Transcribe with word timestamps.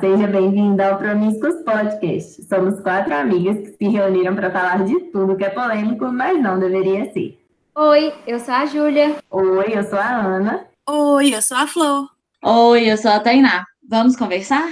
seja 0.00 0.26
bem-vinda 0.26 0.88
ao 0.88 0.98
Promíscuos 0.98 1.56
Podcast. 1.62 2.42
Somos 2.44 2.80
quatro 2.80 3.14
amigas 3.14 3.58
que 3.58 3.76
se 3.76 3.88
reuniram 3.88 4.34
para 4.34 4.50
falar 4.50 4.82
de 4.84 4.98
tudo 5.12 5.36
que 5.36 5.44
é 5.44 5.50
polêmico, 5.50 6.06
mas 6.06 6.42
não 6.42 6.58
deveria 6.58 7.12
ser. 7.12 7.38
Oi, 7.74 8.12
eu 8.26 8.40
sou 8.40 8.54
a 8.54 8.64
Júlia. 8.64 9.16
Oi, 9.30 9.72
eu 9.74 9.84
sou 9.84 9.98
a 9.98 10.16
Ana. 10.16 10.64
Oi, 10.88 11.34
eu 11.34 11.42
sou 11.42 11.56
a 11.58 11.66
Flor. 11.66 12.08
Oi, 12.42 12.90
eu 12.90 12.96
sou 12.96 13.10
a 13.10 13.20
Tainá. 13.20 13.66
Vamos 13.86 14.16
conversar? 14.16 14.66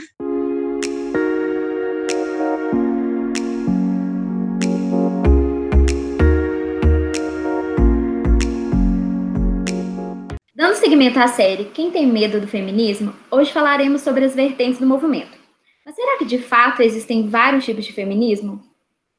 Dando 10.68 10.76
seguimento 10.76 11.18
à 11.18 11.26
série 11.26 11.64
Quem 11.64 11.90
tem 11.90 12.06
medo 12.06 12.38
do 12.42 12.46
feminismo, 12.46 13.14
hoje 13.30 13.50
falaremos 13.50 14.02
sobre 14.02 14.26
as 14.26 14.34
vertentes 14.34 14.78
do 14.78 14.86
movimento. 14.86 15.38
Mas 15.82 15.94
será 15.94 16.18
que 16.18 16.26
de 16.26 16.36
fato 16.36 16.82
existem 16.82 17.26
vários 17.26 17.64
tipos 17.64 17.86
de 17.86 17.92
feminismo? 17.94 18.60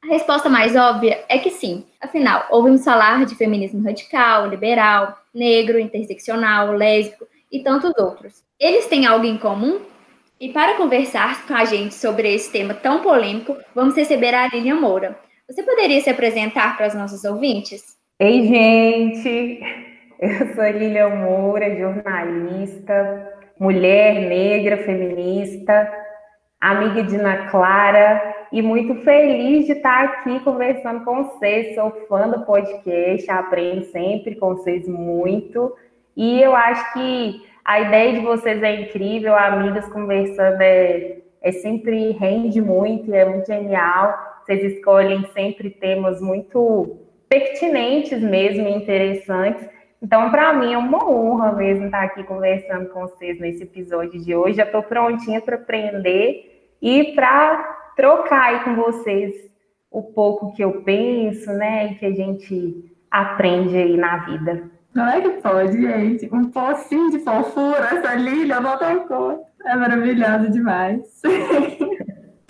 A 0.00 0.06
resposta 0.06 0.48
mais 0.48 0.76
óbvia 0.76 1.24
é 1.28 1.38
que 1.38 1.50
sim. 1.50 1.84
Afinal, 2.00 2.46
ouvimos 2.50 2.84
falar 2.84 3.26
de 3.26 3.34
feminismo 3.34 3.82
radical, 3.82 4.48
liberal, 4.48 5.18
negro, 5.34 5.76
interseccional, 5.80 6.70
lésbico 6.70 7.26
e 7.50 7.58
tantos 7.64 7.98
outros. 7.98 8.44
Eles 8.56 8.86
têm 8.86 9.04
algo 9.04 9.26
em 9.26 9.36
comum? 9.36 9.80
E 10.38 10.50
para 10.50 10.76
conversar 10.76 11.48
com 11.48 11.54
a 11.54 11.64
gente 11.64 11.96
sobre 11.96 12.32
esse 12.32 12.52
tema 12.52 12.74
tão 12.74 13.02
polêmico, 13.02 13.56
vamos 13.74 13.96
receber 13.96 14.36
a 14.36 14.46
Lilian 14.46 14.76
Moura. 14.76 15.18
Você 15.48 15.64
poderia 15.64 16.00
se 16.00 16.10
apresentar 16.10 16.76
para 16.76 16.86
os 16.86 16.94
nossos 16.94 17.24
ouvintes? 17.24 17.96
Ei, 18.20 18.46
gente! 18.46 19.89
Eu 20.20 20.54
sou 20.54 20.66
Lilian 20.66 21.08
Moura, 21.08 21.74
jornalista, 21.74 23.32
mulher 23.58 24.28
negra, 24.28 24.76
feminista, 24.76 25.90
amiga 26.60 27.02
de 27.02 27.16
Ana 27.16 27.48
Clara 27.48 28.46
e 28.52 28.60
muito 28.60 28.96
feliz 28.96 29.64
de 29.64 29.72
estar 29.72 30.04
aqui 30.04 30.38
conversando 30.40 31.06
com 31.06 31.24
vocês. 31.24 31.74
Sou 31.74 31.90
fã 32.06 32.28
do 32.28 32.44
podcast, 32.44 33.30
aprendo 33.30 33.86
sempre 33.86 34.34
com 34.34 34.56
vocês 34.56 34.86
muito. 34.86 35.74
E 36.14 36.42
eu 36.42 36.54
acho 36.54 36.92
que 36.92 37.42
a 37.64 37.80
ideia 37.80 38.12
de 38.12 38.20
vocês 38.20 38.62
é 38.62 38.78
incrível, 38.78 39.34
amigas 39.34 39.90
conversando 39.90 40.60
é, 40.60 41.16
é 41.40 41.50
sempre 41.50 42.10
rende 42.10 42.60
muito, 42.60 43.10
é 43.14 43.24
muito 43.24 43.46
genial. 43.46 44.18
Vocês 44.44 44.74
escolhem 44.74 45.24
sempre 45.32 45.70
temas 45.70 46.20
muito 46.20 46.98
pertinentes 47.26 48.20
mesmo, 48.20 48.68
interessantes. 48.68 49.79
Então, 50.02 50.30
para 50.30 50.54
mim 50.54 50.72
é 50.72 50.78
uma 50.78 51.08
honra 51.08 51.52
mesmo 51.52 51.86
estar 51.86 52.02
aqui 52.02 52.24
conversando 52.24 52.88
com 52.88 53.00
vocês 53.00 53.38
nesse 53.38 53.64
episódio 53.64 54.18
de 54.20 54.34
hoje. 54.34 54.56
Já 54.56 54.64
estou 54.64 54.82
prontinha 54.82 55.40
para 55.40 55.56
aprender 55.56 56.74
e 56.80 57.12
para 57.14 57.92
trocar 57.96 58.44
aí 58.44 58.64
com 58.64 58.74
vocês 58.76 59.50
o 59.90 60.02
pouco 60.02 60.54
que 60.54 60.62
eu 60.64 60.82
penso, 60.82 61.52
né, 61.52 61.92
e 61.92 61.94
que 61.96 62.06
a 62.06 62.12
gente 62.12 62.90
aprende 63.10 63.76
aí 63.76 63.96
na 63.96 64.18
vida. 64.18 64.70
Como 64.94 65.06
é 65.06 65.20
que 65.20 65.30
pode, 65.42 65.80
gente? 65.80 66.28
Um 66.32 66.50
pocinho 66.50 67.10
de 67.10 67.18
fofura, 67.18 67.90
essa 67.92 68.14
Lília, 68.14 68.60
não 68.60 68.78
tem 68.78 69.06
cor. 69.06 69.40
É 69.64 69.76
maravilhosa 69.76 70.48
demais. 70.48 71.20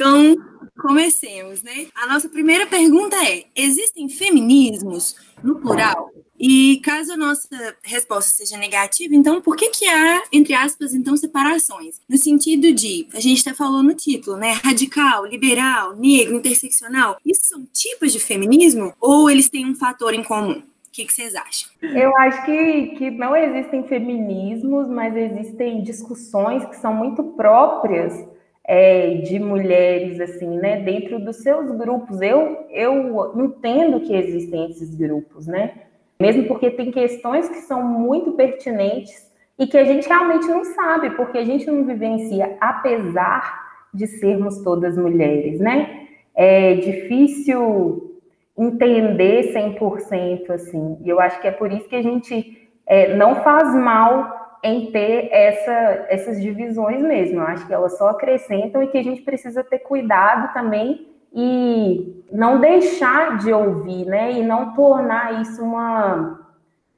Então, 0.00 0.34
comecemos, 0.78 1.62
né? 1.62 1.88
A 1.94 2.06
nossa 2.06 2.26
primeira 2.26 2.66
pergunta 2.66 3.14
é: 3.16 3.44
existem 3.54 4.08
feminismos 4.08 5.14
no 5.44 5.60
plural? 5.60 6.08
E 6.40 6.80
caso 6.82 7.12
a 7.12 7.16
nossa 7.18 7.76
resposta 7.82 8.30
seja 8.30 8.56
negativa, 8.56 9.14
então 9.14 9.42
por 9.42 9.54
que 9.56 9.68
que 9.68 9.86
há, 9.86 10.22
entre 10.32 10.54
aspas, 10.54 10.94
então 10.94 11.14
separações? 11.14 12.00
No 12.08 12.16
sentido 12.16 12.72
de, 12.72 13.06
a 13.12 13.20
gente 13.20 13.46
até 13.46 13.54
falou 13.54 13.82
no 13.82 13.92
título, 13.92 14.38
né, 14.38 14.52
radical, 14.64 15.26
liberal, 15.26 15.94
negro, 15.94 16.34
interseccional, 16.34 17.18
isso 17.26 17.42
são 17.44 17.62
tipos 17.70 18.10
de 18.10 18.18
feminismo 18.18 18.94
ou 18.98 19.30
eles 19.30 19.50
têm 19.50 19.66
um 19.66 19.74
fator 19.74 20.14
em 20.14 20.24
comum? 20.24 20.62
O 20.62 20.92
que, 20.92 21.04
que 21.04 21.12
vocês 21.12 21.36
acham? 21.36 21.70
Eu 21.82 22.16
acho 22.16 22.44
que, 22.46 22.86
que 22.96 23.10
não 23.10 23.36
existem 23.36 23.86
feminismos, 23.86 24.88
mas 24.88 25.14
existem 25.14 25.82
discussões 25.82 26.64
que 26.64 26.76
são 26.76 26.94
muito 26.94 27.22
próprias 27.22 28.26
é, 28.64 29.16
de 29.16 29.38
mulheres, 29.38 30.18
assim, 30.20 30.56
né, 30.56 30.80
dentro 30.80 31.22
dos 31.22 31.36
seus 31.36 31.70
grupos. 31.76 32.20
Eu, 32.22 32.66
eu 32.70 33.32
entendo 33.44 34.00
que 34.00 34.14
existem 34.14 34.70
esses 34.70 34.94
grupos, 34.94 35.46
né? 35.46 35.89
Mesmo 36.20 36.44
porque 36.44 36.70
tem 36.70 36.90
questões 36.90 37.48
que 37.48 37.60
são 37.62 37.82
muito 37.82 38.32
pertinentes 38.32 39.30
e 39.58 39.66
que 39.66 39.78
a 39.78 39.84
gente 39.84 40.06
realmente 40.06 40.46
não 40.46 40.64
sabe, 40.64 41.10
porque 41.10 41.38
a 41.38 41.44
gente 41.44 41.66
não 41.66 41.84
vivencia, 41.84 42.56
apesar 42.60 43.70
de 43.92 44.06
sermos 44.06 44.62
todas 44.62 44.96
mulheres, 44.96 45.58
né? 45.58 46.06
É 46.34 46.74
difícil 46.74 48.20
entender 48.56 49.52
100% 49.54 50.50
assim, 50.50 50.98
e 51.02 51.08
eu 51.08 51.18
acho 51.18 51.40
que 51.40 51.48
é 51.48 51.50
por 51.50 51.72
isso 51.72 51.88
que 51.88 51.96
a 51.96 52.02
gente 52.02 52.70
é, 52.86 53.16
não 53.16 53.36
faz 53.36 53.74
mal 53.74 54.58
em 54.62 54.90
ter 54.92 55.30
essa, 55.32 56.06
essas 56.10 56.40
divisões 56.40 57.02
mesmo, 57.02 57.40
eu 57.40 57.46
acho 57.46 57.66
que 57.66 57.72
elas 57.72 57.96
só 57.96 58.08
acrescentam 58.08 58.82
e 58.82 58.88
que 58.88 58.98
a 58.98 59.02
gente 59.02 59.22
precisa 59.22 59.64
ter 59.64 59.78
cuidado 59.78 60.52
também 60.52 61.08
e 61.32 62.24
não 62.32 62.60
deixar 62.60 63.38
de 63.38 63.52
ouvir, 63.52 64.04
né? 64.06 64.32
E 64.32 64.42
não 64.42 64.74
tornar 64.74 65.40
isso 65.40 65.62
uma, 65.62 66.40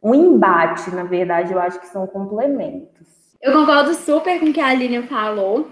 um 0.03 0.15
embate, 0.15 0.91
na 0.91 1.05
verdade, 1.05 1.53
eu 1.53 1.61
acho 1.61 1.81
que 1.81 1.87
são 1.87 2.07
complementos. 2.07 3.07
Eu 3.41 3.53
concordo 3.53 3.95
super 3.95 4.39
com 4.39 4.47
o 4.47 4.53
que 4.53 4.61
a 4.61 4.69
Aline 4.69 5.03
falou, 5.03 5.69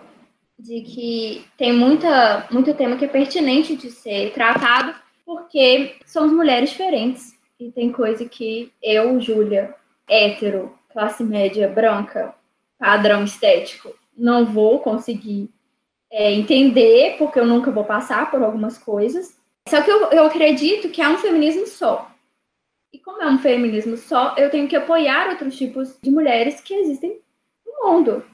de 0.59 0.81
que 0.82 1.44
tem 1.56 1.72
muita, 1.72 2.47
muito 2.50 2.75
tema 2.75 2.97
que 2.97 3.04
é 3.04 3.09
pertinente 3.09 3.76
de 3.76 3.91
ser 3.91 4.32
tratado, 4.32 4.94
porque 5.25 5.97
somos 6.04 6.32
mulheres 6.32 6.70
diferentes. 6.70 7.38
E 7.59 7.70
tem 7.70 7.93
coisa 7.93 8.25
que 8.25 8.72
eu, 8.82 9.20
Júlia, 9.20 9.75
hétero, 10.09 10.72
classe 10.93 11.22
média, 11.22 11.69
branca, 11.69 12.34
padrão 12.78 13.25
estético, 13.25 13.94
não 14.16 14.44
vou 14.44 14.81
conseguir 14.81 15.50
é, 16.12 16.32
entender, 16.32 17.16
porque 17.19 17.38
eu 17.38 17.47
nunca 17.47 17.71
vou 17.71 17.84
passar 17.84 18.31
por 18.31 18.43
algumas 18.43 18.76
coisas. 18.78 19.38
Só 19.69 19.82
que 19.82 19.91
eu, 19.91 20.06
eu 20.10 20.25
acredito 20.25 20.88
que 20.88 21.00
é 21.00 21.09
um 21.09 21.19
feminismo 21.19 21.66
só. 21.66 22.10
E 22.93 22.98
como 22.98 23.22
é 23.22 23.28
um 23.28 23.38
feminismo 23.38 23.97
só, 23.97 24.34
eu 24.37 24.50
tenho 24.50 24.66
que 24.66 24.75
apoiar 24.75 25.28
outros 25.28 25.56
tipos 25.56 25.97
de 26.03 26.10
mulheres 26.10 26.60
que 26.60 26.75
existem 26.75 27.20
no 27.65 27.88
mundo. 27.88 28.25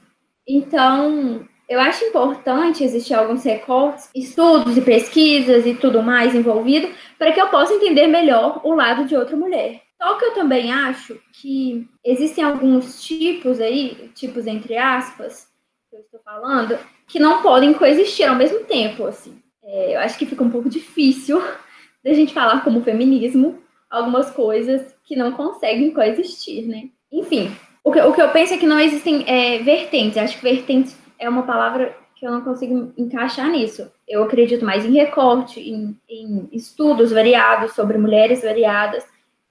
Então, 0.47 1.47
eu 1.69 1.79
acho 1.79 2.05
importante 2.05 2.83
existir 2.83 3.13
alguns 3.13 3.43
recortes, 3.43 4.09
estudos 4.15 4.77
e 4.77 4.81
pesquisas 4.81 5.65
e 5.65 5.75
tudo 5.75 6.01
mais 6.01 6.33
envolvido, 6.33 6.89
para 7.19 7.31
que 7.31 7.39
eu 7.39 7.49
possa 7.49 7.73
entender 7.73 8.07
melhor 8.07 8.61
o 8.63 8.73
lado 8.73 9.05
de 9.05 9.15
outra 9.15 9.35
mulher. 9.35 9.83
Só 10.01 10.15
que 10.15 10.25
eu 10.25 10.33
também 10.33 10.71
acho 10.71 11.19
que 11.33 11.87
existem 12.03 12.43
alguns 12.43 13.03
tipos 13.03 13.59
aí, 13.59 14.11
tipos 14.15 14.47
entre 14.47 14.77
aspas, 14.77 15.47
que 15.89 15.97
eu 15.97 16.01
estou 16.01 16.19
falando, 16.21 16.79
que 17.07 17.19
não 17.19 17.41
podem 17.41 17.73
coexistir 17.73 18.27
ao 18.27 18.35
mesmo 18.35 18.59
tempo, 18.65 19.05
assim. 19.05 19.41
É, 19.63 19.95
eu 19.95 19.99
acho 20.01 20.17
que 20.17 20.25
fica 20.25 20.43
um 20.43 20.49
pouco 20.49 20.69
difícil 20.69 21.41
da 22.03 22.13
gente 22.13 22.33
falar 22.33 22.63
como 22.63 22.83
feminismo 22.83 23.59
algumas 23.89 24.29
coisas 24.29 24.93
que 25.05 25.15
não 25.15 25.31
conseguem 25.31 25.91
coexistir, 25.91 26.67
né? 26.67 26.89
Enfim, 27.11 27.49
o 27.83 27.91
que, 27.91 28.01
o 28.01 28.13
que 28.13 28.21
eu 28.21 28.29
penso 28.29 28.53
é 28.53 28.57
que 28.57 28.67
não 28.67 28.79
existem 28.79 29.23
é, 29.27 29.59
vertentes. 29.59 30.17
Acho 30.17 30.37
que 30.37 30.43
vertentes 30.43 30.97
é 31.17 31.29
uma 31.29 31.43
palavra 31.43 31.95
que 32.15 32.25
eu 32.27 32.31
não 32.31 32.41
consigo 32.41 32.91
encaixar 32.97 33.49
nisso. 33.49 33.89
Eu 34.07 34.23
acredito 34.23 34.65
mais 34.65 34.85
em 34.85 34.91
recorte, 34.91 35.59
em, 35.61 35.97
em 36.09 36.49
estudos 36.51 37.11
variados 37.11 37.73
sobre 37.73 37.97
mulheres 37.97 38.41
variadas. 38.41 39.05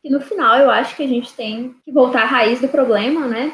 E 0.05 0.11
no 0.11 0.21
final 0.21 0.59
eu 0.59 0.71
acho 0.71 0.95
que 0.95 1.03
a 1.03 1.09
gente 1.09 1.33
tem 1.33 1.75
que 1.85 1.93
voltar 1.93 2.23
à 2.23 2.27
raiz 2.27 2.61
do 2.61 2.69
problema, 2.69 3.27
né? 3.27 3.53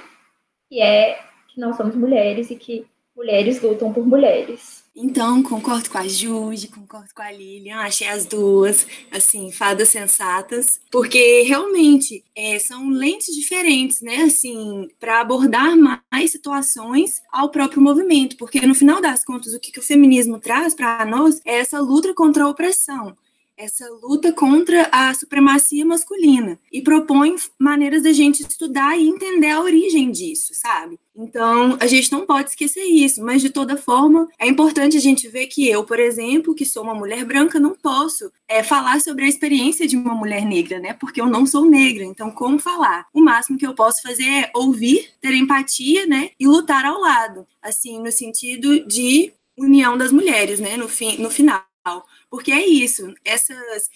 Que 0.69 0.81
é 0.81 1.21
que 1.49 1.61
nós 1.61 1.77
somos 1.77 1.95
mulheres 1.95 2.51
e 2.51 2.57
que 2.57 2.87
mulheres 3.17 3.61
lutam 3.61 3.93
por 3.93 4.07
mulheres. 4.07 4.83
Então, 4.95 5.43
concordo 5.43 5.89
com 5.89 5.97
a 5.97 6.07
Jude, 6.07 6.69
concordo 6.69 7.09
com 7.15 7.23
a 7.23 7.33
Lilian, 7.33 7.79
achei 7.79 8.07
as 8.07 8.27
duas, 8.27 8.87
assim, 9.11 9.51
fadas 9.51 9.89
sensatas, 9.89 10.81
porque 10.91 11.43
realmente 11.43 12.23
é, 12.37 12.59
são 12.59 12.91
lentes 12.91 13.35
diferentes, 13.35 14.03
né, 14.03 14.17
assim, 14.17 14.91
para 15.01 15.21
abordar 15.23 15.75
mais 15.77 16.31
situações 16.31 17.23
ao 17.33 17.51
próprio 17.51 17.81
movimento, 17.81 18.37
porque 18.37 18.67
no 18.67 18.75
final 18.75 19.01
das 19.01 19.25
contas, 19.25 19.55
o 19.55 19.61
que, 19.61 19.73
que 19.73 19.81
o 19.81 19.83
feminismo 19.83 20.39
traz 20.39 20.75
para 20.75 21.07
nós 21.07 21.41
é 21.47 21.59
essa 21.59 21.81
luta 21.81 22.13
contra 22.13 22.45
a 22.45 22.49
opressão 22.49 23.17
essa 23.63 23.89
luta 24.03 24.33
contra 24.33 24.89
a 24.91 25.15
supremacia 25.15 25.87
masculina 25.87 26.59
e 26.73 26.83
propõe 26.83 27.37
maneiras 27.59 28.03
da 28.03 28.13
gente 28.13 28.41
estudar 28.41 28.99
e 28.99 29.09
entender 29.09 29.51
a 29.51 29.61
origem 29.61 30.11
disso, 30.11 30.53
sabe? 30.53 30.99
Então, 31.15 31.77
a 31.79 31.87
gente 31.87 32.11
não 32.11 32.27
pode 32.27 32.51
esquecer 32.51 32.83
isso, 32.83 33.23
mas 33.23 33.41
de 33.41 33.51
toda 33.51 33.77
forma, 33.77 34.27
é 34.39 34.49
importante 34.49 34.97
a 34.97 35.01
gente 35.01 35.29
ver 35.29 35.47
que 35.47 35.69
eu, 35.69 35.85
por 35.85 36.01
exemplo, 36.01 36.55
que 36.55 36.67
sou 36.67 36.83
uma 36.83 36.95
mulher 36.95 37.25
branca, 37.25 37.61
não 37.61 37.75
posso 37.75 38.33
é, 38.49 38.65
falar 38.65 39.01
sobre 39.01 39.25
a 39.25 39.29
experiência 39.29 39.87
de 39.87 39.97
uma 39.97 40.15
mulher 40.15 40.45
negra, 40.45 40.81
né? 40.81 40.95
Porque 40.95 41.21
eu 41.21 41.27
não 41.27 41.47
sou 41.47 41.65
negra, 41.65 42.03
então 42.03 42.31
como 42.33 42.59
falar? 42.59 43.07
O 43.15 43.21
máximo 43.21 43.59
que 43.59 43.67
eu 43.67 43.75
posso 43.75 44.03
fazer 44.03 44.25
é 44.25 44.51
ouvir, 44.55 45.11
ter 45.21 45.35
empatia, 45.35 46.05
né? 46.07 46.31
E 46.39 46.49
lutar 46.49 46.85
ao 46.85 47.01
lado, 47.01 47.47
assim, 47.63 48.03
no 48.03 48.11
sentido 48.11 48.85
de 48.87 49.33
união 49.57 49.97
das 49.97 50.11
mulheres, 50.11 50.59
né, 50.59 50.77
no, 50.77 50.89
fim, 50.89 51.19
no 51.19 51.31
final. 51.31 51.63
Porque 52.31 52.53
é 52.53 52.67
isso, 52.67 53.13
essas, 53.25 53.91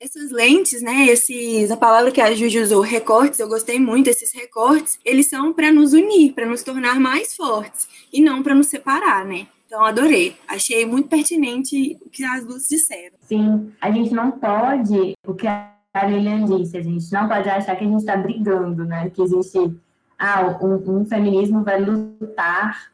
essas 0.00 0.30
lentes, 0.30 0.82
né, 0.82 1.06
esses, 1.06 1.70
a 1.70 1.76
palavra 1.76 2.10
que 2.10 2.20
a 2.20 2.34
Juju 2.34 2.62
usou, 2.62 2.80
recortes, 2.80 3.40
eu 3.40 3.48
gostei 3.48 3.78
muito, 3.78 4.08
esses 4.08 4.32
recortes, 4.32 4.98
eles 5.04 5.26
são 5.26 5.52
para 5.52 5.72
nos 5.72 5.92
unir, 5.92 6.32
para 6.32 6.46
nos 6.46 6.62
tornar 6.62 6.98
mais 7.00 7.34
fortes, 7.34 7.88
e 8.12 8.20
não 8.20 8.42
para 8.42 8.54
nos 8.54 8.66
separar, 8.66 9.24
né. 9.24 9.46
Então, 9.66 9.84
adorei. 9.84 10.36
Achei 10.46 10.86
muito 10.86 11.08
pertinente 11.08 11.98
o 12.00 12.08
que 12.08 12.22
as 12.22 12.44
duas 12.44 12.68
disseram. 12.68 13.16
Sim, 13.22 13.72
a 13.80 13.90
gente 13.90 14.14
não 14.14 14.30
pode, 14.30 15.14
o 15.26 15.34
que 15.34 15.48
a 15.48 16.06
Lilian 16.06 16.44
disse, 16.44 16.76
a 16.76 16.82
gente 16.82 17.10
não 17.12 17.26
pode 17.26 17.48
achar 17.48 17.74
que 17.74 17.84
a 17.84 17.88
gente 17.88 17.98
está 17.98 18.16
brigando, 18.16 18.84
né? 18.84 19.10
Que 19.10 19.22
existe, 19.22 19.74
ah, 20.16 20.58
um, 20.62 21.00
um 21.00 21.04
feminismo 21.04 21.64
vai 21.64 21.80
lutar 21.80 22.92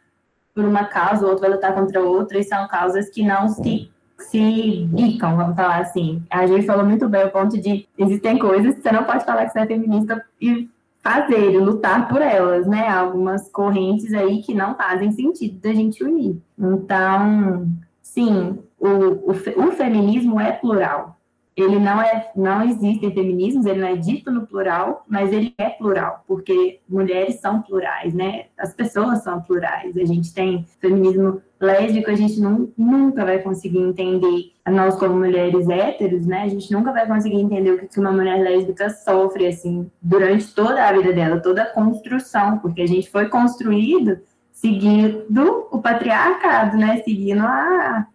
por 0.54 0.64
uma 0.64 0.84
causa, 0.84 1.26
o 1.26 1.28
outro 1.28 1.42
vai 1.42 1.50
lutar 1.50 1.74
contra 1.74 2.00
outra, 2.02 2.38
e 2.38 2.44
são 2.44 2.66
causas 2.68 3.10
que 3.10 3.22
não 3.22 3.48
se, 3.48 3.90
se 4.24 4.88
bicam, 4.90 5.36
vamos 5.36 5.56
falar 5.56 5.80
assim. 5.80 6.22
A 6.30 6.46
gente 6.46 6.66
falou 6.66 6.84
muito 6.84 7.08
bem 7.08 7.24
o 7.24 7.30
ponto 7.30 7.60
de 7.60 7.88
existem 7.98 8.38
coisas 8.38 8.74
que 8.74 8.82
você 8.82 8.92
não 8.92 9.04
pode 9.04 9.24
falar 9.24 9.46
que 9.46 9.52
você 9.52 9.60
é 9.60 9.66
feminista 9.66 10.24
e 10.40 10.68
fazer, 11.02 11.58
lutar 11.58 12.08
por 12.08 12.20
elas, 12.20 12.66
né? 12.66 12.88
Algumas 12.88 13.48
correntes 13.50 14.12
aí 14.12 14.42
que 14.42 14.54
não 14.54 14.74
fazem 14.74 15.12
sentido 15.12 15.58
da 15.60 15.72
gente 15.72 16.04
unir. 16.04 16.40
Então, 16.58 17.66
sim, 18.02 18.58
o, 18.78 18.88
o, 18.88 19.30
o 19.30 19.72
feminismo 19.72 20.40
é 20.40 20.52
plural 20.52 21.19
ele 21.56 21.78
não 21.78 22.00
é, 22.00 22.30
não 22.34 22.62
existem 22.62 23.12
feminismos, 23.12 23.66
ele 23.66 23.80
não 23.80 23.88
é 23.88 23.96
dito 23.96 24.30
no 24.30 24.46
plural, 24.46 25.04
mas 25.08 25.32
ele 25.32 25.52
é 25.58 25.68
plural, 25.68 26.24
porque 26.26 26.80
mulheres 26.88 27.40
são 27.40 27.60
plurais, 27.62 28.14
né? 28.14 28.46
As 28.58 28.72
pessoas 28.72 29.22
são 29.22 29.40
plurais. 29.42 29.96
A 29.96 30.04
gente 30.04 30.32
tem 30.32 30.64
feminismo 30.80 31.42
lésbico, 31.60 32.10
a 32.10 32.14
gente 32.14 32.40
não, 32.40 32.72
nunca 32.76 33.24
vai 33.24 33.38
conseguir 33.40 33.78
entender, 33.78 34.52
nós 34.66 34.94
como 34.96 35.14
mulheres 35.14 35.68
héteros, 35.68 36.24
né? 36.24 36.42
A 36.42 36.48
gente 36.48 36.72
nunca 36.72 36.92
vai 36.92 37.06
conseguir 37.06 37.40
entender 37.40 37.72
o 37.72 37.88
que 37.88 38.00
uma 38.00 38.12
mulher 38.12 38.40
lésbica 38.40 38.88
sofre, 38.88 39.46
assim, 39.46 39.90
durante 40.00 40.54
toda 40.54 40.86
a 40.86 40.92
vida 40.92 41.12
dela, 41.12 41.40
toda 41.40 41.62
a 41.62 41.70
construção, 41.70 42.58
porque 42.58 42.82
a 42.82 42.88
gente 42.88 43.10
foi 43.10 43.28
construído 43.28 44.18
seguindo 44.52 45.66
o 45.70 45.80
patriarcado, 45.80 46.76
né? 46.76 47.02
Seguindo 47.04 47.42
a 47.42 48.06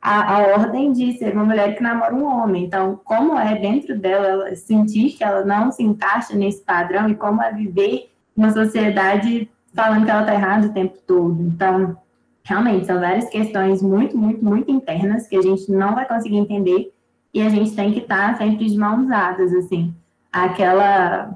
a, 0.00 0.36
a, 0.36 0.38
ordem 0.58 0.92
de 0.92 1.18
ser 1.18 1.34
uma 1.34 1.44
mulher 1.44 1.76
que 1.76 1.82
namora 1.82 2.14
um 2.14 2.24
homem. 2.24 2.64
Então, 2.64 3.00
como 3.04 3.36
é 3.38 3.58
dentro 3.58 3.98
dela 3.98 4.54
sentir 4.54 5.10
que 5.10 5.24
ela 5.24 5.44
não 5.44 5.72
se 5.72 5.82
encaixa 5.82 6.34
nesse 6.34 6.62
padrão 6.62 7.08
e 7.08 7.14
como 7.14 7.42
é 7.42 7.52
viver 7.52 8.10
uma 8.36 8.50
sociedade 8.50 9.50
falando 9.74 10.04
que 10.04 10.10
ela 10.10 10.20
está 10.20 10.34
errada 10.34 10.66
o 10.66 10.72
tempo 10.72 10.98
todo. 11.06 11.42
Então, 11.42 11.96
realmente, 12.44 12.86
são 12.86 13.00
várias 13.00 13.28
questões 13.28 13.82
muito, 13.82 14.16
muito, 14.16 14.44
muito 14.44 14.70
internas 14.70 15.26
que 15.26 15.36
a 15.36 15.42
gente 15.42 15.70
não 15.70 15.94
vai 15.94 16.06
conseguir 16.06 16.36
entender 16.36 16.92
e 17.34 17.42
a 17.42 17.48
gente 17.48 17.74
tem 17.74 17.92
que 17.92 18.00
estar 18.00 18.32
tá 18.32 18.38
sempre 18.38 18.68
de 18.68 18.78
mãos 18.78 19.06
dadas, 19.06 19.52
assim. 19.52 19.94
Aquela, 20.32 21.34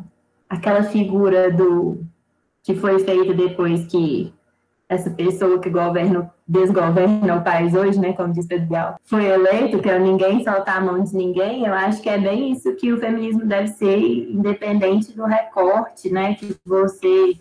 aquela 0.49 0.83
figura 0.85 1.51
do 1.51 2.01
que 2.63 2.75
foi 2.75 2.99
feita 3.01 3.35
depois 3.35 3.87
que 3.87 4.33
essa 4.93 5.11
pessoa 5.11 5.59
que 5.59 5.71
governa, 5.71 6.31
desgoverna 6.47 7.37
o 7.37 7.43
país 7.43 7.75
hoje, 7.75 7.99
né, 7.99 8.13
como 8.13 8.33
diz 8.33 8.47
Pedro 8.47 8.69
Bial, 8.69 8.97
foi 9.05 9.27
eleito, 9.27 9.79
que 9.81 9.89
é 9.89 9.99
ninguém 9.99 10.45
soltar 10.45 10.77
a 10.77 10.81
mão 10.81 11.03
de 11.03 11.15
ninguém, 11.17 11.67
eu 11.67 11.75
acho 11.75 12.03
que 12.03 12.09
é 12.09 12.19
bem 12.19 12.53
isso 12.53 12.75
que 12.77 12.93
o 12.93 12.99
feminismo 13.01 13.45
deve 13.45 13.69
ser, 13.69 13.99
independente 13.99 15.13
do 15.13 15.25
recorte, 15.25 16.11
né, 16.11 16.35
que 16.35 16.55
você 16.65 17.37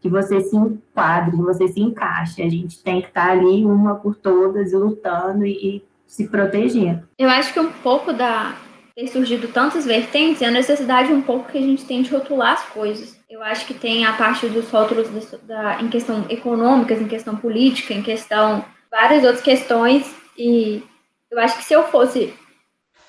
que 0.00 0.08
você 0.08 0.40
se 0.40 0.56
enquadre, 0.56 1.36
que 1.36 1.42
você 1.44 1.68
se 1.68 1.80
encaixe. 1.80 2.42
A 2.42 2.48
gente 2.48 2.82
tem 2.82 3.00
que 3.00 3.06
estar 3.06 3.30
ali 3.30 3.64
uma 3.64 3.94
por 3.94 4.16
todas, 4.16 4.72
lutando 4.72 5.46
e, 5.46 5.52
e 5.52 5.84
se 6.08 6.26
protegendo. 6.26 7.04
Eu 7.16 7.30
acho 7.30 7.52
que 7.52 7.60
um 7.60 7.70
pouco 7.70 8.12
da 8.12 8.56
ter 8.94 9.06
surgido 9.06 9.48
tantas 9.48 9.86
vertentes 9.86 10.42
é 10.42 10.46
a 10.46 10.50
necessidade 10.50 11.12
um 11.12 11.22
pouco 11.22 11.50
que 11.50 11.58
a 11.58 11.62
gente 11.62 11.84
tem 11.84 12.02
de 12.02 12.10
rotular 12.10 12.52
as 12.52 12.64
coisas. 12.64 13.18
Eu 13.32 13.42
acho 13.42 13.66
que 13.66 13.72
tem 13.72 14.04
a 14.04 14.12
parte 14.12 14.46
dos 14.46 14.68
rótulos 14.68 15.08
da, 15.44 15.80
em 15.80 15.88
questão 15.88 16.26
econômicas, 16.28 17.00
em 17.00 17.08
questão 17.08 17.34
política, 17.34 17.94
em 17.94 18.02
questão 18.02 18.62
várias 18.90 19.24
outras 19.24 19.40
questões. 19.40 20.14
E 20.36 20.82
eu 21.30 21.38
acho 21.38 21.56
que 21.56 21.64
se 21.64 21.72
eu 21.72 21.82
fosse 21.84 22.34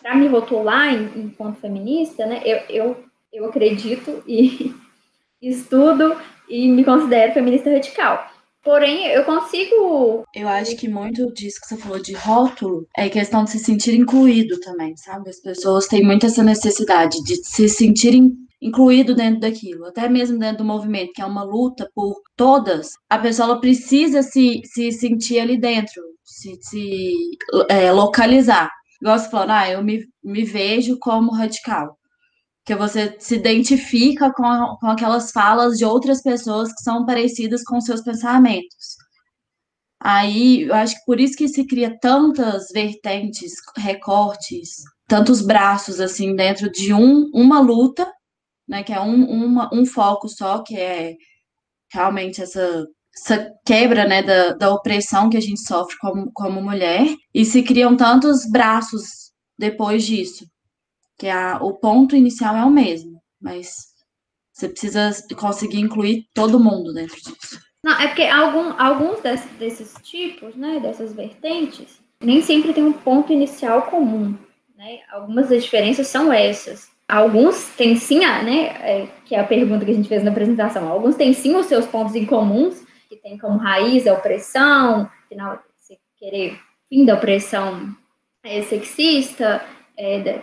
para 0.02 0.16
me 0.16 0.28
rotular 0.28 0.94
enquanto 0.94 1.60
feminista, 1.60 2.26
né, 2.26 2.42
eu, 2.46 2.58
eu, 2.70 3.04
eu 3.34 3.46
acredito 3.48 4.24
e 4.26 4.74
estudo 5.44 6.16
e 6.48 6.70
me 6.70 6.86
considero 6.86 7.34
feminista 7.34 7.70
radical. 7.70 8.26
Porém, 8.64 9.08
eu 9.08 9.26
consigo. 9.26 10.24
Eu 10.34 10.48
acho 10.48 10.78
que 10.78 10.88
muito 10.88 11.34
disso 11.34 11.60
que 11.60 11.68
você 11.68 11.76
falou 11.76 12.00
de 12.00 12.14
rótulo 12.14 12.88
é 12.96 13.10
questão 13.10 13.44
de 13.44 13.50
se 13.50 13.60
sentir 13.60 13.94
incluído 13.94 14.58
também, 14.62 14.96
sabe? 14.96 15.30
As 15.30 15.42
pessoas 15.42 15.86
têm 15.86 16.02
muito 16.02 16.26
essa 16.26 16.42
necessidade 16.42 17.22
de 17.26 17.44
se 17.44 17.68
sentirem 17.68 18.32
incluído 18.64 19.14
dentro 19.14 19.42
daquilo, 19.42 19.86
até 19.86 20.08
mesmo 20.08 20.40
dentro 20.40 20.60
do 20.60 20.66
movimento, 20.66 21.12
que 21.14 21.22
é 21.22 21.26
uma 21.26 21.44
luta 21.44 21.90
por 21.94 22.16
todas, 22.36 22.92
a 23.10 23.20
pessoa 23.20 23.60
precisa 23.60 24.24
se, 24.24 24.62
se 24.66 24.92
sentir 24.92 25.40
ali 25.40 25.60
dentro, 25.60 26.02
se, 26.24 26.58
se 26.62 27.14
é, 27.70 27.92
localizar. 27.92 28.72
Igual 29.02 29.20
você 29.20 29.30
falou, 29.30 29.52
ah, 29.52 29.70
eu 29.70 29.84
me, 29.84 30.06
me 30.24 30.46
vejo 30.46 30.98
como 30.98 31.34
radical. 31.34 31.98
Que 32.66 32.74
você 32.74 33.18
se 33.20 33.36
identifica 33.36 34.32
com, 34.32 34.78
com 34.80 34.88
aquelas 34.88 35.32
falas 35.32 35.78
de 35.78 35.84
outras 35.84 36.22
pessoas 36.24 36.72
que 36.72 36.82
são 36.82 37.06
parecidas 37.06 37.62
com 37.64 37.82
seus 37.82 38.02
pensamentos. 38.02 38.96
Aí, 40.00 40.64
eu 40.64 40.74
acho 40.74 40.96
que 40.96 41.06
por 41.06 41.20
isso 41.20 41.36
que 41.36 41.50
se 41.50 41.66
cria 41.66 41.98
tantas 42.00 42.68
vertentes, 42.74 43.54
recortes, 43.78 44.84
tantos 45.08 45.42
braços, 45.42 46.00
assim, 46.00 46.36
dentro 46.36 46.72
de 46.72 46.94
um, 46.94 47.30
uma 47.34 47.60
luta, 47.60 48.10
né, 48.68 48.84
que 48.84 48.94
é 48.94 49.00
um, 49.00 49.24
uma, 49.26 49.70
um 49.74 49.86
foco 49.86 50.28
só, 50.28 50.64
que 50.64 50.76
é 50.76 51.16
realmente 51.92 52.42
essa, 52.42 52.86
essa 53.16 53.52
quebra 53.66 54.08
né, 54.08 54.24
da, 54.24 54.54
da 54.54 54.74
opressão 54.74 55.30
que 55.30 55.38
a 55.38 55.42
gente 55.42 55.62
sofre 55.62 55.98
como, 55.98 56.32
como 56.34 56.62
mulher, 56.62 57.06
e 57.34 57.46
se 57.46 57.64
criam 57.64 57.96
tantos 57.96 58.50
braços 58.50 59.32
depois 59.58 60.06
disso, 60.06 60.46
que 61.18 61.28
a, 61.28 61.58
o 61.62 61.74
ponto 61.74 62.16
inicial 62.16 62.56
é 62.56 62.66
o 62.66 62.72
mesmo, 62.72 63.22
mas 63.42 63.94
você 64.52 64.70
precisa 64.70 65.12
conseguir 65.36 65.80
incluir 65.80 66.28
todo 66.34 66.60
mundo 66.60 66.94
dentro 66.94 67.16
disso. 67.16 67.60
Não, 67.84 68.00
é 68.00 68.08
porque 68.08 68.24
algum, 68.24 68.74
alguns 68.80 69.22
desses, 69.22 69.52
desses 69.58 69.94
tipos, 70.02 70.56
né, 70.56 70.80
dessas 70.80 71.14
vertentes, 71.14 72.00
nem 72.22 72.42
sempre 72.42 72.72
tem 72.72 72.84
um 72.84 72.94
ponto 72.94 73.34
inicial 73.34 73.84
comum. 73.84 74.38
Né? 74.76 75.00
Algumas 75.12 75.50
das 75.50 75.64
diferenças 75.64 76.08
são 76.08 76.32
essas. 76.32 76.93
Alguns 77.14 77.70
têm 77.78 77.96
sim, 77.96 78.22
né, 78.22 78.76
é, 78.82 79.08
que 79.24 79.36
é 79.36 79.40
a 79.40 79.44
pergunta 79.44 79.86
que 79.86 79.92
a 79.92 79.94
gente 79.94 80.10
fez 80.10 80.24
na 80.24 80.32
apresentação, 80.32 80.92
alguns 80.92 81.16
têm 81.16 81.32
sim 81.32 81.56
os 81.56 81.68
seus 81.68 81.86
pontos 81.86 82.16
em 82.16 82.26
comuns, 82.26 82.84
que 83.08 83.16
tem 83.16 83.38
como 83.38 83.60
raiz 83.60 84.08
a 84.08 84.14
opressão, 84.14 85.08
afinal, 85.24 85.62
se 85.78 86.00
querer 86.18 86.58
fim 86.90 87.06
da 87.06 87.14
opressão 87.14 87.96
é, 88.44 88.64
sexista, 88.64 89.64
é, 89.96 90.22
de, 90.22 90.42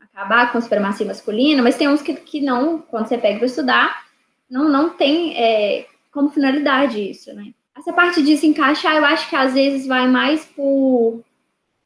acabar 0.00 0.50
com 0.50 0.58
a 0.58 0.60
supremacia 0.60 1.06
masculina, 1.06 1.62
mas 1.62 1.76
tem 1.76 1.88
uns 1.88 2.02
que, 2.02 2.12
que 2.14 2.40
não, 2.40 2.80
quando 2.80 3.06
você 3.06 3.16
pega 3.16 3.38
para 3.38 3.46
estudar, 3.46 4.04
não, 4.50 4.68
não 4.68 4.90
tem 4.90 5.36
é, 5.36 5.86
como 6.10 6.30
finalidade 6.30 7.08
isso, 7.08 7.32
né? 7.32 7.52
Essa 7.78 7.92
parte 7.92 8.20
de 8.20 8.36
se 8.36 8.48
encaixar, 8.48 8.96
eu 8.96 9.04
acho 9.04 9.30
que 9.30 9.36
às 9.36 9.54
vezes 9.54 9.86
vai 9.86 10.08
mais 10.08 10.44
por 10.44 11.22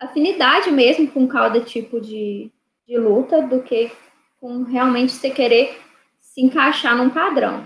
afinidade 0.01 0.71
mesmo 0.71 1.09
com 1.09 1.29
cada 1.29 1.61
tipo 1.61 2.01
de, 2.01 2.51
de 2.89 2.97
luta 2.97 3.43
do 3.43 3.61
que 3.61 3.93
com 4.45 4.63
realmente 4.63 5.15
você 5.15 5.31
querer 5.31 5.81
se 6.19 6.43
encaixar 6.43 6.95
num 6.95 7.09
padrão. 7.09 7.65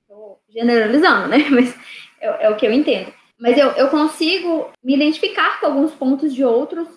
Estou 0.00 0.40
generalizando, 0.48 1.28
né? 1.28 1.46
Mas 1.52 1.76
é, 2.18 2.46
é, 2.46 2.48
o 2.48 2.56
que 2.56 2.66
eu 2.66 2.72
entendo. 2.72 3.12
Mas 3.38 3.58
eu, 3.58 3.68
eu 3.72 3.88
consigo 3.88 4.70
me 4.82 4.94
identificar 4.94 5.60
com 5.60 5.66
alguns 5.66 5.92
pontos 5.92 6.34
de 6.34 6.42
outros 6.42 6.88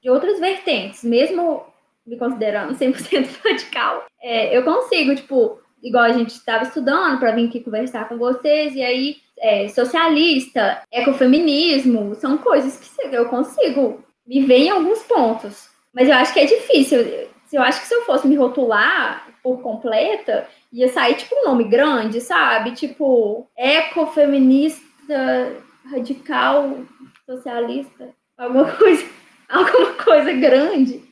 de 0.00 0.08
outras 0.08 0.40
vertentes, 0.40 1.04
mesmo 1.04 1.66
me 2.06 2.16
considerando 2.16 2.72
100% 2.78 3.28
radical. 3.44 4.06
É, 4.22 4.56
eu 4.56 4.62
consigo, 4.62 5.14
tipo, 5.14 5.60
igual 5.82 6.04
a 6.04 6.12
gente 6.12 6.30
estava 6.30 6.64
estudando 6.64 7.18
para 7.18 7.32
vir 7.32 7.48
aqui 7.48 7.60
conversar 7.60 8.08
com 8.08 8.16
vocês, 8.16 8.74
e 8.74 8.82
aí 8.82 9.16
é, 9.36 9.68
socialista, 9.68 10.80
ecofeminismo, 10.90 12.14
são 12.14 12.38
coisas 12.38 12.78
que 12.78 13.14
eu 13.14 13.28
consigo 13.28 14.02
me 14.26 14.40
ver 14.46 14.58
em 14.58 14.70
alguns 14.70 15.02
pontos. 15.02 15.68
Mas 15.92 16.08
eu 16.08 16.14
acho 16.14 16.32
que 16.32 16.40
é 16.40 16.46
difícil 16.46 17.28
eu 17.56 17.62
acho 17.62 17.80
que 17.80 17.86
se 17.86 17.94
eu 17.94 18.04
fosse 18.04 18.26
me 18.26 18.36
rotular 18.36 19.28
por 19.42 19.62
completa, 19.62 20.46
ia 20.72 20.88
sair 20.88 21.14
tipo 21.14 21.34
um 21.34 21.44
nome 21.44 21.64
grande, 21.64 22.20
sabe? 22.20 22.72
Tipo, 22.72 23.46
ecofeminista, 23.56 25.56
radical, 25.90 26.78
socialista, 27.24 28.10
alguma 28.36 28.70
coisa, 28.76 29.06
alguma 29.48 29.92
coisa 29.94 30.32
grande. 30.32 31.02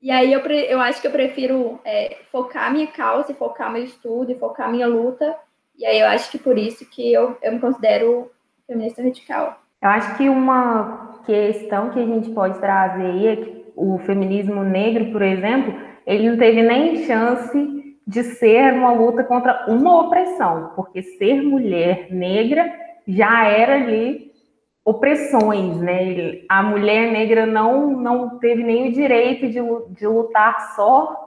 E 0.00 0.10
aí 0.10 0.32
eu, 0.32 0.40
eu 0.40 0.80
acho 0.80 1.00
que 1.00 1.06
eu 1.06 1.12
prefiro 1.12 1.80
é, 1.84 2.18
focar 2.32 2.72
minha 2.72 2.88
causa, 2.88 3.34
focar 3.34 3.72
meu 3.72 3.84
estudo, 3.84 4.36
focar 4.36 4.70
minha 4.70 4.86
luta. 4.86 5.36
E 5.78 5.86
aí 5.86 6.00
eu 6.00 6.08
acho 6.08 6.30
que 6.30 6.38
por 6.38 6.58
isso 6.58 6.84
que 6.86 7.12
eu, 7.12 7.38
eu 7.40 7.52
me 7.52 7.60
considero 7.60 8.30
feminista 8.66 9.02
radical. 9.02 9.60
Eu 9.80 9.88
acho 9.88 10.16
que 10.16 10.28
uma 10.28 11.20
questão 11.24 11.90
que 11.90 12.00
a 12.00 12.06
gente 12.06 12.30
pode 12.30 12.58
trazer 12.58 13.26
é 13.26 13.36
que 13.36 13.61
o 13.76 13.98
feminismo 13.98 14.62
negro, 14.62 15.12
por 15.12 15.22
exemplo, 15.22 15.74
ele 16.06 16.30
não 16.30 16.38
teve 16.38 16.62
nem 16.62 17.04
chance 17.04 17.96
de 18.06 18.22
ser 18.22 18.74
uma 18.74 18.92
luta 18.92 19.22
contra 19.24 19.66
uma 19.68 20.00
opressão, 20.00 20.72
porque 20.74 21.02
ser 21.02 21.42
mulher 21.42 22.08
negra 22.10 22.72
já 23.06 23.46
era 23.46 23.74
ali 23.74 24.32
opressões, 24.84 25.76
né? 25.80 26.40
A 26.48 26.62
mulher 26.62 27.12
negra 27.12 27.46
não, 27.46 27.90
não 27.90 28.38
teve 28.38 28.62
nem 28.64 28.88
o 28.88 28.92
direito 28.92 29.48
de, 29.48 29.60
de 29.94 30.06
lutar 30.06 30.74
só 30.74 31.22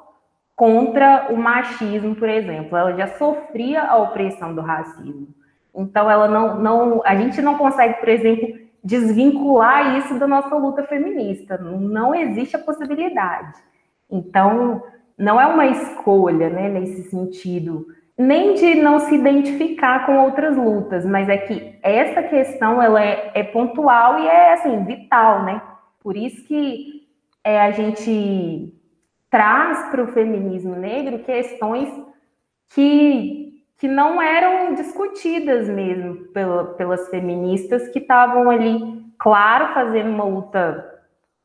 contra 0.56 1.28
o 1.30 1.38
machismo, 1.38 2.16
por 2.16 2.30
exemplo. 2.30 2.78
Ela 2.78 2.94
já 2.94 3.08
sofria 3.08 3.84
a 3.84 3.98
opressão 3.98 4.54
do 4.54 4.62
racismo. 4.62 5.28
Então, 5.74 6.10
ela 6.10 6.28
não, 6.28 6.60
não, 6.60 7.02
a 7.06 7.16
gente 7.16 7.42
não 7.42 7.58
consegue, 7.58 8.00
por 8.00 8.10
exemplo, 8.10 8.65
desvincular 8.86 9.98
isso 9.98 10.20
da 10.20 10.28
nossa 10.28 10.56
luta 10.56 10.84
feminista. 10.84 11.58
Não 11.58 12.14
existe 12.14 12.56
a 12.56 12.60
possibilidade. 12.60 13.58
Então, 14.10 14.84
não 15.18 15.42
é 15.42 15.48
uma 15.48 15.66
escolha, 15.66 16.50
né, 16.52 16.70
nesse 16.70 17.10
sentido, 17.10 17.88
nem 18.16 18.54
de 18.54 18.76
não 18.76 19.00
se 19.00 19.16
identificar 19.16 20.06
com 20.06 20.20
outras 20.20 20.56
lutas, 20.56 21.04
mas 21.04 21.28
é 21.28 21.38
que 21.38 21.80
essa 21.82 22.22
questão 22.24 22.82
ela 22.82 23.04
é, 23.04 23.32
é 23.34 23.44
pontual 23.44 24.20
e 24.20 24.28
é 24.28 24.54
assim 24.54 24.86
vital, 24.86 25.44
né? 25.44 25.62
Por 26.02 26.16
isso 26.16 26.46
que 26.46 27.08
é, 27.44 27.60
a 27.60 27.72
gente 27.72 28.72
traz 29.30 29.90
para 29.90 30.04
o 30.04 30.08
feminismo 30.08 30.76
negro 30.76 31.20
questões 31.20 31.90
que, 32.74 33.45
que 33.78 33.88
não 33.88 34.22
eram 34.22 34.74
discutidas 34.74 35.68
mesmo 35.70 36.26
pela, 36.28 36.66
pelas 36.76 37.10
feministas 37.10 37.88
que 37.90 38.00
estavam 38.00 38.50
ali, 38.50 39.04
claro, 39.20 39.74
fazendo 39.74 40.10
uma 40.10 40.24
luta 40.24 40.94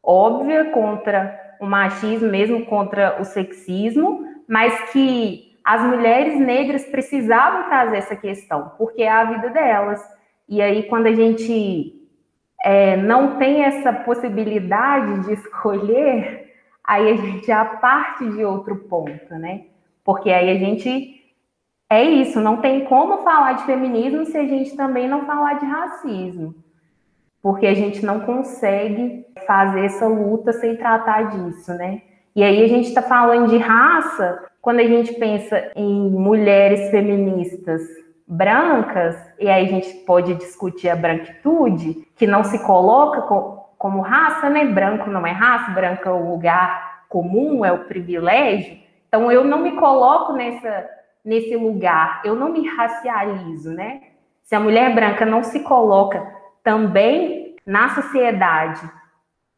óbvia 0.02 0.66
contra 0.66 1.38
o 1.60 1.66
machismo, 1.66 2.30
mesmo 2.30 2.64
contra 2.66 3.20
o 3.20 3.24
sexismo, 3.24 4.24
mas 4.48 4.90
que 4.90 5.50
as 5.64 5.82
mulheres 5.82 6.40
negras 6.40 6.84
precisavam 6.86 7.68
trazer 7.68 7.98
essa 7.98 8.16
questão, 8.16 8.72
porque 8.78 9.02
é 9.02 9.10
a 9.10 9.24
vida 9.24 9.50
delas. 9.50 10.02
E 10.48 10.60
aí, 10.60 10.84
quando 10.84 11.06
a 11.06 11.12
gente 11.12 11.94
é, 12.64 12.96
não 12.96 13.38
tem 13.38 13.62
essa 13.62 13.92
possibilidade 13.92 15.26
de 15.26 15.34
escolher, 15.38 16.52
aí 16.84 17.10
a 17.10 17.16
gente 17.16 17.46
já 17.46 17.64
parte 17.64 18.28
de 18.30 18.44
outro 18.44 18.76
ponto, 18.76 19.34
né? 19.34 19.64
Porque 20.04 20.30
aí 20.30 20.50
a 20.50 20.58
gente. 20.58 21.18
É 21.90 22.02
isso, 22.04 22.40
não 22.40 22.58
tem 22.58 22.84
como 22.84 23.18
falar 23.18 23.54
de 23.54 23.64
feminismo 23.64 24.24
se 24.24 24.38
a 24.38 24.46
gente 24.46 24.76
também 24.76 25.08
não 25.08 25.26
falar 25.26 25.54
de 25.54 25.66
racismo 25.66 26.54
porque 27.42 27.66
a 27.66 27.74
gente 27.74 28.04
não 28.04 28.20
consegue 28.20 29.26
fazer 29.46 29.86
essa 29.86 30.06
luta 30.06 30.52
sem 30.52 30.76
tratar 30.76 31.30
disso, 31.30 31.72
né? 31.74 32.02
E 32.34 32.42
aí 32.42 32.62
a 32.62 32.68
gente 32.68 32.88
está 32.88 33.02
falando 33.02 33.48
de 33.48 33.56
raça, 33.56 34.46
quando 34.60 34.80
a 34.80 34.84
gente 34.84 35.14
pensa 35.14 35.70
em 35.74 36.10
mulheres 36.10 36.90
feministas 36.90 37.82
brancas, 38.26 39.16
e 39.38 39.48
aí 39.48 39.64
a 39.64 39.68
gente 39.68 39.92
pode 40.04 40.34
discutir 40.34 40.88
a 40.88 40.96
branquitude, 40.96 42.06
que 42.14 42.26
não 42.26 42.44
se 42.44 42.58
coloca 42.64 43.22
como 43.76 44.02
raça, 44.02 44.48
né? 44.48 44.66
Branco 44.66 45.10
não 45.10 45.26
é 45.26 45.32
raça, 45.32 45.72
branco 45.72 46.08
é 46.08 46.12
o 46.12 46.30
lugar 46.30 47.04
comum, 47.08 47.64
é 47.64 47.72
o 47.72 47.84
privilégio. 47.84 48.78
Então 49.08 49.32
eu 49.32 49.44
não 49.44 49.58
me 49.58 49.72
coloco 49.72 50.34
nessa, 50.34 50.88
nesse 51.24 51.56
lugar, 51.56 52.22
eu 52.24 52.34
não 52.34 52.52
me 52.52 52.66
racializo, 52.68 53.72
né? 53.72 54.02
Se 54.42 54.54
a 54.54 54.60
mulher 54.60 54.94
branca 54.94 55.24
não 55.24 55.42
se 55.42 55.60
coloca 55.60 56.26
também 56.62 57.56
na 57.66 57.90
sociedade 57.90 58.80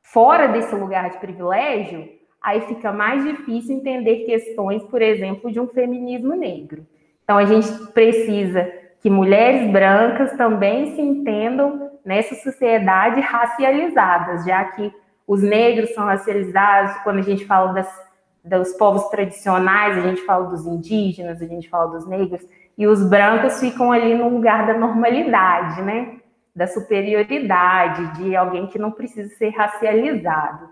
fora 0.02 0.48
desse 0.48 0.74
lugar 0.74 1.10
de 1.10 1.18
privilégio, 1.18 2.08
aí 2.42 2.60
fica 2.62 2.92
mais 2.92 3.24
difícil 3.24 3.76
entender 3.76 4.24
questões, 4.24 4.82
por 4.84 5.00
exemplo, 5.00 5.50
de 5.50 5.60
um 5.60 5.68
feminismo 5.68 6.34
negro. 6.34 6.86
Então 7.24 7.38
a 7.38 7.44
gente 7.44 7.68
precisa 7.92 8.70
que 9.00 9.08
mulheres 9.08 9.70
brancas 9.70 10.32
também 10.36 10.94
se 10.94 11.00
entendam 11.00 11.90
nessa 12.04 12.34
sociedade 12.34 13.20
racializadas, 13.20 14.44
já 14.44 14.64
que 14.64 14.92
os 15.26 15.42
negros 15.42 15.94
são 15.94 16.04
racializados, 16.04 16.96
quando 17.02 17.18
a 17.18 17.22
gente 17.22 17.46
fala 17.46 17.72
das, 17.72 18.11
dos 18.44 18.72
povos 18.72 19.08
tradicionais, 19.08 19.98
a 19.98 20.08
gente 20.08 20.22
fala 20.22 20.48
dos 20.48 20.66
indígenas, 20.66 21.40
a 21.40 21.46
gente 21.46 21.68
fala 21.68 21.92
dos 21.92 22.06
negros, 22.06 22.42
e 22.76 22.86
os 22.86 23.08
brancos 23.08 23.60
ficam 23.60 23.92
ali 23.92 24.14
no 24.14 24.28
lugar 24.28 24.66
da 24.66 24.74
normalidade, 24.74 25.82
né? 25.82 26.18
da 26.54 26.66
superioridade, 26.66 28.18
de 28.18 28.36
alguém 28.36 28.66
que 28.66 28.78
não 28.78 28.90
precisa 28.90 29.34
ser 29.36 29.50
racializado. 29.50 30.68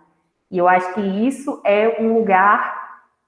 E 0.51 0.59
eu 0.59 0.69
acho 0.69 0.93
que 0.95 1.01
isso 1.01 1.61
é 1.65 1.97
um 2.01 2.15
lugar 2.15 2.79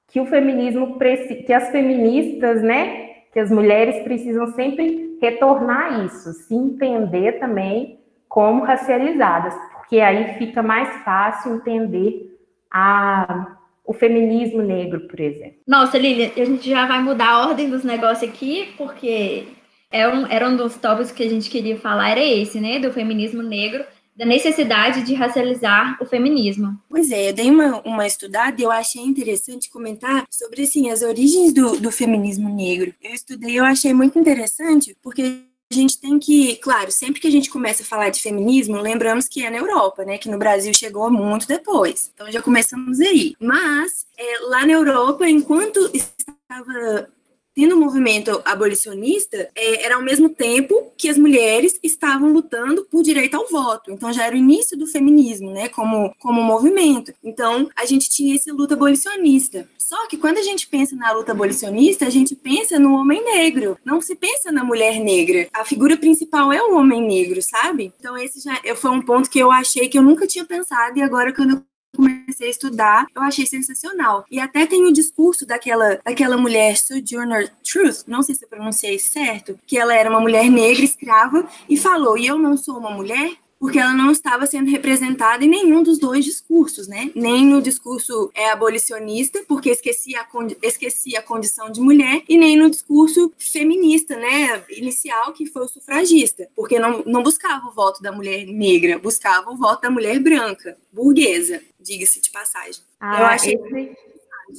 que 0.08 0.20
o 0.20 0.26
feminismo, 0.26 0.98
que 1.46 1.52
as 1.52 1.70
feministas, 1.70 2.62
né, 2.62 3.12
que 3.32 3.40
as 3.40 3.50
mulheres 3.50 4.02
precisam 4.04 4.48
sempre 4.48 5.18
retornar 5.20 6.04
isso, 6.04 6.32
se 6.32 6.54
entender 6.54 7.38
também 7.38 8.00
como 8.28 8.64
racializadas, 8.64 9.54
porque 9.76 10.00
aí 10.00 10.34
fica 10.36 10.62
mais 10.62 10.88
fácil 11.02 11.54
entender 11.54 12.38
a, 12.70 13.56
o 13.84 13.92
feminismo 13.92 14.62
negro, 14.62 15.06
por 15.08 15.20
exemplo. 15.20 15.56
Nossa, 15.66 15.98
Lilian, 15.98 16.30
a 16.36 16.44
gente 16.44 16.68
já 16.68 16.86
vai 16.86 17.02
mudar 17.02 17.28
a 17.28 17.48
ordem 17.48 17.68
dos 17.68 17.82
negócios 17.84 18.28
aqui, 18.30 18.68
porque 18.76 19.44
é 19.90 20.08
um, 20.08 20.26
era 20.26 20.48
um 20.48 20.56
dos 20.56 20.76
tópicos 20.76 21.10
que 21.10 21.22
a 21.22 21.28
gente 21.28 21.50
queria 21.50 21.76
falar, 21.76 22.10
era 22.10 22.24
esse, 22.24 22.60
né? 22.60 22.78
Do 22.78 22.92
feminismo 22.92 23.42
negro, 23.42 23.84
da 24.16 24.24
necessidade 24.24 25.02
de 25.02 25.14
racializar 25.14 25.98
o 26.00 26.06
feminismo. 26.06 26.78
Pois 26.88 27.10
é, 27.10 27.30
eu 27.30 27.32
dei 27.32 27.50
uma, 27.50 27.80
uma 27.82 28.06
estudada 28.06 28.60
e 28.60 28.64
eu 28.64 28.70
achei 28.70 29.02
interessante 29.02 29.70
comentar 29.70 30.24
sobre, 30.30 30.62
assim, 30.62 30.90
as 30.90 31.02
origens 31.02 31.52
do, 31.52 31.78
do 31.80 31.90
feminismo 31.90 32.48
negro. 32.48 32.94
Eu 33.02 33.12
estudei, 33.12 33.58
eu 33.58 33.64
achei 33.64 33.92
muito 33.92 34.18
interessante, 34.18 34.96
porque 35.02 35.42
a 35.72 35.74
gente 35.74 35.98
tem 35.98 36.18
que, 36.18 36.56
claro, 36.56 36.92
sempre 36.92 37.20
que 37.20 37.26
a 37.26 37.30
gente 37.30 37.50
começa 37.50 37.82
a 37.82 37.86
falar 37.86 38.10
de 38.10 38.20
feminismo, 38.20 38.76
lembramos 38.76 39.26
que 39.26 39.42
é 39.42 39.50
na 39.50 39.56
Europa, 39.56 40.04
né? 40.04 40.18
Que 40.18 40.28
no 40.28 40.38
Brasil 40.38 40.72
chegou 40.74 41.10
muito 41.10 41.48
depois. 41.48 42.10
Então 42.14 42.30
já 42.30 42.42
começamos 42.42 43.00
aí. 43.00 43.34
Mas 43.40 44.06
é, 44.16 44.38
lá 44.42 44.66
na 44.66 44.72
Europa, 44.72 45.28
enquanto 45.28 45.90
estava 45.94 47.08
tendo 47.54 47.76
um 47.76 47.80
movimento 47.80 48.40
abolicionista, 48.44 49.50
é, 49.54 49.84
era 49.84 49.96
ao 49.96 50.02
mesmo 50.02 50.28
tempo 50.30 50.92
que 50.96 51.08
as 51.08 51.18
mulheres 51.18 51.78
estavam 51.82 52.32
lutando 52.32 52.86
por 52.90 53.02
direito 53.02 53.34
ao 53.34 53.48
voto. 53.48 53.90
Então 53.90 54.12
já 54.12 54.24
era 54.26 54.34
o 54.34 54.38
início 54.38 54.76
do 54.76 54.86
feminismo, 54.86 55.50
né, 55.50 55.68
como, 55.68 56.14
como 56.18 56.42
movimento. 56.42 57.12
Então 57.22 57.68
a 57.76 57.84
gente 57.84 58.08
tinha 58.08 58.34
essa 58.34 58.52
luta 58.52 58.74
abolicionista. 58.74 59.68
Só 59.92 60.08
que 60.08 60.16
quando 60.16 60.38
a 60.38 60.42
gente 60.42 60.66
pensa 60.68 60.96
na 60.96 61.12
luta 61.12 61.32
abolicionista, 61.32 62.06
a 62.06 62.10
gente 62.10 62.34
pensa 62.34 62.78
no 62.78 62.94
homem 62.94 63.22
negro, 63.22 63.76
não 63.84 64.00
se 64.00 64.16
pensa 64.16 64.50
na 64.50 64.64
mulher 64.64 64.98
negra. 64.98 65.50
A 65.52 65.66
figura 65.66 65.98
principal 65.98 66.50
é 66.50 66.62
o 66.62 66.74
homem 66.74 67.06
negro, 67.06 67.42
sabe? 67.42 67.92
Então 68.00 68.16
esse 68.16 68.40
já 68.40 68.74
foi 68.74 68.90
um 68.90 69.02
ponto 69.02 69.28
que 69.28 69.38
eu 69.38 69.52
achei 69.52 69.90
que 69.90 69.98
eu 69.98 70.02
nunca 70.02 70.26
tinha 70.26 70.46
pensado 70.46 70.98
e 70.98 71.02
agora 71.02 71.30
quando 71.34 71.56
eu 71.56 71.62
comecei 71.94 72.46
a 72.46 72.50
estudar, 72.50 73.06
eu 73.14 73.20
achei 73.20 73.44
sensacional. 73.44 74.24
E 74.30 74.40
até 74.40 74.64
tem 74.64 74.82
o 74.86 74.92
discurso 74.94 75.44
daquela, 75.44 76.00
daquela 76.02 76.38
mulher 76.38 76.78
Sojourner 76.78 77.52
Truth, 77.62 78.04
não 78.06 78.22
sei 78.22 78.34
se 78.34 78.46
eu 78.46 78.48
pronunciei 78.48 78.98
certo, 78.98 79.58
que 79.66 79.76
ela 79.76 79.94
era 79.94 80.08
uma 80.08 80.20
mulher 80.20 80.50
negra 80.50 80.82
escrava 80.82 81.46
e 81.68 81.76
falou: 81.76 82.16
"E 82.16 82.26
eu 82.26 82.38
não 82.38 82.56
sou 82.56 82.78
uma 82.78 82.90
mulher, 82.90 83.32
porque 83.62 83.78
ela 83.78 83.94
não 83.94 84.10
estava 84.10 84.44
sendo 84.44 84.68
representada 84.68 85.44
em 85.44 85.48
nenhum 85.48 85.84
dos 85.84 85.96
dois 85.96 86.24
discursos, 86.24 86.88
né? 86.88 87.12
Nem 87.14 87.46
no 87.46 87.62
discurso 87.62 88.28
é, 88.34 88.50
abolicionista, 88.50 89.44
porque 89.46 89.70
esquecia 89.70 90.20
a, 90.20 90.26
esquecia 90.66 91.20
a 91.20 91.22
condição 91.22 91.70
de 91.70 91.80
mulher, 91.80 92.24
e 92.28 92.36
nem 92.36 92.56
no 92.56 92.68
discurso 92.68 93.32
feminista, 93.38 94.16
né? 94.16 94.64
Inicial, 94.68 95.32
que 95.32 95.46
foi 95.46 95.62
o 95.62 95.68
sufragista, 95.68 96.48
porque 96.56 96.80
não, 96.80 97.04
não 97.06 97.22
buscava 97.22 97.68
o 97.68 97.70
voto 97.70 98.02
da 98.02 98.10
mulher 98.10 98.44
negra, 98.46 98.98
buscava 98.98 99.48
o 99.52 99.56
voto 99.56 99.82
da 99.82 99.90
mulher 99.92 100.18
branca, 100.18 100.76
burguesa, 100.92 101.62
diga-se 101.78 102.20
de 102.20 102.32
passagem. 102.32 102.82
Ah, 102.98 103.20
Eu 103.20 103.26
achei. 103.26 103.54
Esse... 103.54 104.11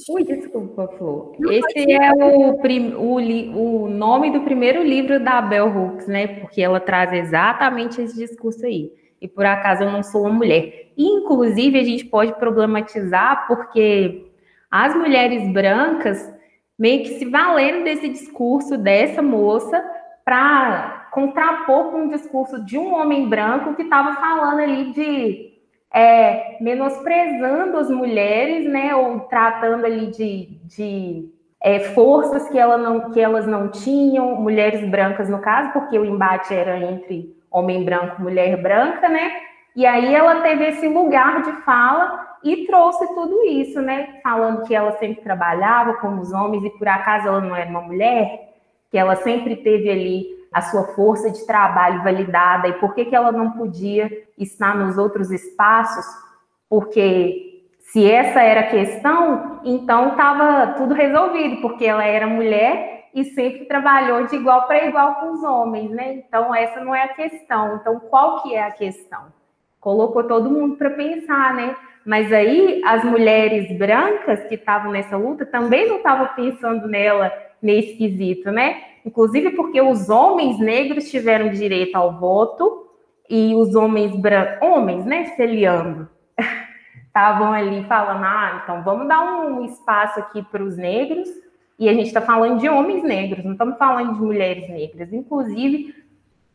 Ui, 0.08 0.24
desculpa, 0.24 0.88
Flor. 0.98 1.36
Esse 1.50 1.92
é 1.92 2.12
o, 2.12 2.58
prim... 2.58 2.94
o, 2.94 3.84
o 3.84 3.88
nome 3.88 4.30
do 4.30 4.40
primeiro 4.40 4.82
livro 4.82 5.22
da 5.22 5.40
Bell 5.40 5.68
Hooks, 5.68 6.06
né? 6.06 6.26
Porque 6.26 6.62
ela 6.62 6.80
traz 6.80 7.12
exatamente 7.12 8.00
esse 8.00 8.16
discurso 8.16 8.64
aí. 8.64 8.90
E 9.20 9.28
por 9.28 9.46
acaso 9.46 9.84
eu 9.84 9.92
não 9.92 10.02
sou 10.02 10.22
uma 10.22 10.32
mulher. 10.32 10.92
Inclusive, 10.96 11.78
a 11.78 11.84
gente 11.84 12.04
pode 12.04 12.34
problematizar 12.34 13.46
porque 13.46 14.26
as 14.70 14.94
mulheres 14.94 15.50
brancas 15.52 16.32
meio 16.78 17.04
que 17.04 17.18
se 17.18 17.24
valendo 17.24 17.84
desse 17.84 18.08
discurso 18.08 18.76
dessa 18.76 19.22
moça 19.22 19.82
para 20.24 21.08
contrapor 21.12 21.90
com 21.90 22.06
o 22.06 22.10
discurso 22.10 22.64
de 22.64 22.76
um 22.76 22.94
homem 22.94 23.28
branco 23.28 23.74
que 23.74 23.82
estava 23.82 24.14
falando 24.16 24.60
ali 24.60 24.92
de 24.92 25.53
é, 25.94 26.56
menosprezando 26.60 27.78
as 27.78 27.88
mulheres, 27.88 28.66
né, 28.66 28.96
ou 28.96 29.20
tratando 29.20 29.86
ali 29.86 30.08
de, 30.08 30.58
de 30.64 31.28
é, 31.62 31.78
forças 31.78 32.48
que, 32.48 32.58
ela 32.58 32.76
não, 32.76 33.12
que 33.12 33.20
elas 33.20 33.46
não 33.46 33.68
tinham, 33.68 34.34
mulheres 34.34 34.86
brancas 34.90 35.28
no 35.28 35.38
caso, 35.38 35.72
porque 35.72 35.96
o 35.96 36.04
embate 36.04 36.52
era 36.52 36.78
entre 36.78 37.32
homem 37.48 37.84
branco, 37.84 38.20
mulher 38.20 38.60
branca, 38.60 39.08
né? 39.08 39.32
E 39.76 39.86
aí 39.86 40.12
ela 40.12 40.40
teve 40.40 40.66
esse 40.66 40.88
lugar 40.88 41.42
de 41.42 41.52
fala 41.62 42.26
e 42.42 42.66
trouxe 42.66 43.06
tudo 43.14 43.44
isso, 43.44 43.80
né? 43.80 44.18
Falando 44.22 44.64
que 44.64 44.74
ela 44.74 44.92
sempre 44.98 45.22
trabalhava 45.22 45.94
como 45.94 46.20
os 46.20 46.32
homens 46.32 46.64
e 46.64 46.70
por 46.70 46.88
acaso 46.88 47.28
ela 47.28 47.40
não 47.40 47.54
era 47.54 47.70
uma 47.70 47.80
mulher, 47.80 48.52
que 48.90 48.98
ela 48.98 49.14
sempre 49.16 49.56
teve 49.56 49.88
ali 49.88 50.26
a 50.54 50.62
sua 50.62 50.84
força 50.94 51.28
de 51.32 51.44
trabalho 51.44 52.04
validada 52.04 52.68
e 52.68 52.74
por 52.74 52.94
que, 52.94 53.06
que 53.06 53.16
ela 53.16 53.32
não 53.32 53.50
podia 53.50 54.08
estar 54.38 54.76
nos 54.76 54.96
outros 54.96 55.32
espaços, 55.32 56.06
porque 56.68 57.64
se 57.80 58.08
essa 58.08 58.40
era 58.40 58.60
a 58.60 58.70
questão, 58.70 59.60
então 59.64 60.10
estava 60.10 60.74
tudo 60.74 60.94
resolvido, 60.94 61.60
porque 61.60 61.84
ela 61.84 62.04
era 62.04 62.28
mulher 62.28 63.08
e 63.12 63.24
sempre 63.24 63.64
trabalhou 63.64 64.26
de 64.26 64.36
igual 64.36 64.66
para 64.68 64.86
igual 64.86 65.16
com 65.16 65.32
os 65.32 65.42
homens, 65.42 65.90
né? 65.90 66.14
Então 66.14 66.54
essa 66.54 66.80
não 66.80 66.94
é 66.94 67.02
a 67.02 67.14
questão. 67.14 67.76
Então 67.76 67.98
qual 67.98 68.42
que 68.42 68.54
é 68.54 68.62
a 68.62 68.70
questão? 68.70 69.26
Colocou 69.80 70.22
todo 70.22 70.50
mundo 70.50 70.76
para 70.76 70.90
pensar, 70.90 71.52
né? 71.52 71.76
Mas 72.06 72.32
aí 72.32 72.80
as 72.84 73.02
mulheres 73.02 73.76
brancas 73.76 74.44
que 74.44 74.54
estavam 74.54 74.92
nessa 74.92 75.16
luta 75.16 75.44
também 75.44 75.88
não 75.88 75.96
estavam 75.96 76.28
pensando 76.34 76.86
nela 76.86 77.32
nesse 77.60 77.94
quesito, 77.96 78.52
né? 78.52 78.93
Inclusive 79.04 79.50
porque 79.50 79.80
os 79.80 80.08
homens 80.08 80.58
negros 80.58 81.10
tiveram 81.10 81.50
direito 81.50 81.94
ao 81.94 82.18
voto 82.18 82.88
e 83.28 83.54
os 83.54 83.74
homens 83.74 84.16
brancos, 84.16 84.66
homens, 84.66 85.04
né, 85.04 85.26
celiando, 85.36 86.08
estavam 87.06 87.52
ali 87.52 87.84
falando, 87.84 88.24
ah, 88.24 88.60
então 88.62 88.82
vamos 88.82 89.06
dar 89.06 89.22
um 89.22 89.64
espaço 89.64 90.20
aqui 90.20 90.42
para 90.42 90.62
os 90.62 90.76
negros, 90.76 91.28
e 91.78 91.88
a 91.88 91.92
gente 91.92 92.06
está 92.06 92.20
falando 92.20 92.60
de 92.60 92.68
homens 92.68 93.02
negros, 93.02 93.44
não 93.44 93.52
estamos 93.52 93.76
falando 93.76 94.14
de 94.14 94.20
mulheres 94.20 94.68
negras. 94.68 95.12
Inclusive, 95.12 95.94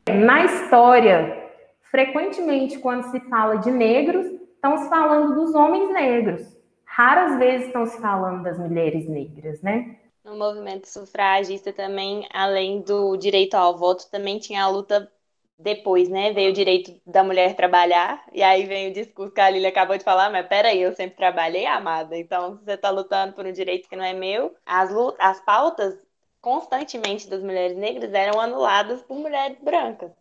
na 0.08 0.46
história, 0.46 1.50
frequentemente, 1.91 2.79
quando 2.79 3.03
se 3.12 3.20
fala 3.22 3.58
de 3.58 3.70
negros, 3.70 4.25
estão 4.56 4.77
se 4.77 4.89
falando 4.89 5.36
dos 5.36 5.53
homens 5.53 5.91
negros. 5.94 6.58
Raras 6.86 7.38
vezes 7.38 7.68
estão 7.68 7.86
se 7.86 8.00
falando 8.01 8.44
das 8.44 8.58
mulheres 8.58 9.08
negras, 9.10 9.62
né? 9.62 9.98
No 10.29 10.38
movimento 10.38 10.88
sufragista 10.88 11.74
também, 11.74 12.27
além 12.31 12.81
do 12.81 13.17
direito 13.17 13.55
ao 13.55 13.77
voto, 13.77 14.09
também 14.09 14.39
tinha 14.39 14.63
a 14.63 14.69
luta 14.69 15.12
depois, 15.57 16.07
né? 16.09 16.31
Veio 16.31 16.51
o 16.51 16.53
direito 16.53 17.00
da 17.05 17.24
mulher 17.24 17.55
trabalhar, 17.55 18.24
e 18.31 18.41
aí 18.41 18.65
vem 18.65 18.89
o 18.89 18.93
discurso 18.93 19.33
que 19.33 19.41
a 19.41 19.50
Lília 19.50 19.69
acabou 19.69 19.98
de 19.98 20.03
falar, 20.03 20.29
mas 20.29 20.48
peraí, 20.48 20.81
eu 20.81 20.95
sempre 20.95 21.17
trabalhei, 21.17 21.65
amada. 21.65 22.17
Então, 22.17 22.57
você 22.57 22.74
está 22.74 22.89
lutando 22.89 23.33
por 23.33 23.45
um 23.45 23.51
direito 23.51 23.89
que 23.89 23.95
não 23.95 24.03
é 24.05 24.13
meu. 24.13 24.55
As, 24.65 24.91
as 25.19 25.39
pautas 25.41 25.98
constantemente 26.41 27.27
das 27.29 27.41
mulheres 27.43 27.77
negras 27.77 28.13
eram 28.13 28.39
anuladas 28.39 29.01
por 29.03 29.17
mulheres 29.17 29.57
brancas. 29.62 30.12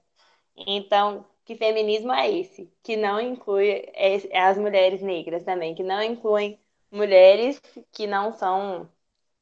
Então, 0.56 1.24
que 1.44 1.56
feminismo 1.56 2.12
é 2.12 2.30
esse? 2.30 2.72
Que 2.82 2.96
não 2.96 3.20
inclui 3.20 3.86
as 4.34 4.58
mulheres 4.58 5.00
negras 5.02 5.44
também, 5.44 5.74
que 5.74 5.82
não 5.82 6.02
incluem 6.02 6.58
mulheres 6.90 7.60
que 7.92 8.06
não 8.06 8.32
são 8.32 8.88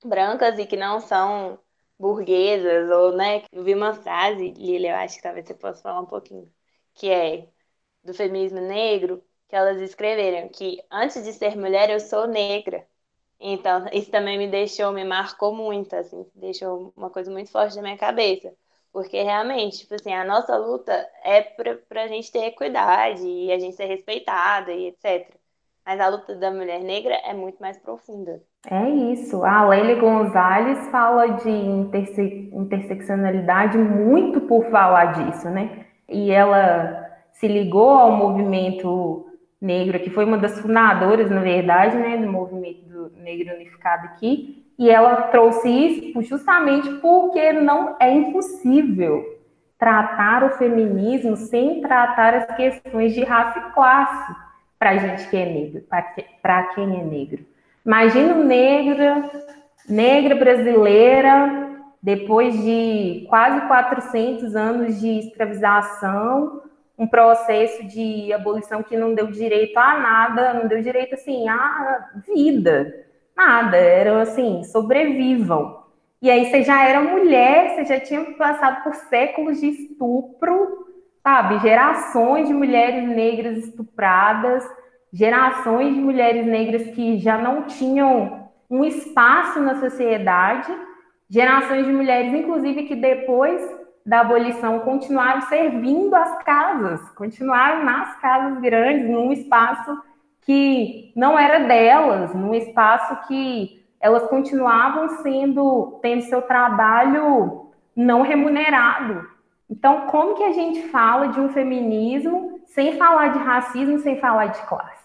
brancas 0.07 0.59
e 0.59 0.67
que 0.67 0.77
não 0.77 1.01
são 1.01 1.59
burguesas, 1.99 2.91
ou, 2.91 3.13
né, 3.17 3.43
eu 3.53 3.65
vi 3.65 3.75
uma 3.75 3.95
frase, 3.95 4.51
Lilia, 4.53 4.91
eu 4.93 4.97
acho 4.97 5.17
que 5.17 5.23
talvez 5.23 5.47
você 5.47 5.55
possa 5.55 5.83
falar 5.83 6.01
um 6.01 6.07
pouquinho, 6.07 6.53
que 6.95 7.11
é 7.11 7.49
do 8.05 8.15
feminismo 8.15 8.61
negro, 8.61 9.23
que 9.49 9.57
elas 9.57 9.81
escreveram 9.81 10.49
que 10.49 10.83
antes 10.91 11.25
de 11.25 11.33
ser 11.33 11.57
mulher 11.57 11.91
eu 11.91 12.01
sou 12.01 12.27
negra. 12.27 12.87
Então, 13.41 13.87
isso 13.93 14.11
também 14.11 14.39
me 14.39 14.49
deixou, 14.49 14.93
me 14.93 15.05
marcou 15.05 15.55
muito, 15.55 15.95
assim, 15.95 16.27
deixou 16.35 16.93
uma 16.97 17.11
coisa 17.11 17.31
muito 17.31 17.51
forte 17.51 17.77
na 17.77 17.83
minha 17.83 17.99
cabeça. 17.99 18.55
Porque 18.93 19.23
realmente, 19.23 19.79
tipo 19.81 19.95
assim, 19.95 20.13
a 20.13 20.25
nossa 20.25 20.57
luta 20.57 20.93
é 21.23 21.43
para 21.43 22.03
a 22.05 22.09
gente 22.09 22.33
ter 22.33 22.45
equidade 22.47 23.27
e 23.27 23.53
a 23.53 23.59
gente 23.59 23.77
ser 23.77 23.87
respeitada 23.87 24.73
e 24.73 24.87
etc. 24.87 25.39
Mas 25.85 26.01
a 26.01 26.09
luta 26.09 26.35
da 26.35 26.51
mulher 26.51 26.81
negra 26.83 27.14
é 27.16 27.35
muito 27.35 27.59
mais 27.61 27.79
profunda. 27.79 28.42
É 28.68 28.88
isso. 28.90 29.44
A 29.44 29.64
Leila 29.68 30.00
Gonzalez 30.00 30.88
fala 30.88 31.29
de 31.29 31.50
interse 31.50 32.50
interseccionalidade 32.52 33.79
muito 33.79 34.40
por 34.40 34.64
falar 34.70 35.12
disso, 35.12 35.48
né? 35.48 35.87
E 36.09 36.33
ela 36.33 37.07
se 37.33 37.46
ligou 37.46 37.90
ao 37.90 38.12
movimento 38.12 39.26
negro, 39.61 40.00
que 40.00 40.11
foi 40.11 40.24
uma 40.24 40.38
das 40.38 40.61
fundadoras, 40.61 41.31
na 41.31 41.40
verdade, 41.40 41.96
né, 41.96 42.16
do 42.16 42.31
movimento 42.31 43.12
negro 43.16 43.55
unificado 43.55 44.07
aqui, 44.07 44.64
e 44.79 44.90
ela 44.90 45.22
trouxe 45.22 45.68
isso 45.68 46.22
justamente 46.22 46.88
porque 46.94 47.52
não 47.52 47.96
é 48.00 48.12
impossível 48.12 49.24
tratar 49.79 50.44
o 50.44 50.50
feminismo 50.50 51.37
sem 51.37 51.81
tratar 51.81 52.35
as 52.35 52.57
questões 52.57 53.14
de 53.14 53.22
raça 53.22 53.59
e 53.59 53.72
classe 53.72 54.35
para 54.79 54.96
gente 54.96 55.29
que 55.29 55.37
é 55.37 55.46
negro, 55.46 55.83
para 56.42 56.62
quem 56.74 57.00
é 57.00 57.05
negro. 57.05 57.44
Imagina 57.87 58.35
negra, 58.35 59.31
negra 59.88 60.35
brasileira, 60.35 61.70
depois 62.03 62.53
de 62.61 63.25
quase 63.29 63.61
400 63.68 64.57
anos 64.57 65.01
de 65.01 65.20
escravização, 65.20 66.62
um 66.99 67.07
processo 67.07 67.87
de 67.87 68.33
abolição 68.33 68.83
que 68.83 68.96
não 68.96 69.14
deu 69.14 69.29
direito 69.29 69.79
a 69.79 70.01
nada, 70.01 70.55
não 70.55 70.66
deu 70.66 70.83
direito 70.83 71.14
assim 71.14 71.49
à 71.49 72.11
vida, 72.27 73.07
nada, 73.37 73.77
era 73.77 74.20
assim, 74.22 74.64
sobrevivam. 74.64 75.85
E 76.20 76.29
aí 76.29 76.46
você 76.46 76.62
já 76.62 76.85
era 76.85 77.01
mulher, 77.01 77.77
você 77.77 77.85
já 77.85 78.01
tinha 78.01 78.25
passado 78.33 78.83
por 78.83 78.96
séculos 78.96 79.61
de 79.61 79.68
estupro, 79.68 80.88
sabe? 81.22 81.61
Gerações 81.61 82.49
de 82.49 82.55
mulheres 82.55 83.09
negras 83.09 83.59
estupradas, 83.59 84.66
gerações 85.16 85.94
de 85.94 86.00
mulheres 86.00 86.44
negras 86.44 86.88
que 86.88 87.16
já 87.16 87.38
não 87.38 87.62
tinham 87.62 88.50
um 88.68 88.85
espaço 88.85 89.59
na 89.61 89.76
sociedade, 89.76 90.70
gerações 91.31 91.87
de 91.87 91.92
mulheres, 91.92 92.35
inclusive, 92.35 92.83
que 92.83 92.94
depois 92.94 93.62
da 94.05 94.20
abolição 94.20 94.81
continuaram 94.81 95.40
servindo 95.42 96.14
as 96.14 96.42
casas, 96.42 97.00
continuaram 97.12 97.83
nas 97.83 98.14
casas 98.20 98.61
grandes, 98.61 99.09
num 99.09 99.33
espaço 99.33 99.98
que 100.42 101.12
não 101.16 101.38
era 101.38 101.66
delas, 101.66 102.35
num 102.35 102.55
espaço 102.55 103.26
que 103.26 103.83
elas 103.98 104.29
continuavam 104.29 105.09
sendo, 105.22 105.98
tendo 106.02 106.24
seu 106.24 106.42
trabalho 106.42 107.70
não 107.96 108.20
remunerado. 108.20 109.26
Então, 109.68 110.02
como 110.09 110.35
que 110.35 110.44
a 110.44 110.52
gente 110.52 110.88
fala 110.88 111.29
de 111.29 111.40
um 111.40 111.48
feminismo 111.48 112.61
sem 112.66 112.98
falar 112.98 113.29
de 113.29 113.38
racismo, 113.38 113.98
sem 113.98 114.20
falar 114.20 114.48
de 114.48 114.61
classe? 114.66 114.95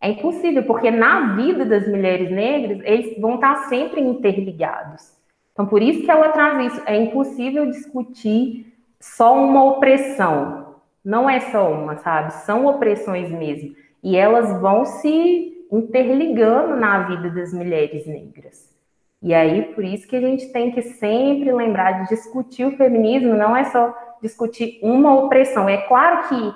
É 0.00 0.10
impossível, 0.10 0.62
porque 0.64 0.90
na 0.90 1.34
vida 1.34 1.64
das 1.64 1.88
mulheres 1.88 2.30
negras, 2.30 2.80
eles 2.84 3.18
vão 3.20 3.36
estar 3.36 3.68
sempre 3.68 4.00
interligados. 4.00 5.16
Então, 5.52 5.66
por 5.66 5.80
isso 5.82 6.04
que 6.04 6.10
ela 6.10 6.28
traz 6.28 6.72
isso. 6.72 6.82
É 6.86 6.96
impossível 6.96 7.66
discutir 7.70 8.74
só 9.00 9.34
uma 9.34 9.64
opressão. 9.64 10.76
Não 11.04 11.30
é 11.30 11.40
só 11.40 11.72
uma, 11.72 11.96
sabe? 11.96 12.32
São 12.32 12.66
opressões 12.66 13.30
mesmo. 13.30 13.74
E 14.02 14.16
elas 14.16 14.60
vão 14.60 14.84
se 14.84 15.66
interligando 15.72 16.76
na 16.76 17.04
vida 17.08 17.30
das 17.30 17.52
mulheres 17.52 18.06
negras. 18.06 18.74
E 19.22 19.32
aí, 19.32 19.62
por 19.74 19.82
isso 19.82 20.06
que 20.06 20.16
a 20.16 20.20
gente 20.20 20.52
tem 20.52 20.70
que 20.70 20.82
sempre 20.82 21.50
lembrar 21.52 22.02
de 22.02 22.08
discutir 22.10 22.66
o 22.66 22.76
feminismo, 22.76 23.34
não 23.34 23.56
é 23.56 23.64
só 23.64 23.94
discutir 24.22 24.78
uma 24.82 25.14
opressão. 25.14 25.68
É 25.68 25.78
claro 25.78 26.28
que 26.28 26.54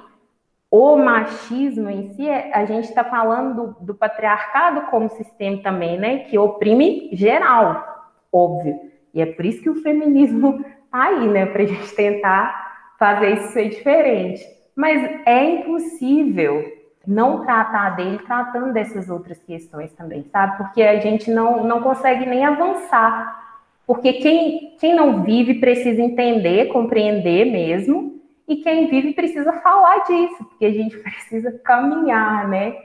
o 0.70 0.96
machismo 0.96 1.90
em 1.90 2.10
si, 2.14 2.28
é, 2.28 2.54
a 2.54 2.64
gente 2.64 2.84
está 2.84 3.02
falando 3.02 3.54
do, 3.54 3.86
do, 3.86 3.94
patriarcado 3.94 4.82
como 4.82 5.08
sistema 5.08 5.60
também, 5.62 5.98
né? 5.98 6.18
Que 6.20 6.38
oprime 6.38 7.10
geral, 7.12 8.12
óbvio. 8.32 8.78
E 9.12 9.20
é 9.20 9.26
por 9.26 9.44
isso 9.44 9.60
que 9.60 9.70
o 9.70 9.82
feminismo 9.82 10.64
tá 10.92 11.06
aí, 11.06 11.26
né? 11.26 11.46
Para 11.46 11.62
a 11.62 11.66
gente 11.66 11.92
tentar 11.94 12.94
fazer 12.98 13.34
isso 13.34 13.52
ser 13.52 13.70
diferente. 13.70 14.46
Mas 14.76 15.02
é 15.26 15.44
impossível 15.44 16.64
não 17.04 17.44
tratar 17.44 17.96
dele 17.96 18.18
tratando 18.18 18.72
dessas 18.72 19.10
outras 19.10 19.42
questões 19.42 19.92
também, 19.92 20.24
sabe? 20.30 20.58
Porque 20.58 20.82
a 20.82 21.00
gente 21.00 21.30
não, 21.32 21.64
não 21.64 21.82
consegue 21.82 22.24
nem 22.26 22.44
avançar. 22.44 23.40
Porque 23.84 24.12
quem, 24.14 24.76
quem 24.78 24.94
não 24.94 25.24
vive 25.24 25.54
precisa 25.54 26.00
entender, 26.00 26.68
compreender 26.68 27.46
mesmo, 27.46 28.19
e 28.50 28.56
quem 28.56 28.88
vive 28.88 29.14
precisa 29.14 29.52
falar 29.60 29.98
disso, 30.00 30.44
porque 30.44 30.64
a 30.64 30.72
gente 30.72 30.98
precisa 30.98 31.52
caminhar, 31.64 32.48
né? 32.48 32.76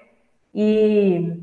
E 0.53 1.41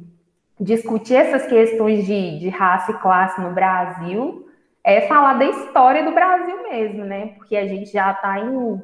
discutir 0.61 1.17
essas 1.17 1.45
questões 1.47 2.07
de, 2.07 2.39
de 2.39 2.49
raça 2.49 2.93
e 2.93 2.99
classe 2.99 3.41
no 3.41 3.51
Brasil 3.51 4.49
é 4.85 5.03
falar 5.03 5.35
da 5.35 5.45
história 5.45 6.05
do 6.05 6.13
Brasil 6.13 6.63
mesmo, 6.63 7.05
né? 7.05 7.35
Porque 7.37 7.57
a 7.57 7.67
gente 7.67 7.91
já 7.91 8.13
está 8.13 8.39
em, 8.39 8.81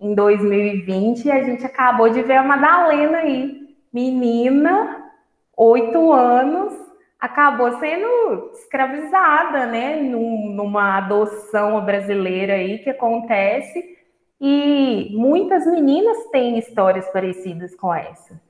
em 0.00 0.14
2020 0.14 1.26
e 1.26 1.30
a 1.30 1.42
gente 1.42 1.64
acabou 1.64 2.08
de 2.08 2.22
ver 2.22 2.36
a 2.36 2.42
Madalena 2.42 3.18
aí, 3.18 3.76
menina, 3.92 5.10
oito 5.58 6.10
anos, 6.10 6.72
acabou 7.20 7.78
sendo 7.78 8.50
escravizada, 8.54 9.66
né? 9.66 9.96
Num, 9.96 10.54
numa 10.54 10.96
adoção 10.96 11.84
brasileira 11.84 12.54
aí 12.54 12.78
que 12.78 12.88
acontece 12.88 13.99
E 14.40 15.14
muitas 15.16 15.66
meninas 15.66 16.16
têm 16.32 16.58
histórias 16.58 17.06
parecidas 17.10 17.74
com 17.74 17.92
essa, 17.92 18.40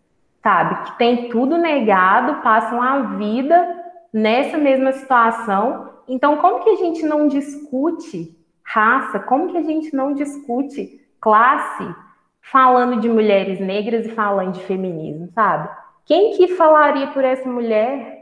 sabe? 0.43 0.85
Que 0.85 0.99
tem 0.99 1.29
tudo 1.29 1.59
negado, 1.59 2.43
passam 2.43 2.81
a 2.81 3.17
vida 3.17 3.77
nessa 4.13 4.57
mesma 4.57 4.93
situação. 4.93 5.91
Então, 6.07 6.37
como 6.37 6.63
que 6.63 6.71
a 6.71 6.77
gente 6.77 7.05
não 7.05 7.27
discute 7.27 8.37
raça? 8.63 9.19
Como 9.19 9.49
que 9.49 9.59
a 9.59 9.63
gente 9.63 9.95
não 9.95 10.15
discute 10.15 11.01
classe 11.21 11.95
falando 12.41 13.01
de 13.01 13.09
mulheres 13.09 13.61
negras 13.61 14.07
e 14.07 14.11
falando 14.11 14.55
de 14.55 14.65
feminismo, 14.65 15.29
sabe? 15.35 15.69
Quem 16.07 16.37
que 16.37 16.49
falaria 16.49 17.09
por 17.09 17.25
essa 17.25 17.49
mulher? 17.49 18.20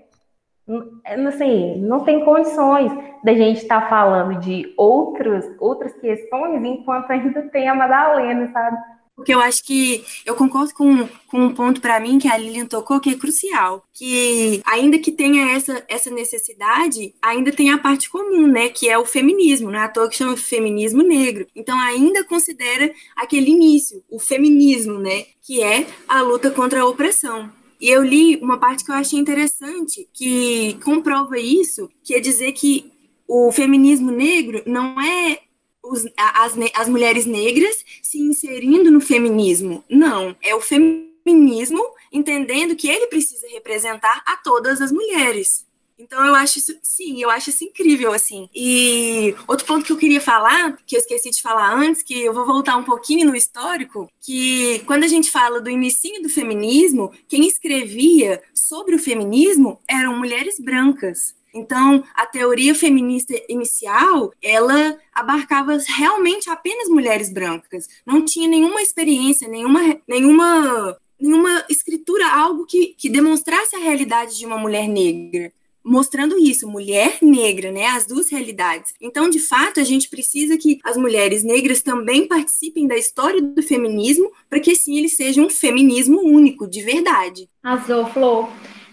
Assim, 1.29 1.79
não 1.81 2.01
tem 2.05 2.25
condições 2.25 2.93
da 3.25 3.33
gente 3.33 3.63
estar 3.63 3.83
tá 3.83 3.89
falando 3.89 4.39
de 4.41 4.73
outras, 4.77 5.45
outras 5.59 5.93
questões 5.95 6.63
enquanto 6.65 7.11
ainda 7.11 7.43
tem 7.51 7.69
a 7.69 7.75
Madalena, 7.75 8.51
sabe? 8.53 8.77
Porque 9.19 9.35
eu 9.35 9.41
acho 9.41 9.65
que 9.65 10.05
eu 10.25 10.37
concordo 10.37 10.73
com, 10.73 11.09
com 11.27 11.47
um 11.47 11.53
ponto 11.53 11.81
para 11.81 11.99
mim 11.99 12.21
que 12.21 12.29
a 12.29 12.37
Lilian 12.37 12.67
tocou 12.67 13.01
que 13.01 13.11
é 13.11 13.17
crucial. 13.17 13.83
Que 13.93 14.63
ainda 14.65 14.97
que 14.97 15.11
tenha 15.11 15.57
essa, 15.57 15.85
essa 15.89 16.09
necessidade, 16.09 17.13
ainda 17.21 17.51
tem 17.51 17.73
a 17.73 17.79
parte 17.79 18.09
comum, 18.09 18.47
né? 18.47 18.69
Que 18.69 18.89
é 18.89 18.97
o 18.97 19.05
feminismo, 19.05 19.73
não 19.73 19.81
é 19.81 19.83
à 19.83 19.89
toa 19.89 20.09
que 20.09 20.15
chama 20.15 20.37
feminismo 20.37 21.03
negro. 21.03 21.49
Então 21.57 21.77
ainda 21.81 22.23
considera 22.23 22.93
aquele 23.17 23.51
início, 23.51 24.05
o 24.09 24.21
feminismo, 24.21 25.01
né? 25.01 25.25
Que 25.43 25.65
é 25.65 25.85
a 26.07 26.23
luta 26.23 26.53
contra 26.53 26.83
a 26.83 26.87
opressão. 26.87 27.51
E 27.81 27.89
eu 27.89 28.03
li 28.03 28.37
uma 28.37 28.59
parte 28.59 28.85
que 28.85 28.91
eu 28.91 28.95
achei 28.95 29.19
interessante, 29.19 30.09
que 30.13 30.79
comprova 30.85 31.39
isso, 31.39 31.91
que 32.03 32.15
é 32.15 32.21
dizer 32.21 32.53
que 32.53 32.93
o 33.27 33.53
feminismo 33.53 34.11
negro 34.11 34.63
não 34.67 35.01
é 35.01 35.41
os, 35.83 36.05
as, 36.17 36.55
as 36.75 36.89
mulheres 36.89 37.25
negras 37.25 37.85
se 38.03 38.19
inserindo 38.19 38.91
no 38.91 39.01
feminismo. 39.01 39.85
Não, 39.89 40.35
é 40.43 40.55
o 40.55 40.61
feminismo 40.61 41.83
entendendo 42.13 42.75
que 42.75 42.89
ele 42.89 43.07
precisa 43.07 43.47
representar 43.49 44.23
a 44.27 44.37
todas 44.39 44.81
as 44.81 44.91
mulheres. 44.91 45.68
Então 45.99 46.25
eu 46.25 46.35
acho 46.35 46.59
isso, 46.59 46.79
sim, 46.83 47.21
eu 47.21 47.29
acho 47.29 47.51
isso 47.51 47.65
incrível, 47.65 48.13
assim. 48.13 48.49
E 48.55 49.35
outro 49.49 49.67
ponto 49.67 49.85
que 49.85 49.93
eu 49.93 49.97
queria 49.97 50.21
falar, 50.21 50.77
que 50.87 50.95
eu 50.95 51.01
esqueci 51.01 51.31
de 51.31 51.43
falar 51.43 51.75
antes, 51.75 52.03
que 52.03 52.21
eu 52.21 52.33
vou 52.33 52.47
voltar 52.47 52.77
um 52.77 52.85
pouquinho 52.85 53.27
no 53.27 53.35
histórico, 53.35 54.09
que 54.21 54.81
quando 54.87 55.05
a 55.05 55.09
gente 55.09 55.31
fala 55.31 55.61
do 55.61 55.69
início 55.69 56.23
do 56.23 56.29
feminismo, 56.29 57.13
quem 57.29 57.47
escrevia 57.47 58.41
sobre 58.55 58.95
o 58.95 58.99
feminismo 58.99 59.81
eram 59.89 60.17
mulheres 60.17 60.61
brancas. 60.61 61.37
Então, 61.53 62.05
a 62.15 62.27
teoria 62.27 62.75
feminista 62.75 63.35
inicial, 63.49 64.33
ela 64.41 64.97
abarcava 65.13 65.77
realmente 65.89 66.49
apenas 66.49 66.89
mulheres 66.89 67.33
brancas. 67.33 67.89
Não 68.07 68.25
tinha 68.25 68.47
nenhuma 68.47 68.83
experiência, 68.83 69.49
nenhuma, 69.49 69.99
nenhuma, 70.07 70.97
nenhuma 71.21 71.65
escritura, 71.69 72.29
algo 72.29 72.67
que, 72.67 72.95
que 72.97 73.09
demonstrasse 73.09 73.75
a 73.75 73.81
realidade 73.81 74.37
de 74.39 74.47
uma 74.47 74.59
mulher 74.59 74.87
negra 74.87 75.53
mostrando 75.89 76.39
isso, 76.39 76.69
mulher 76.69 77.19
negra, 77.23 77.73
né, 77.73 77.87
as 77.87 78.07
duas 78.07 78.31
realidades. 78.31 78.93
Então, 79.01 79.31
de 79.31 79.39
fato, 79.39 79.81
a 79.81 79.85
gente 79.85 80.09
precisa 80.09 80.59
que 80.59 80.79
as 80.85 80.97
mulheres 80.97 81.43
negras 81.43 81.81
também 81.81 82.29
participem 82.29 82.87
da 82.87 82.97
história 82.97 83.41
do 83.41 83.63
feminismo, 83.63 84.31
para 84.49 84.61
que 84.61 84.73
assim 84.73 84.99
ele 84.99 85.09
seja 85.09 85.41
um 85.41 85.49
feminismo 85.49 86.21
único, 86.21 86.69
de 86.69 86.83
verdade. 86.83 87.49
Azul, 87.63 88.07
Flor. 88.07 88.49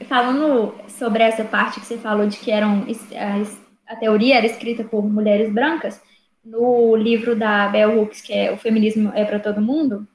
Falando 0.08 0.73
sobre 0.88 1.23
essa 1.23 1.43
parte 1.43 1.79
que 1.79 1.86
você 1.86 1.97
falou 1.97 2.27
de 2.27 2.38
que 2.38 2.51
eram 2.51 2.86
a, 3.13 3.93
a 3.93 3.95
teoria 3.95 4.36
era 4.36 4.45
escrita 4.45 4.84
por 4.84 5.03
mulheres 5.03 5.51
brancas, 5.51 6.01
no 6.43 6.95
livro 6.95 7.36
da 7.36 7.67
Bell 7.69 7.99
Hooks, 7.99 8.21
que 8.21 8.31
é 8.31 8.51
O 8.51 8.58
Feminismo 8.58 9.12
é 9.15 9.25
para 9.25 9.39
Todo 9.39 9.62
Mundo, 9.62 10.08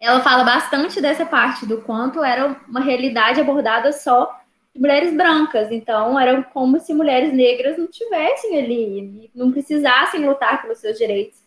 ela 0.00 0.20
fala 0.20 0.44
bastante 0.44 1.00
dessa 1.00 1.24
parte 1.24 1.64
do 1.64 1.80
quanto 1.80 2.22
era 2.22 2.60
uma 2.68 2.80
realidade 2.80 3.40
abordada 3.40 3.92
só 3.92 4.43
de 4.74 4.80
mulheres 4.80 5.14
brancas. 5.14 5.70
Então, 5.70 6.18
era 6.18 6.42
como 6.42 6.80
se 6.80 6.92
mulheres 6.92 7.32
negras 7.32 7.78
não 7.78 7.86
tivessem 7.86 8.58
ali, 8.58 9.30
não 9.34 9.52
precisassem 9.52 10.26
lutar 10.26 10.62
pelos 10.62 10.78
seus 10.78 10.98
direitos. 10.98 11.38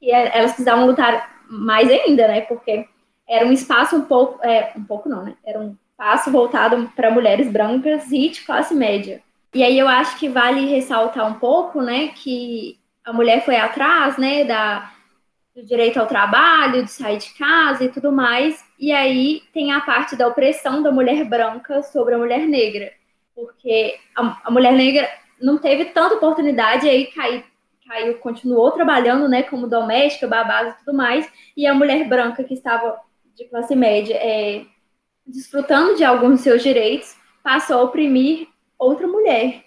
E 0.00 0.10
é, 0.10 0.36
elas 0.36 0.52
precisavam 0.52 0.86
lutar 0.86 1.42
mais 1.48 1.88
ainda, 1.88 2.26
né? 2.26 2.40
Porque 2.42 2.86
era 3.28 3.46
um 3.46 3.52
espaço 3.52 3.96
um 3.96 4.02
pouco, 4.02 4.44
é, 4.44 4.72
um 4.76 4.84
pouco 4.84 5.08
não, 5.08 5.24
né? 5.24 5.34
Era 5.44 5.60
um 5.60 5.76
espaço 5.90 6.30
voltado 6.30 6.90
para 6.96 7.10
mulheres 7.10 7.48
brancas 7.48 8.10
e 8.10 8.28
de 8.28 8.42
classe 8.42 8.74
média. 8.74 9.22
E 9.54 9.62
aí 9.62 9.78
eu 9.78 9.86
acho 9.86 10.18
que 10.18 10.28
vale 10.28 10.66
ressaltar 10.66 11.26
um 11.28 11.34
pouco, 11.34 11.82
né, 11.82 12.08
que 12.08 12.78
a 13.04 13.12
mulher 13.12 13.44
foi 13.44 13.56
atrás, 13.56 14.16
né, 14.16 14.44
da, 14.44 14.91
do 15.54 15.62
direito 15.64 15.98
ao 15.98 16.06
trabalho, 16.06 16.84
de 16.84 16.90
sair 16.90 17.18
de 17.18 17.32
casa 17.34 17.84
e 17.84 17.88
tudo 17.90 18.10
mais. 18.10 18.64
E 18.78 18.90
aí 18.92 19.42
tem 19.52 19.72
a 19.72 19.80
parte 19.80 20.16
da 20.16 20.26
opressão 20.26 20.82
da 20.82 20.90
mulher 20.90 21.24
branca 21.24 21.82
sobre 21.82 22.14
a 22.14 22.18
mulher 22.18 22.46
negra, 22.46 22.92
porque 23.34 23.98
a, 24.16 24.40
a 24.44 24.50
mulher 24.50 24.72
negra 24.72 25.08
não 25.40 25.58
teve 25.58 25.86
tanta 25.86 26.14
oportunidade, 26.14 26.88
aí 26.88 27.06
caiu, 27.06 27.42
caiu, 27.86 28.18
continuou 28.18 28.70
trabalhando, 28.70 29.28
né, 29.28 29.42
como 29.42 29.66
doméstica, 29.66 30.26
babada 30.26 30.70
e 30.70 30.84
tudo 30.84 30.96
mais, 30.96 31.30
e 31.56 31.66
a 31.66 31.74
mulher 31.74 32.08
branca 32.08 32.44
que 32.44 32.54
estava 32.54 32.98
de 33.34 33.44
classe 33.46 33.74
média 33.74 34.14
é, 34.14 34.64
desfrutando 35.26 35.96
de 35.96 36.04
alguns 36.04 36.32
dos 36.32 36.40
seus 36.42 36.62
direitos, 36.62 37.16
passou 37.42 37.78
a 37.78 37.82
oprimir 37.82 38.48
outra 38.78 39.06
mulher. 39.06 39.64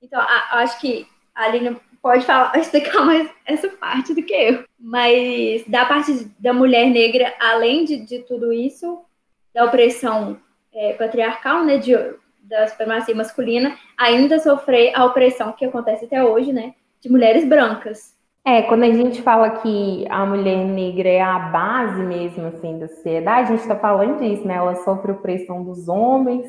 Então, 0.00 0.20
a, 0.20 0.60
acho 0.60 0.80
que 0.80 1.06
a 1.34 1.44
Aline 1.44 1.76
pode 2.02 2.26
falar, 2.26 2.52
explicar 2.58 3.06
mais 3.06 3.30
essa 3.46 3.68
parte 3.68 4.12
do 4.12 4.22
que 4.22 4.34
eu. 4.34 4.64
Mas 4.78 5.64
da 5.68 5.86
parte 5.86 6.28
da 6.38 6.52
mulher 6.52 6.90
negra, 6.90 7.32
além 7.40 7.84
de, 7.84 7.98
de 7.98 8.18
tudo 8.20 8.52
isso, 8.52 9.00
da 9.54 9.64
opressão 9.64 10.36
é, 10.74 10.92
patriarcal, 10.94 11.64
né, 11.64 11.78
de, 11.78 11.92
da 12.42 12.66
supremacia 12.66 13.14
masculina, 13.14 13.76
ainda 13.96 14.38
sofrer 14.38 14.92
a 14.94 15.04
opressão 15.04 15.52
que 15.52 15.64
acontece 15.64 16.06
até 16.06 16.22
hoje, 16.24 16.52
né, 16.52 16.74
de 17.00 17.10
mulheres 17.10 17.44
brancas. 17.44 18.12
É, 18.44 18.62
quando 18.62 18.82
a 18.82 18.90
gente 18.90 19.22
fala 19.22 19.50
que 19.50 20.04
a 20.10 20.26
mulher 20.26 20.56
negra 20.64 21.08
é 21.08 21.20
a 21.20 21.38
base 21.38 22.02
mesmo, 22.02 22.46
assim, 22.48 22.76
da 22.76 22.88
sociedade, 22.88 23.52
a 23.52 23.52
gente 23.52 23.60
está 23.60 23.76
falando 23.76 24.18
disso, 24.18 24.44
né? 24.44 24.54
Ela 24.54 24.74
sofre 24.82 25.12
opressão 25.12 25.62
dos 25.62 25.88
homens 25.88 26.44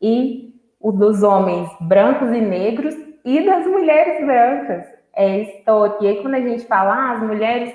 e 0.00 0.54
o 0.80 0.90
dos 0.90 1.22
homens 1.22 1.68
brancos 1.82 2.30
e 2.30 2.40
negros 2.40 2.94
e 3.26 3.44
das 3.44 3.66
mulheres 3.66 4.24
brancas. 4.24 4.86
É 5.16 5.38
história. 5.40 5.96
E 6.00 6.06
aí, 6.08 6.22
quando 6.22 6.34
a 6.34 6.40
gente 6.40 6.66
fala, 6.66 6.94
ah, 6.94 7.12
as 7.12 7.22
mulheres 7.22 7.72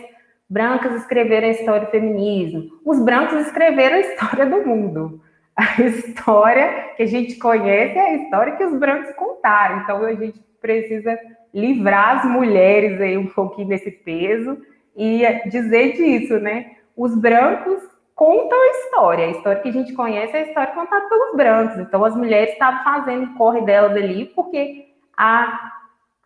brancas 0.50 0.96
escreveram 0.96 1.48
a 1.48 1.52
história 1.52 1.86
do 1.86 1.92
feminismo, 1.92 2.64
os 2.86 3.00
brancos 3.00 3.40
escreveram 3.48 3.98
a 3.98 4.00
história 4.00 4.46
do 4.46 4.66
mundo. 4.68 5.22
A 5.56 5.82
história 5.82 6.94
que 6.96 7.04
a 7.04 7.06
gente 7.06 7.36
conhece 7.36 7.98
é 7.98 8.02
a 8.02 8.16
história 8.16 8.56
que 8.56 8.64
os 8.64 8.80
brancos 8.80 9.14
contaram. 9.16 9.82
Então, 9.82 10.04
a 10.04 10.14
gente 10.14 10.40
precisa 10.62 11.18
livrar 11.54 12.20
as 12.20 12.26
mulheres 12.26 13.00
aí 13.02 13.18
um 13.18 13.28
pouquinho 13.28 13.68
desse 13.68 13.92
peso 13.92 14.58
e 14.96 15.22
dizer 15.50 15.94
disso, 15.94 16.40
né? 16.40 16.72
Os 16.96 17.16
brancos 17.16 17.82
contam 18.16 18.58
a 18.58 18.72
história. 18.72 19.26
A 19.26 19.32
história 19.32 19.62
que 19.62 19.70
a 19.70 19.74
gente 19.74 19.94
conhece 19.94 20.36
é 20.36 20.40
a 20.40 20.48
história 20.48 20.74
contada 20.74 21.08
pelos 21.08 21.36
brancos. 21.36 21.80
Então, 21.80 22.04
as 22.04 22.16
mulheres 22.16 22.52
estavam 22.52 22.84
fazendo 22.84 23.24
o 23.26 23.36
corre 23.36 23.62
delas 23.62 23.94
ali 23.94 24.26
porque 24.36 24.90
a, 25.18 25.72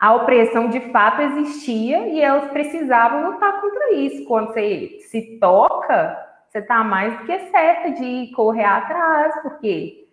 a 0.03 0.15
opressão 0.15 0.67
de 0.67 0.81
fato 0.91 1.21
existia 1.21 2.09
e 2.09 2.19
elas 2.19 2.51
precisavam 2.51 3.31
lutar 3.31 3.61
contra 3.61 3.93
isso. 3.93 4.25
Quando 4.25 4.47
você 4.47 4.97
se 5.09 5.39
toca, 5.39 6.17
você 6.49 6.57
está 6.57 6.83
mais 6.83 7.17
do 7.17 7.25
que 7.25 7.39
certa 7.49 7.91
de 7.91 8.29
correr 8.35 8.65
atrás, 8.65 9.33
porque 9.41 10.05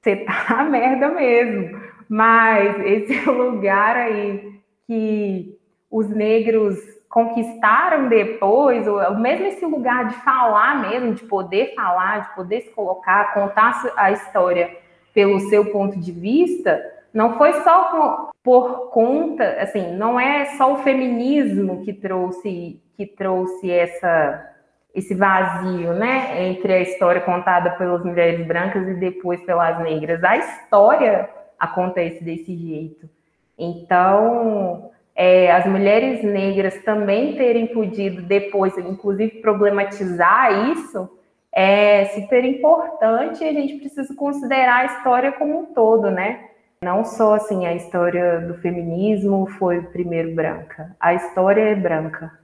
você 0.00 0.12
está 0.12 0.32
na 0.56 0.64
merda 0.64 1.08
mesmo. 1.08 1.78
Mas 2.08 2.80
esse 2.80 3.20
lugar 3.28 3.94
aí 3.94 4.58
que 4.86 5.54
os 5.90 6.08
negros 6.08 6.78
conquistaram 7.10 8.08
depois, 8.08 8.88
ou 8.88 9.18
mesmo 9.18 9.48
esse 9.48 9.66
lugar 9.66 10.08
de 10.08 10.14
falar 10.24 10.80
mesmo, 10.80 11.12
de 11.12 11.24
poder 11.24 11.74
falar, 11.74 12.20
de 12.20 12.34
poder 12.34 12.62
se 12.62 12.70
colocar, 12.70 13.34
contar 13.34 13.82
a 13.98 14.10
história 14.12 14.74
pelo 15.12 15.38
seu 15.40 15.66
ponto 15.66 16.00
de 16.00 16.10
vista, 16.10 16.82
não 17.12 17.36
foi 17.36 17.52
só 17.62 18.30
por 18.46 18.90
conta, 18.90 19.56
assim, 19.60 19.96
não 19.96 20.20
é 20.20 20.44
só 20.56 20.72
o 20.72 20.76
feminismo 20.76 21.82
que 21.84 21.92
trouxe 21.92 22.80
que 22.96 23.04
trouxe 23.04 23.68
essa 23.68 24.52
esse 24.94 25.14
vazio, 25.14 25.92
né, 25.92 26.46
entre 26.46 26.72
a 26.72 26.80
história 26.80 27.20
contada 27.20 27.72
pelas 27.72 28.02
mulheres 28.04 28.46
brancas 28.46 28.86
e 28.88 28.94
depois 28.94 29.44
pelas 29.44 29.78
negras. 29.82 30.22
A 30.22 30.36
história 30.36 31.28
acontece 31.58 32.22
desse 32.22 32.56
jeito. 32.56 33.10
Então, 33.58 34.90
é, 35.14 35.50
as 35.50 35.66
mulheres 35.66 36.22
negras 36.22 36.82
também 36.84 37.36
terem 37.36 37.66
podido 37.66 38.22
depois, 38.22 38.78
inclusive, 38.78 39.42
problematizar 39.42 40.70
isso, 40.70 41.10
é 41.52 42.04
super 42.14 42.44
importante 42.44 43.42
e 43.42 43.48
a 43.48 43.52
gente 43.52 43.74
precisa 43.78 44.14
considerar 44.14 44.82
a 44.82 44.84
história 44.86 45.32
como 45.32 45.58
um 45.58 45.64
todo, 45.74 46.10
né? 46.10 46.46
Não 46.82 47.04
só 47.04 47.34
assim, 47.34 47.66
a 47.66 47.74
história 47.74 48.40
do 48.40 48.54
feminismo 48.60 49.46
foi 49.58 49.82
primeiro 49.82 50.34
branca, 50.34 50.94
a 51.00 51.14
história 51.14 51.62
é 51.62 51.74
branca. 51.74 52.38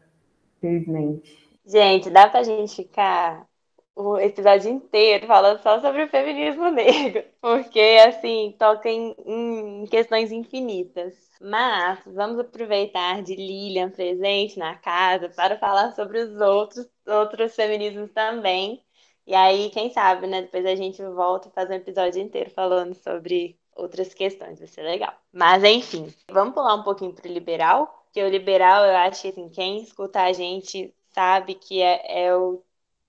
infelizmente. 0.59 1.43
Gente, 1.65 2.11
dá 2.11 2.29
pra 2.29 2.43
gente 2.43 2.75
ficar 2.75 3.47
o 3.95 4.19
episódio 4.19 4.71
inteiro 4.71 5.27
falando 5.27 5.61
só 5.61 5.81
sobre 5.81 6.05
o 6.05 6.09
feminismo 6.09 6.71
negro, 6.71 7.25
porque 7.41 7.81
assim 8.07 8.55
toca 8.59 8.89
em, 8.89 9.15
em, 9.27 9.87
questões 9.87 10.33
infinitas. 10.33 11.15
Mas 11.41 12.01
vamos 12.07 12.39
aproveitar 12.39 13.23
de 13.23 13.35
Lilian 13.35 13.91
presente 13.91 14.59
na 14.59 14.77
casa 14.77 15.29
para 15.29 15.59
falar 15.59 15.93
sobre 15.93 16.21
os 16.21 16.41
outros 16.41 16.89
outros 17.07 17.55
feminismos 17.55 18.11
também. 18.13 18.83
E 19.27 19.35
aí, 19.35 19.71
quem 19.71 19.91
sabe, 19.91 20.27
né? 20.27 20.43
Depois 20.43 20.65
a 20.67 20.75
gente 20.75 21.03
volta 21.05 21.49
e 21.49 21.53
faz 21.53 21.71
um 21.71 21.75
episódio 21.75 22.21
inteiro 22.23 22.51
falando 22.51 22.95
sobre 22.95 23.59
outras 23.75 24.15
questões, 24.15 24.59
vai 24.59 24.69
ser 24.69 24.83
legal. 24.83 25.15
Mas 25.33 25.65
enfim, 25.65 26.13
vamos 26.31 26.55
pular 26.55 26.75
um 26.75 26.83
pouquinho 26.83 27.13
para 27.13 27.29
o 27.29 27.33
liberal, 27.33 28.07
que 28.13 28.23
o 28.23 28.29
liberal 28.29 28.85
eu 28.85 28.97
acho 28.97 29.23
que 29.23 29.29
assim, 29.29 29.49
quem 29.49 29.83
escuta 29.83 30.23
a 30.23 30.33
gente 30.33 30.95
sabe 31.11 31.55
que 31.55 31.81
é, 31.81 32.27
é 32.27 32.37
o, 32.37 32.63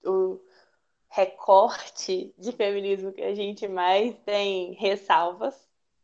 o 0.05 0.39
recorte 1.09 2.33
de 2.37 2.51
feminismo 2.51 3.11
que 3.11 3.21
a 3.21 3.35
gente 3.35 3.67
mais 3.67 4.15
tem 4.25 4.73
ressalvas. 4.73 5.55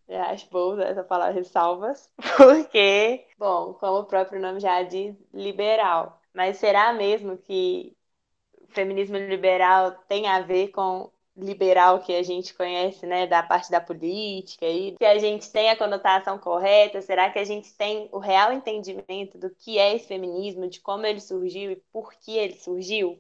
Eu 0.08 0.22
acho 0.24 0.50
bom 0.50 0.74
usar 0.74 0.86
essa 0.86 1.04
palavra 1.04 1.34
ressalvas, 1.34 2.10
porque, 2.38 3.28
bom, 3.38 3.74
como 3.76 4.00
o 4.00 4.06
próprio 4.06 4.42
nome 4.42 4.60
já 4.60 4.82
diz, 4.82 5.16
liberal. 5.32 6.20
Mas 6.34 6.58
será 6.58 6.94
mesmo 6.94 7.38
que 7.38 7.96
feminismo 8.70 9.18
liberal 9.18 9.92
tem 10.08 10.28
a 10.28 10.42
ver 10.42 10.70
com 10.70 11.12
liberal 11.40 12.00
que 12.00 12.16
a 12.16 12.24
gente 12.24 12.54
conhece, 12.54 13.06
né, 13.06 13.28
da 13.28 13.42
parte 13.42 13.72
da 13.72 13.82
política 13.82 14.66
e 14.66 14.96
se 14.98 15.06
a 15.06 15.18
gente 15.18 15.50
tem 15.52 15.70
a 15.70 15.76
conotação 15.76 16.38
correta, 16.38 17.02
será 17.02 17.30
que 17.30 17.40
a 17.40 17.44
gente 17.44 17.74
tem 17.74 18.10
o 18.12 18.20
real 18.20 18.54
entendimento 18.54 19.38
do 19.38 19.50
que 19.50 19.78
é 19.78 19.96
esse 19.96 20.08
feminismo, 20.08 20.70
de 20.70 20.80
como 20.80 21.06
ele 21.06 21.20
surgiu 21.20 21.72
e 21.72 21.82
por 21.92 22.14
que 22.14 22.38
ele 22.38 22.56
surgiu? 22.56 23.20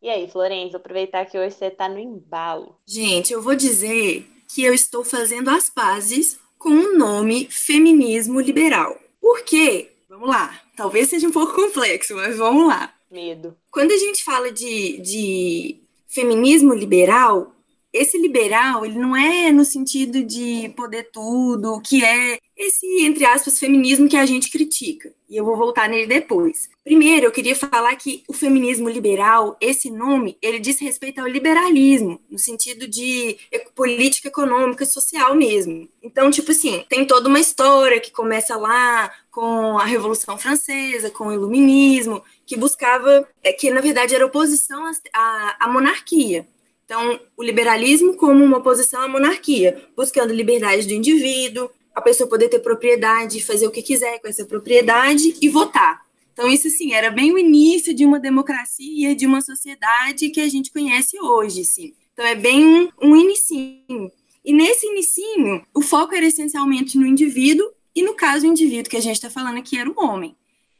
E 0.00 0.08
aí, 0.08 0.30
Florença, 0.30 0.76
aproveitar 0.76 1.24
que 1.26 1.36
hoje 1.36 1.56
você 1.56 1.66
está 1.66 1.88
no 1.88 1.98
embalo. 1.98 2.76
Gente, 2.86 3.32
eu 3.32 3.42
vou 3.42 3.56
dizer 3.56 4.24
que 4.54 4.62
eu 4.62 4.72
estou 4.72 5.04
fazendo 5.04 5.50
as 5.50 5.68
pazes 5.68 6.38
com 6.56 6.70
o 6.70 6.96
nome 6.96 7.48
feminismo 7.50 8.40
liberal. 8.40 8.96
Por 9.20 9.42
quê? 9.42 9.90
Vamos 10.08 10.28
lá. 10.28 10.60
Talvez 10.76 11.08
seja 11.08 11.26
um 11.26 11.32
pouco 11.32 11.54
complexo, 11.56 12.14
mas 12.14 12.36
vamos 12.36 12.68
lá. 12.68 12.94
Medo. 13.10 13.56
Quando 13.70 13.92
a 13.92 13.96
gente 13.96 14.22
fala 14.22 14.52
de, 14.52 14.98
de 14.98 15.80
feminismo 16.08 16.74
liberal, 16.74 17.54
esse 17.92 18.18
liberal, 18.18 18.84
ele 18.84 18.98
não 18.98 19.16
é 19.16 19.50
no 19.50 19.64
sentido 19.64 20.22
de 20.22 20.68
poder 20.76 21.10
tudo, 21.10 21.80
que 21.80 22.04
é 22.04 22.38
esse, 22.56 22.86
entre 23.04 23.24
aspas, 23.24 23.58
feminismo 23.58 24.08
que 24.08 24.16
a 24.16 24.26
gente 24.26 24.50
critica. 24.50 25.12
E 25.28 25.36
eu 25.36 25.44
vou 25.44 25.56
voltar 25.56 25.88
nele 25.88 26.06
depois. 26.06 26.68
Primeiro, 26.84 27.26
eu 27.26 27.32
queria 27.32 27.54
falar 27.54 27.94
que 27.96 28.24
o 28.28 28.32
feminismo 28.32 28.88
liberal, 28.88 29.56
esse 29.60 29.90
nome, 29.90 30.36
ele 30.42 30.58
diz 30.58 30.78
respeito 30.80 31.20
ao 31.20 31.26
liberalismo, 31.26 32.20
no 32.30 32.38
sentido 32.38 32.86
de 32.86 33.38
política 33.74 34.28
econômica 34.28 34.84
e 34.84 34.86
social 34.86 35.34
mesmo. 35.34 35.88
Então, 36.02 36.30
tipo 36.30 36.50
assim, 36.50 36.84
tem 36.88 37.06
toda 37.06 37.28
uma 37.28 37.40
história 37.40 38.00
que 38.00 38.10
começa 38.10 38.56
lá 38.56 39.10
com 39.30 39.78
a 39.78 39.84
Revolução 39.84 40.36
Francesa, 40.36 41.10
com 41.10 41.28
o 41.28 41.32
Iluminismo, 41.32 42.22
que 42.48 42.56
buscava, 42.56 43.28
é, 43.44 43.52
que 43.52 43.70
na 43.70 43.82
verdade 43.82 44.14
era 44.14 44.24
oposição 44.24 44.90
à, 45.12 45.56
à 45.60 45.68
monarquia. 45.68 46.48
Então, 46.86 47.20
o 47.36 47.42
liberalismo 47.42 48.16
como 48.16 48.42
uma 48.42 48.56
oposição 48.56 49.02
à 49.02 49.06
monarquia, 49.06 49.86
buscando 49.94 50.32
liberdade 50.32 50.86
do 50.86 50.94
indivíduo, 50.94 51.70
a 51.94 52.00
pessoa 52.00 52.26
poder 52.26 52.48
ter 52.48 52.60
propriedade, 52.60 53.44
fazer 53.44 53.66
o 53.66 53.70
que 53.70 53.82
quiser 53.82 54.18
com 54.20 54.28
essa 54.28 54.46
propriedade 54.46 55.36
e 55.42 55.48
votar. 55.50 56.00
Então, 56.32 56.48
isso 56.48 56.70
sim, 56.70 56.94
era 56.94 57.10
bem 57.10 57.32
o 57.32 57.38
início 57.38 57.92
de 57.92 58.06
uma 58.06 58.18
democracia, 58.18 59.14
de 59.14 59.26
uma 59.26 59.42
sociedade 59.42 60.30
que 60.30 60.40
a 60.40 60.48
gente 60.48 60.72
conhece 60.72 61.20
hoje, 61.20 61.64
sim. 61.64 61.92
Então, 62.14 62.24
é 62.24 62.34
bem 62.34 62.88
um 63.02 63.14
inicinho. 63.14 64.10
E 64.42 64.54
nesse 64.54 64.86
inicinho, 64.86 65.66
o 65.74 65.82
foco 65.82 66.14
era 66.14 66.24
essencialmente 66.24 66.96
no 66.96 67.04
indivíduo, 67.04 67.70
e 67.94 68.02
no 68.02 68.14
caso, 68.14 68.46
o 68.46 68.50
indivíduo 68.50 68.88
que 68.88 68.96
a 68.96 69.02
gente 69.02 69.16
está 69.16 69.28
falando 69.28 69.58
aqui 69.58 69.76
era 69.76 69.90
o 69.90 70.02
homem. 70.02 70.34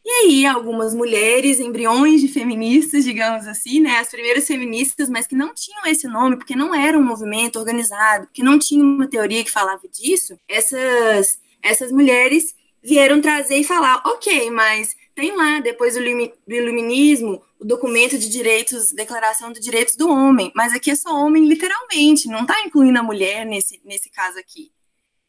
E 0.08 0.10
aí, 0.10 0.46
algumas 0.46 0.94
mulheres, 0.94 1.60
embriões 1.60 2.22
de 2.22 2.28
feministas, 2.28 3.04
digamos 3.04 3.46
assim, 3.46 3.78
né, 3.78 3.98
as 3.98 4.08
primeiras 4.08 4.46
feministas, 4.46 5.06
mas 5.06 5.26
que 5.26 5.36
não 5.36 5.52
tinham 5.52 5.84
esse 5.84 6.08
nome, 6.08 6.38
porque 6.38 6.56
não 6.56 6.74
era 6.74 6.98
um 6.98 7.04
movimento 7.04 7.58
organizado, 7.58 8.26
que 8.32 8.42
não 8.42 8.58
tinha 8.58 8.82
uma 8.82 9.06
teoria 9.06 9.44
que 9.44 9.50
falava 9.50 9.86
disso, 9.86 10.40
essas, 10.48 11.38
essas 11.62 11.92
mulheres 11.92 12.54
vieram 12.82 13.20
trazer 13.20 13.58
e 13.58 13.64
falar, 13.64 14.00
ok, 14.06 14.50
mas 14.50 14.96
tem 15.14 15.36
lá, 15.36 15.60
depois 15.60 15.92
do, 15.92 16.00
do 16.00 16.54
iluminismo, 16.54 17.42
o 17.60 17.64
documento 17.66 18.16
de 18.16 18.30
direitos, 18.30 18.92
declaração 18.92 19.52
de 19.52 19.60
direitos 19.60 19.94
do 19.94 20.08
homem, 20.08 20.50
mas 20.56 20.72
aqui 20.72 20.90
é 20.90 20.96
só 20.96 21.14
homem 21.14 21.46
literalmente, 21.46 22.28
não 22.28 22.42
está 22.42 22.58
incluindo 22.64 22.98
a 22.98 23.02
mulher 23.02 23.44
nesse, 23.44 23.78
nesse 23.84 24.08
caso 24.08 24.38
aqui. 24.38 24.72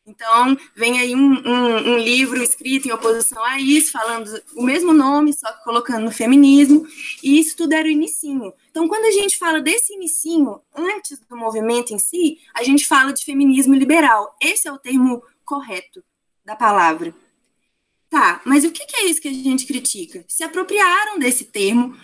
Então, 0.09 0.57
vem 0.75 0.99
aí 0.99 1.15
um, 1.15 1.33
um, 1.47 1.93
um, 1.93 1.97
livro 1.99 2.41
escrito 2.41 2.87
em 2.87 2.91
oposição 2.91 3.43
a 3.45 3.59
isso, 3.59 3.91
falando 3.91 4.41
o 4.55 4.63
mesmo 4.63 4.91
nome, 4.91 5.31
só 5.33 5.51
que 5.51 5.63
colocando 5.63 6.05
no 6.05 6.11
feminismo, 6.11 6.87
e 7.23 7.39
isso 7.39 7.55
tudo 7.55 7.73
era 7.73 7.87
o 7.87 7.91
inicinho. 7.91 8.51
Então, 8.71 8.87
quando 8.87 9.05
a 9.05 9.11
gente 9.11 9.37
fala 9.37 9.61
desse 9.61 9.93
inicinho, 9.93 10.59
antes 10.75 11.19
do 11.19 11.37
movimento 11.37 11.93
em 11.93 11.99
si, 11.99 12.39
a 12.55 12.63
gente 12.63 12.87
fala 12.87 13.13
de 13.13 13.23
feminismo 13.23 13.75
liberal. 13.75 14.35
Esse 14.41 14.67
é 14.67 14.71
o 14.71 14.79
termo 14.79 15.21
correto 15.45 16.03
da 16.43 16.55
palavra. 16.55 17.13
Tá, 18.09 18.41
mas 18.43 18.63
o 18.63 18.71
que 18.71 18.83
é 18.95 19.05
isso 19.05 19.21
que 19.21 19.27
a 19.27 19.33
gente 19.33 19.67
critica? 19.67 20.25
Se 20.27 20.43
apropriaram 20.43 21.19
desse 21.19 21.45
termo 21.45 21.95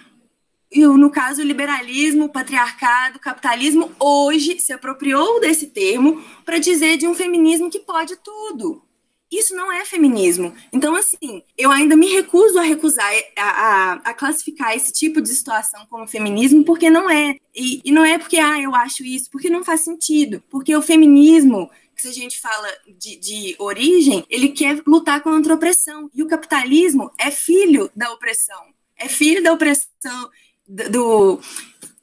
e 0.76 0.86
no 0.86 1.10
caso, 1.10 1.42
o 1.42 1.46
liberalismo, 1.46 2.26
o 2.26 2.30
patriarcado, 2.30 3.16
o 3.16 3.22
capitalismo, 3.22 3.90
hoje 3.98 4.60
se 4.60 4.74
apropriou 4.74 5.40
desse 5.40 5.68
termo 5.68 6.22
para 6.44 6.58
dizer 6.58 6.98
de 6.98 7.08
um 7.08 7.16
feminismo 7.16 7.70
que 7.70 7.80
pode 7.80 8.18
tudo. 8.18 8.84
Isso 9.32 9.56
não 9.56 9.72
é 9.72 9.86
feminismo. 9.86 10.54
Então, 10.74 10.94
assim, 10.94 11.42
eu 11.58 11.72
ainda 11.72 11.96
me 11.96 12.08
recuso 12.08 12.60
a 12.60 12.62
recusar, 12.62 13.10
a, 13.38 13.44
a, 13.44 13.94
a 13.94 14.14
classificar 14.14 14.76
esse 14.76 14.92
tipo 14.92 15.22
de 15.22 15.30
situação 15.30 15.86
como 15.90 16.06
feminismo, 16.06 16.66
porque 16.66 16.90
não 16.90 17.10
é. 17.10 17.38
E, 17.56 17.82
e 17.86 17.90
não 17.90 18.04
é 18.04 18.18
porque, 18.18 18.38
ah, 18.38 18.62
eu 18.62 18.76
acho 18.76 19.06
isso, 19.06 19.30
porque 19.32 19.50
não 19.50 19.64
faz 19.64 19.80
sentido. 19.80 20.44
Porque 20.50 20.76
o 20.76 20.82
feminismo, 20.82 21.72
que 21.96 22.02
se 22.02 22.10
a 22.10 22.12
gente 22.12 22.42
fala 22.42 22.68
de, 23.00 23.16
de, 23.16 23.56
origem, 23.60 24.26
ele 24.30 24.50
quer 24.50 24.84
lutar 24.86 25.24
contra 25.24 25.54
a 25.54 25.56
opressão. 25.56 26.10
E 26.14 26.22
o 26.22 26.28
capitalismo 26.28 27.10
é 27.18 27.32
filho 27.32 27.90
da 27.96 28.12
opressão. 28.12 28.62
É 28.98 29.08
filho 29.08 29.42
da 29.42 29.54
opressão 29.54 30.30
do. 30.68 31.40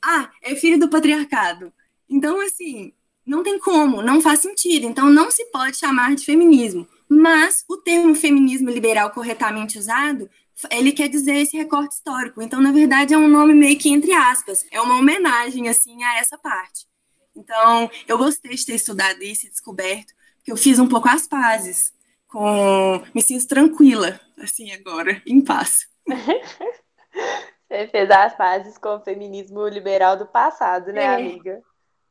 Ah, 0.02 0.30
é 0.42 0.54
filho 0.54 0.78
do 0.78 0.88
patriarcado. 0.88 1.72
Então, 2.08 2.40
assim, 2.40 2.92
não 3.24 3.42
tem 3.42 3.58
como, 3.58 4.02
não 4.02 4.20
faz 4.20 4.40
sentido. 4.40 4.86
Então, 4.86 5.08
não 5.08 5.30
se 5.30 5.44
pode 5.46 5.76
chamar 5.76 6.14
de 6.14 6.24
feminismo. 6.24 6.86
Mas 7.08 7.64
o 7.68 7.76
termo 7.76 8.14
feminismo 8.14 8.70
liberal 8.70 9.10
corretamente 9.10 9.78
usado, 9.78 10.28
ele 10.70 10.92
quer 10.92 11.08
dizer 11.08 11.36
esse 11.36 11.56
recorte 11.56 11.94
histórico. 11.94 12.42
Então, 12.42 12.60
na 12.60 12.72
verdade, 12.72 13.14
é 13.14 13.18
um 13.18 13.28
nome 13.28 13.54
meio 13.54 13.78
que 13.78 13.90
entre 13.90 14.12
aspas. 14.12 14.66
É 14.70 14.80
uma 14.80 14.96
homenagem, 14.96 15.68
assim, 15.68 16.02
a 16.02 16.18
essa 16.18 16.38
parte. 16.38 16.86
Então, 17.34 17.90
eu 18.06 18.18
gostei 18.18 18.54
de 18.54 18.66
ter 18.66 18.74
estudado 18.74 19.22
isso 19.22 19.46
e 19.46 19.50
descoberto, 19.50 20.12
que 20.44 20.52
eu 20.52 20.56
fiz 20.56 20.78
um 20.78 20.88
pouco 20.88 21.08
as 21.08 21.26
pazes 21.26 21.92
com. 22.28 23.02
Me 23.14 23.22
sinto 23.22 23.46
tranquila, 23.46 24.20
assim, 24.38 24.70
agora, 24.72 25.22
em 25.26 25.40
paz. 25.40 25.86
Você 27.72 27.86
fez 27.86 28.10
as 28.10 28.36
pazes 28.36 28.76
com 28.76 28.96
o 28.96 29.00
feminismo 29.00 29.66
liberal 29.66 30.14
do 30.14 30.26
passado, 30.26 30.92
né, 30.92 31.04
é. 31.04 31.14
amiga? 31.14 31.60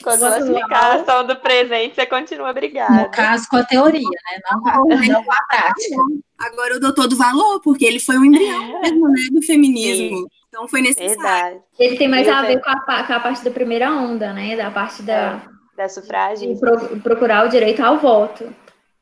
Com 0.03 0.09
a 0.09 0.17
classificação 0.17 1.27
do 1.27 1.35
presente, 1.35 1.93
você 1.93 2.07
continua 2.07 2.51
brigada. 2.51 3.03
No 3.03 3.11
caso, 3.11 3.47
com 3.47 3.57
a 3.57 3.63
teoria, 3.63 4.01
né? 4.01 4.39
Não 4.49 4.59
com 4.59 4.69
a, 4.69 4.77
não 4.77 5.23
com 5.23 5.31
a 5.31 5.43
prática. 5.43 5.95
Agora 6.39 6.73
eu 6.73 6.79
dou 6.79 6.95
todo 6.95 7.15
valor, 7.15 7.61
porque 7.61 7.85
ele 7.85 7.99
foi 7.99 8.17
um 8.17 8.25
embrião 8.25 8.77
é. 8.77 8.81
mesmo, 8.81 9.07
né, 9.07 9.21
do 9.31 9.41
feminismo. 9.43 10.17
Sim. 10.17 10.25
Então 10.47 10.67
foi 10.67 10.81
necessário. 10.81 11.17
Verdade. 11.19 11.63
Ele 11.77 11.95
tem 11.95 12.07
mais 12.07 12.27
a 12.27 12.41
ver 12.41 12.59
com 12.59 12.69
a, 12.71 13.03
com 13.03 13.13
a, 13.13 13.19
parte 13.19 13.45
da 13.45 13.51
primeira 13.51 13.91
onda, 13.91 14.33
né? 14.33 14.57
Da 14.57 14.71
parte 14.71 15.03
da, 15.03 15.13
é, 15.13 15.41
da 15.77 15.87
sufragem. 15.87 16.57
Pro, 16.57 16.99
procurar 17.01 17.45
o 17.45 17.49
direito 17.49 17.83
ao 17.83 17.99
voto. 17.99 18.51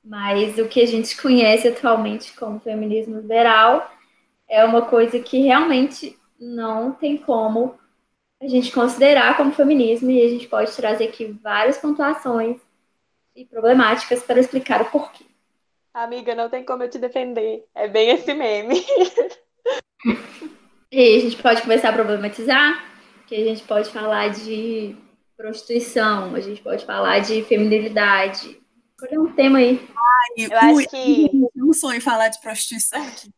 Mas 0.04 0.58
o 0.58 0.68
que 0.68 0.82
a 0.82 0.86
gente 0.86 1.20
conhece 1.22 1.70
atualmente 1.70 2.34
como 2.34 2.60
feminismo 2.60 3.16
liberal 3.16 3.90
é 4.50 4.66
uma 4.66 4.82
coisa 4.82 5.18
que 5.20 5.40
realmente 5.40 6.19
não 6.40 6.92
tem 6.92 7.18
como 7.18 7.78
a 8.42 8.48
gente 8.48 8.72
considerar 8.72 9.36
como 9.36 9.52
feminismo 9.52 10.10
e 10.10 10.26
a 10.26 10.30
gente 10.30 10.48
pode 10.48 10.74
trazer 10.76 11.10
aqui 11.10 11.26
várias 11.44 11.78
pontuações 11.78 12.58
e 13.36 13.46
problemáticas 13.46 14.24
para 14.24 14.40
explicar 14.40 14.82
o 14.82 14.86
porquê. 14.86 15.26
Amiga, 15.94 16.34
não 16.34 16.50
tem 16.50 16.64
como 16.64 16.84
eu 16.84 16.90
te 16.90 16.98
defender. 16.98 17.66
É 17.76 17.88
bem 17.88 18.12
esse 18.12 18.34
meme. 18.34 18.86
e 20.92 21.18
a 21.18 21.20
gente 21.20 21.42
pode 21.42 21.62
começar 21.62 21.90
a 21.90 21.94
problematizar, 21.94 22.86
que 23.28 23.36
a 23.36 23.44
gente 23.44 23.64
pode 23.64 23.90
falar 23.90 24.30
de 24.30 24.96
prostituição, 25.36 26.36
a 26.36 26.40
gente 26.40 26.62
pode 26.62 26.86
falar 26.86 27.20
de 27.20 27.44
feminilidade. 27.44 28.62
Qual 28.98 29.12
é 29.12 29.20
um 29.20 29.34
tema 29.34 29.60
aí? 29.60 29.82
Ai, 29.90 30.46
eu 30.46 30.58
acho 30.58 30.90
que. 30.90 31.30
um 31.56 31.74
sonho 31.74 32.02
falar 32.02 32.30
de 32.30 32.40
prostituição 32.40 33.02
aqui. 33.02 33.30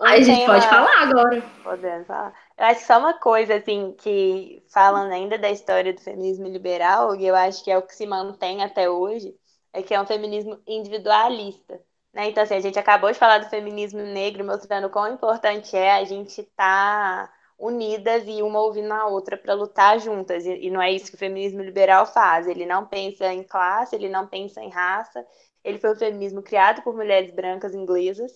Aí 0.00 0.20
a 0.20 0.24
gente 0.24 0.46
pode 0.46 0.66
falar 0.68 1.02
agora. 1.02 1.42
Podemos 1.62 2.06
falar. 2.06 2.32
Eu 2.56 2.64
acho 2.66 2.80
que 2.80 2.86
só 2.86 2.98
uma 2.98 3.14
coisa, 3.14 3.56
assim, 3.56 3.94
que 3.98 4.62
falando 4.72 5.12
ainda 5.12 5.36
da 5.38 5.50
história 5.50 5.92
do 5.92 6.00
feminismo 6.00 6.46
liberal, 6.46 7.16
e 7.16 7.26
eu 7.26 7.34
acho 7.34 7.64
que 7.64 7.70
é 7.70 7.76
o 7.76 7.82
que 7.82 7.94
se 7.94 8.06
mantém 8.06 8.62
até 8.62 8.88
hoje, 8.88 9.34
é 9.72 9.82
que 9.82 9.94
é 9.94 10.00
um 10.00 10.06
feminismo 10.06 10.60
individualista. 10.66 11.80
Né? 12.12 12.28
Então, 12.28 12.42
assim, 12.42 12.54
a 12.54 12.60
gente 12.60 12.78
acabou 12.78 13.10
de 13.12 13.18
falar 13.18 13.38
do 13.38 13.50
feminismo 13.50 14.00
negro, 14.00 14.44
mostrando 14.44 14.90
quão 14.90 15.12
importante 15.12 15.76
é 15.76 15.92
a 15.92 16.04
gente 16.04 16.40
estar 16.40 17.32
unidas 17.58 18.22
e 18.26 18.40
uma 18.42 18.60
ouvindo 18.60 18.92
a 18.92 19.06
outra 19.06 19.36
para 19.36 19.54
lutar 19.54 19.98
juntas. 19.98 20.46
E 20.46 20.70
não 20.70 20.80
é 20.80 20.92
isso 20.92 21.10
que 21.10 21.16
o 21.16 21.18
feminismo 21.18 21.60
liberal 21.60 22.06
faz. 22.06 22.46
Ele 22.46 22.64
não 22.64 22.86
pensa 22.86 23.32
em 23.32 23.42
classe, 23.42 23.96
ele 23.96 24.08
não 24.08 24.26
pensa 24.26 24.60
em 24.60 24.70
raça. 24.70 25.26
Ele 25.64 25.78
foi 25.78 25.92
um 25.92 25.96
feminismo 25.96 26.42
criado 26.42 26.82
por 26.82 26.94
mulheres 26.94 27.32
brancas 27.34 27.74
inglesas. 27.74 28.32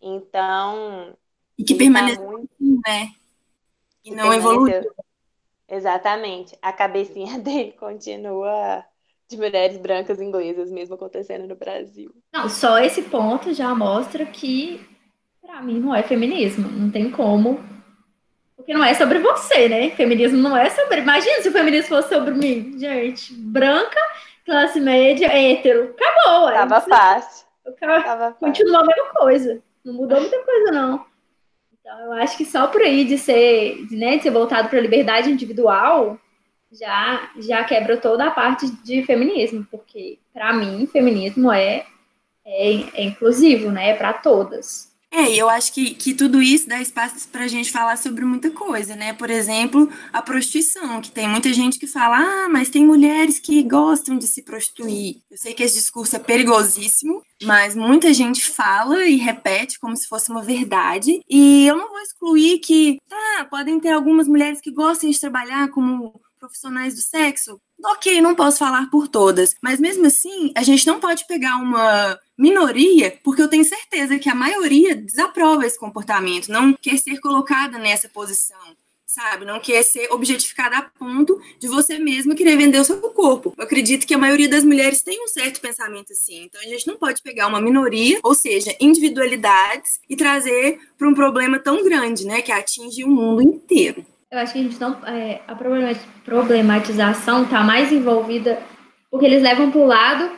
Então, 0.00 1.16
E 1.58 1.64
que 1.64 1.74
ele 1.74 1.78
tá 1.80 1.84
permaneceu, 1.84 2.26
muito 2.26 2.50
né? 2.86 3.10
E 4.04 4.10
que 4.10 4.16
não 4.16 4.32
evoluiu. 4.32 4.66
permaneceu. 4.72 4.94
Exatamente. 5.68 6.56
A 6.62 6.72
cabecinha 6.72 7.38
dele 7.40 7.72
continua 7.72 8.84
de 9.28 9.36
mulheres 9.36 9.76
brancas 9.78 10.20
inglesas, 10.20 10.70
mesmo 10.70 10.94
acontecendo 10.94 11.46
no 11.48 11.56
Brasil. 11.56 12.14
Não, 12.32 12.48
só 12.48 12.78
esse 12.78 13.02
ponto 13.02 13.52
já 13.52 13.74
mostra 13.74 14.24
que, 14.26 14.80
pra 15.42 15.60
mim, 15.62 15.80
não 15.80 15.94
é 15.94 16.02
feminismo. 16.02 16.68
Não 16.68 16.90
tem 16.90 17.10
como. 17.10 17.58
Porque 18.56 18.72
não 18.72 18.84
é 18.84 18.94
sobre 18.94 19.18
você, 19.18 19.68
né? 19.68 19.90
Feminismo 19.90 20.38
não 20.38 20.56
é 20.56 20.70
sobre. 20.70 21.00
Imagina 21.00 21.42
se 21.42 21.48
o 21.48 21.52
feminismo 21.52 21.88
fosse 21.88 22.08
sobre 22.08 22.34
mim, 22.34 22.78
gente. 22.78 23.34
Branca, 23.34 23.98
classe 24.44 24.80
média, 24.80 25.26
hétero. 25.26 25.94
Acabou. 25.98 26.52
Tava 26.52 26.80
fácil. 26.80 27.46
Acabou. 27.66 28.02
Tava 28.02 28.34
fácil. 28.38 28.38
Continua 28.38 28.80
a 28.80 28.84
mesma 28.86 29.12
coisa. 29.14 29.62
Não 29.86 29.94
mudou 29.94 30.20
muita 30.20 30.42
coisa, 30.42 30.72
não. 30.72 31.06
Então, 31.72 31.96
eu 32.00 32.12
acho 32.14 32.36
que 32.36 32.44
só 32.44 32.66
por 32.66 32.82
aí 32.82 33.04
de 33.04 33.16
ser, 33.16 33.86
né, 33.92 34.16
de 34.16 34.24
ser 34.24 34.30
voltado 34.30 34.68
para 34.68 34.80
a 34.80 34.82
liberdade 34.82 35.30
individual 35.30 36.18
já, 36.72 37.30
já 37.38 37.62
quebra 37.62 37.96
toda 37.96 38.26
a 38.26 38.30
parte 38.32 38.68
de 38.82 39.04
feminismo, 39.04 39.64
porque 39.70 40.18
para 40.34 40.52
mim 40.52 40.88
feminismo 40.88 41.52
é, 41.52 41.86
é, 42.44 42.72
é 42.94 43.04
inclusivo, 43.04 43.70
né? 43.70 43.90
É 43.90 43.94
para 43.94 44.12
todas. 44.12 44.92
É, 45.18 45.32
e 45.32 45.38
eu 45.38 45.48
acho 45.48 45.72
que, 45.72 45.94
que 45.94 46.12
tudo 46.12 46.42
isso 46.42 46.68
dá 46.68 46.78
espaço 46.78 47.26
pra 47.28 47.48
gente 47.48 47.72
falar 47.72 47.96
sobre 47.96 48.22
muita 48.22 48.50
coisa, 48.50 48.94
né? 48.94 49.14
Por 49.14 49.30
exemplo, 49.30 49.90
a 50.12 50.20
prostituição, 50.20 51.00
que 51.00 51.10
tem 51.10 51.26
muita 51.26 51.54
gente 51.54 51.78
que 51.78 51.86
fala, 51.86 52.18
ah, 52.18 52.48
mas 52.50 52.68
tem 52.68 52.84
mulheres 52.84 53.38
que 53.38 53.62
gostam 53.62 54.18
de 54.18 54.26
se 54.26 54.42
prostituir. 54.42 55.22
Eu 55.30 55.38
sei 55.38 55.54
que 55.54 55.62
esse 55.62 55.76
discurso 55.76 56.16
é 56.16 56.18
perigosíssimo, 56.18 57.22
mas 57.42 57.74
muita 57.74 58.12
gente 58.12 58.44
fala 58.44 59.06
e 59.06 59.16
repete 59.16 59.80
como 59.80 59.96
se 59.96 60.06
fosse 60.06 60.30
uma 60.30 60.42
verdade. 60.42 61.18
E 61.26 61.66
eu 61.66 61.78
não 61.78 61.88
vou 61.88 62.00
excluir 62.00 62.58
que, 62.58 62.98
tá, 63.08 63.46
podem 63.48 63.80
ter 63.80 63.92
algumas 63.92 64.28
mulheres 64.28 64.60
que 64.60 64.70
gostem 64.70 65.10
de 65.10 65.18
trabalhar 65.18 65.70
como 65.70 66.20
profissionais 66.38 66.94
do 66.94 67.00
sexo. 67.00 67.58
Ok, 67.84 68.20
não 68.20 68.34
posso 68.34 68.58
falar 68.58 68.88
por 68.90 69.06
todas, 69.06 69.54
mas 69.62 69.78
mesmo 69.78 70.06
assim, 70.06 70.50
a 70.56 70.62
gente 70.62 70.86
não 70.86 70.98
pode 70.98 71.26
pegar 71.26 71.56
uma 71.56 72.18
minoria, 72.36 73.18
porque 73.22 73.42
eu 73.42 73.48
tenho 73.48 73.64
certeza 73.64 74.18
que 74.18 74.28
a 74.30 74.34
maioria 74.34 74.94
desaprova 74.96 75.66
esse 75.66 75.78
comportamento, 75.78 76.48
não 76.48 76.72
quer 76.72 76.98
ser 76.98 77.20
colocada 77.20 77.78
nessa 77.78 78.08
posição, 78.08 78.58
sabe? 79.06 79.44
Não 79.44 79.60
quer 79.60 79.82
ser 79.82 80.10
objetificada 80.10 80.78
a 80.78 80.82
ponto 80.82 81.40
de 81.58 81.68
você 81.68 81.98
mesma 81.98 82.34
querer 82.34 82.56
vender 82.56 82.78
o 82.80 82.84
seu 82.84 83.00
corpo. 83.00 83.54
Eu 83.56 83.64
acredito 83.64 84.06
que 84.06 84.14
a 84.14 84.18
maioria 84.18 84.48
das 84.48 84.64
mulheres 84.64 85.02
tem 85.02 85.22
um 85.22 85.28
certo 85.28 85.60
pensamento 85.60 86.12
assim, 86.12 86.44
então 86.44 86.60
a 86.60 86.64
gente 86.64 86.86
não 86.86 86.96
pode 86.96 87.22
pegar 87.22 87.46
uma 87.46 87.60
minoria, 87.60 88.18
ou 88.22 88.34
seja, 88.34 88.74
individualidades, 88.80 90.00
e 90.08 90.16
trazer 90.16 90.80
para 90.98 91.08
um 91.08 91.14
problema 91.14 91.58
tão 91.58 91.84
grande, 91.84 92.26
né, 92.26 92.42
que 92.42 92.52
atinge 92.52 93.04
o 93.04 93.08
mundo 93.08 93.42
inteiro. 93.42 94.04
Eu 94.30 94.38
acho 94.38 94.52
que 94.52 94.58
a 94.58 94.62
gente 94.62 94.80
não. 94.80 94.92
é, 95.06 95.40
a 95.46 95.54
problema- 95.54 95.98
problematização 96.24 97.44
está 97.44 97.62
mais 97.62 97.92
envolvida 97.92 98.60
porque 99.10 99.26
eles 99.26 99.42
levam 99.42 99.70
para 99.70 99.80
o 99.80 99.86
lado 99.86 100.30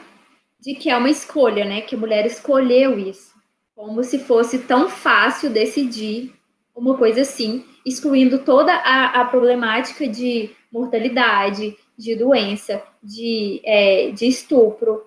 de 0.61 0.75
que 0.75 0.91
é 0.91 0.97
uma 0.97 1.09
escolha, 1.11 1.65
né? 1.65 1.81
Que 1.81 1.95
a 1.95 1.99
mulher 1.99 2.27
escolheu 2.27 2.99
isso. 2.99 3.35
Como 3.75 4.03
se 4.05 4.19
fosse 4.19 4.61
tão 4.61 4.89
fácil 4.89 5.51
decidir 5.51 6.35
uma 6.75 6.97
coisa 6.97 7.23
assim, 7.23 7.65
excluindo 7.85 8.41
toda 8.41 8.73
a, 8.73 9.21
a 9.21 9.25
problemática 9.25 10.07
de 10.07 10.51
mortalidade, 10.71 11.77
de 11.97 12.15
doença, 12.15 12.83
de, 13.03 13.61
é, 13.65 14.11
de 14.11 14.27
estupro, 14.27 15.05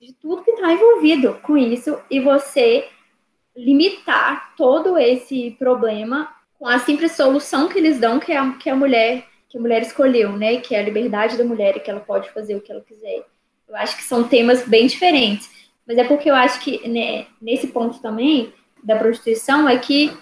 de 0.00 0.12
tudo 0.14 0.42
que 0.42 0.52
está 0.52 0.72
envolvido 0.72 1.34
com 1.42 1.56
isso, 1.56 1.98
e 2.10 2.20
você 2.20 2.88
limitar 3.56 4.54
todo 4.56 4.96
esse 4.96 5.50
problema 5.58 6.28
com 6.62 6.68
a 6.68 6.78
simples 6.78 7.10
solução 7.16 7.68
que 7.68 7.76
eles 7.76 7.98
dão, 7.98 8.20
que 8.20 8.30
é 8.30 8.36
a, 8.36 8.52
que 8.52 8.70
a 8.70 8.76
mulher 8.76 9.26
que 9.48 9.58
a 9.58 9.60
mulher 9.60 9.82
escolheu, 9.82 10.30
né? 10.38 10.58
Que 10.58 10.76
é 10.76 10.78
a 10.78 10.82
liberdade 10.82 11.36
da 11.36 11.42
mulher 11.42 11.76
e 11.76 11.80
que 11.80 11.90
ela 11.90 11.98
pode 11.98 12.30
fazer 12.30 12.54
o 12.54 12.60
que 12.60 12.70
ela 12.70 12.80
quiser. 12.80 13.26
Eu 13.68 13.74
acho 13.74 13.96
que 13.96 14.04
são 14.04 14.22
temas 14.22 14.66
bem 14.66 14.86
diferentes. 14.86 15.50
Mas 15.84 15.98
é 15.98 16.04
porque 16.04 16.30
eu 16.30 16.36
acho 16.36 16.60
que 16.60 16.88
né, 16.88 17.26
nesse 17.40 17.66
ponto 17.66 18.00
também 18.00 18.52
da 18.80 18.94
prostituição 18.94 19.68
é 19.68 19.76
que 19.76 20.16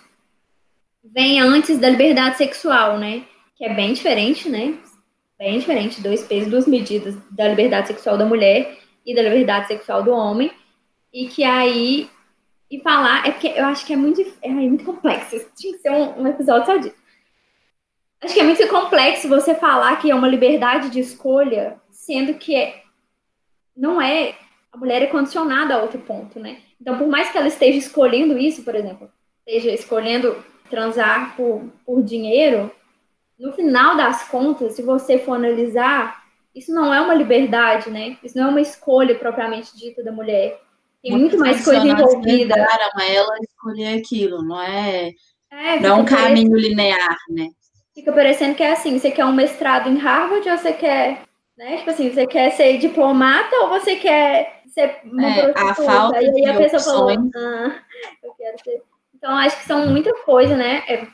vem 1.05 1.41
antes 1.41 1.79
da 1.79 1.91
liberdade 1.91 2.39
sexual, 2.39 2.99
né? 2.99 3.23
Que 3.55 3.67
é 3.67 3.75
bem 3.75 3.93
diferente, 3.93 4.49
né? 4.49 4.79
Bem 5.39 5.59
diferente, 5.59 6.01
dois 6.01 6.23
pesos, 6.23 6.51
duas 6.51 6.67
medidas 6.67 7.15
da 7.31 7.49
liberdade 7.49 7.89
sexual 7.89 8.17
da 8.17 8.25
mulher 8.25 8.79
e 9.05 9.15
da 9.15 9.21
liberdade 9.21 9.69
sexual 9.69 10.03
do 10.03 10.11
homem. 10.11 10.51
E 11.13 11.29
que 11.29 11.45
aí 11.45 12.09
e 12.71 12.81
falar, 12.81 13.27
é 13.27 13.33
porque 13.33 13.49
eu 13.49 13.65
acho 13.65 13.85
que 13.85 13.93
é 13.93 13.97
muito, 13.97 14.25
é 14.41 14.49
muito 14.49 14.85
complexo. 14.85 15.37
Isso 15.37 15.51
tinha 15.57 15.73
que 15.75 15.81
ser 15.81 15.91
um, 15.91 16.23
um 16.23 16.27
episódio 16.27 16.67
só 16.67 16.77
disso. 16.77 17.01
Acho 18.23 18.35
que 18.35 18.41
é 18.41 18.45
muito 18.45 18.69
complexo 18.69 19.29
você 19.29 19.55
falar 19.55 19.97
que 19.97 20.11
é 20.11 20.15
uma 20.15 20.29
liberdade 20.29 20.91
de 20.91 21.01
escolha, 21.01 21.81
sendo 21.91 22.35
que 22.35 22.55
é, 22.55 22.83
não 23.77 24.01
é. 24.01 24.35
A 24.73 24.77
mulher 24.77 25.03
é 25.03 25.07
condicionada 25.07 25.75
a 25.75 25.83
outro 25.83 25.99
ponto, 25.99 26.39
né? 26.39 26.59
Então, 26.81 26.97
por 26.97 27.09
mais 27.09 27.31
que 27.31 27.39
ela 27.39 27.49
esteja 27.49 27.79
escolhendo 27.79 28.39
isso, 28.39 28.63
por 28.63 28.75
exemplo, 28.75 29.11
esteja 29.45 29.73
escolhendo 29.73 30.45
transar 30.69 31.35
por, 31.35 31.65
por 31.85 32.03
dinheiro, 32.03 32.71
no 33.37 33.53
final 33.53 33.97
das 33.97 34.29
contas, 34.29 34.75
se 34.75 34.83
você 34.83 35.19
for 35.19 35.33
analisar, 35.33 36.23
isso 36.55 36.73
não 36.73 36.93
é 36.95 37.01
uma 37.01 37.15
liberdade, 37.15 37.91
né? 37.91 38.17
Isso 38.23 38.37
não 38.39 38.47
é 38.47 38.51
uma 38.51 38.61
escolha 38.61 39.15
propriamente 39.15 39.77
dita 39.77 40.05
da 40.05 40.13
mulher. 40.13 40.61
Tem 41.03 41.13
muito 41.13 41.39
mais 41.39 41.65
coisa 41.65 41.87
envolvida. 41.87 42.55
ela 42.55 43.39
escolher 43.43 43.99
aquilo, 43.99 44.43
não 44.43 44.61
é, 44.61 45.11
É, 45.51 45.81
não 45.81 45.89
é 45.89 45.95
um 45.95 46.05
caminho 46.05 46.57
linear, 46.57 47.17
né? 47.31 47.49
Fica 47.95 48.13
parecendo 48.13 48.55
que 48.55 48.63
é 48.63 48.73
assim, 48.73 48.99
você 48.99 49.11
quer 49.11 49.25
um 49.25 49.33
mestrado 49.33 49.89
em 49.89 49.97
Harvard 49.97 50.49
ou 50.49 50.59
você 50.59 50.73
quer, 50.73 51.23
né? 51.57 51.79
Tipo 51.79 51.91
assim, 51.91 52.11
você 52.11 52.27
quer 52.27 52.51
ser 52.53 52.79
diplomata 52.79 53.55
ou 53.63 53.69
você 53.71 53.97
quer 53.97 54.63
ser 54.69 55.01
uma 55.05 55.27
É, 55.27 55.53
a 55.57 55.75
falta 55.75 56.23
E 56.23 56.29
aí 56.29 56.47
a 56.47 56.57
pessoa 56.57 56.83
falou, 56.83 57.13
opções. 57.13 57.35
ah, 57.37 57.83
eu 58.23 58.33
quero 58.35 58.59
ser. 58.63 58.83
Então, 59.15 59.37
acho 59.37 59.59
que 59.59 59.67
são 59.67 59.87
muita 59.89 60.15
coisa, 60.23 60.57
né? 60.57 60.83
É, 60.87 61.07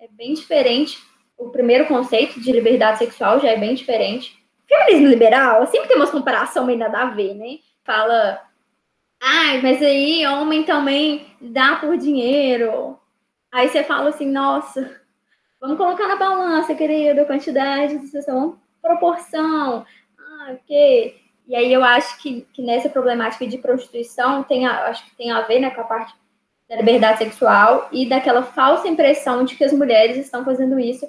é 0.00 0.08
bem 0.10 0.34
diferente. 0.34 0.98
O 1.36 1.50
primeiro 1.50 1.86
conceito 1.86 2.40
de 2.40 2.52
liberdade 2.52 2.98
sexual 2.98 3.40
já 3.40 3.48
é 3.48 3.56
bem 3.56 3.74
diferente. 3.74 4.36
Feminismo 4.68 5.08
liberal, 5.08 5.66
sempre 5.66 5.88
tem 5.88 5.96
umas 5.96 6.10
comparação 6.10 6.66
meio 6.66 6.78
nada 6.78 7.02
a 7.02 7.06
ver, 7.06 7.34
né? 7.34 7.58
Fala, 7.84 8.40
ai, 9.20 9.60
mas 9.62 9.82
aí 9.82 10.26
homem 10.26 10.62
também 10.64 11.26
dá 11.40 11.76
por 11.76 11.96
dinheiro. 11.96 12.98
Aí 13.50 13.68
você 13.68 13.82
fala 13.82 14.10
assim, 14.10 14.30
nossa, 14.30 15.00
vamos 15.60 15.76
colocar 15.76 16.06
na 16.06 16.16
balança, 16.16 16.74
querido, 16.74 17.24
quantidade 17.26 17.98
de 17.98 18.06
sessão, 18.08 18.58
proporção, 18.82 19.84
ah, 20.18 20.52
ok. 20.52 21.16
E 21.46 21.56
aí 21.56 21.72
eu 21.72 21.82
acho 21.82 22.20
que, 22.20 22.46
que 22.52 22.62
nessa 22.62 22.90
problemática 22.90 23.46
de 23.46 23.56
prostituição 23.56 24.42
tem 24.42 24.66
a, 24.66 24.86
acho 24.86 25.04
que 25.04 25.16
tem 25.16 25.30
a 25.30 25.40
ver 25.42 25.60
né, 25.60 25.70
com 25.70 25.80
a 25.80 25.84
parte 25.84 26.14
da 26.68 26.76
liberdade 26.76 27.18
sexual 27.18 27.88
e 27.90 28.06
daquela 28.06 28.42
falsa 28.42 28.86
impressão 28.86 29.44
de 29.44 29.56
que 29.56 29.64
as 29.64 29.72
mulheres 29.72 30.18
estão 30.18 30.44
fazendo 30.44 30.78
isso 30.78 31.08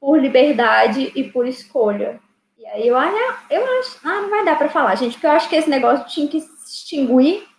por 0.00 0.18
liberdade 0.18 1.12
e 1.16 1.24
por 1.24 1.46
escolha. 1.46 2.20
E 2.56 2.64
aí 2.66 2.86
eu, 2.86 2.96
ah, 2.96 3.42
eu 3.50 3.78
acho, 3.80 3.98
ah, 4.04 4.20
não 4.20 4.30
vai 4.30 4.44
dar 4.44 4.56
para 4.56 4.68
falar, 4.68 4.94
gente, 4.94 5.14
porque 5.14 5.26
eu 5.26 5.32
acho 5.32 5.48
que 5.48 5.56
esse 5.56 5.68
negócio 5.68 6.06
tinha 6.06 6.28
que 6.28 6.40
se 6.40 6.72
extinguir 6.72 7.49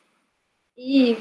e 0.77 1.17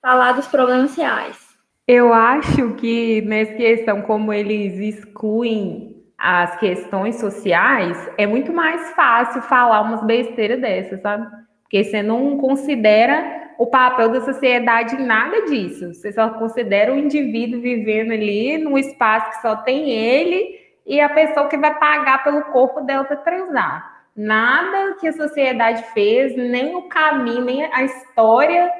falar 0.00 0.32
dos 0.32 0.46
problemas 0.48 0.96
reais. 0.96 1.52
Eu 1.86 2.12
acho 2.12 2.74
que 2.74 3.22
nessa 3.22 3.54
questão, 3.54 4.02
como 4.02 4.32
eles 4.32 4.78
excluem 4.78 6.02
as 6.16 6.56
questões 6.58 7.16
sociais, 7.16 7.98
é 8.16 8.26
muito 8.26 8.52
mais 8.52 8.90
fácil 8.92 9.42
falar 9.42 9.82
umas 9.82 10.04
besteiras 10.04 10.60
dessas, 10.60 11.00
sabe? 11.00 11.26
Porque 11.62 11.82
você 11.82 12.02
não 12.02 12.38
considera 12.38 13.42
o 13.58 13.66
papel 13.66 14.10
da 14.10 14.20
sociedade 14.20 14.94
em 14.94 15.04
nada 15.04 15.42
disso. 15.46 15.92
Você 15.92 16.12
só 16.12 16.30
considera 16.30 16.92
o 16.92 16.98
indivíduo 16.98 17.60
vivendo 17.60 18.12
ali 18.12 18.58
num 18.58 18.78
espaço 18.78 19.30
que 19.30 19.42
só 19.42 19.56
tem 19.56 19.90
ele 19.90 20.60
e 20.86 21.00
a 21.00 21.08
pessoa 21.08 21.48
que 21.48 21.56
vai 21.56 21.76
pagar 21.78 22.22
pelo 22.24 22.42
corpo 22.44 22.80
dela 22.82 23.04
para 23.04 23.16
transar. 23.16 24.02
Nada 24.14 24.96
que 25.00 25.08
a 25.08 25.12
sociedade 25.12 25.82
fez, 25.94 26.36
nem 26.36 26.76
o 26.76 26.82
caminho, 26.82 27.44
nem 27.44 27.64
a 27.64 27.82
história, 27.84 28.70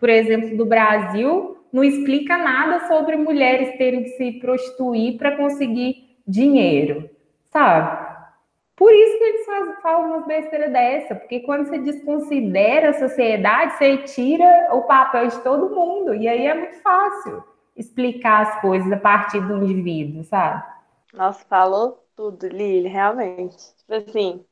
por 0.00 0.08
exemplo, 0.08 0.56
do 0.56 0.66
Brasil, 0.66 1.58
não 1.72 1.84
explica 1.84 2.36
nada 2.36 2.88
sobre 2.88 3.16
mulheres 3.16 3.76
terem 3.78 4.02
que 4.02 4.10
se 4.10 4.32
prostituir 4.40 5.18
para 5.18 5.36
conseguir 5.36 6.18
dinheiro, 6.26 7.08
sabe? 7.50 8.08
Por 8.74 8.92
isso 8.92 9.18
que 9.18 9.24
eles 9.24 9.46
falam 9.82 10.08
umas 10.08 10.26
besteiras 10.26 10.72
dessa, 10.72 11.14
porque 11.14 11.40
quando 11.40 11.66
você 11.66 11.78
desconsidera 11.78 12.90
a 12.90 12.98
sociedade, 12.98 13.76
você 13.76 13.98
tira 13.98 14.70
o 14.72 14.82
papel 14.82 15.28
de 15.28 15.38
todo 15.42 15.74
mundo, 15.74 16.14
e 16.14 16.26
aí 16.26 16.46
é 16.46 16.54
muito 16.54 16.80
fácil 16.80 17.44
explicar 17.76 18.46
as 18.46 18.60
coisas 18.62 18.90
a 18.90 18.96
partir 18.96 19.40
do 19.46 19.62
indivíduo, 19.62 20.24
sabe? 20.24 20.64
Nossa, 21.12 21.44
falou 21.44 22.02
tudo, 22.16 22.48
Lili, 22.48 22.88
realmente. 22.88 23.56
Tipo 23.76 23.94
assim, 23.94 24.44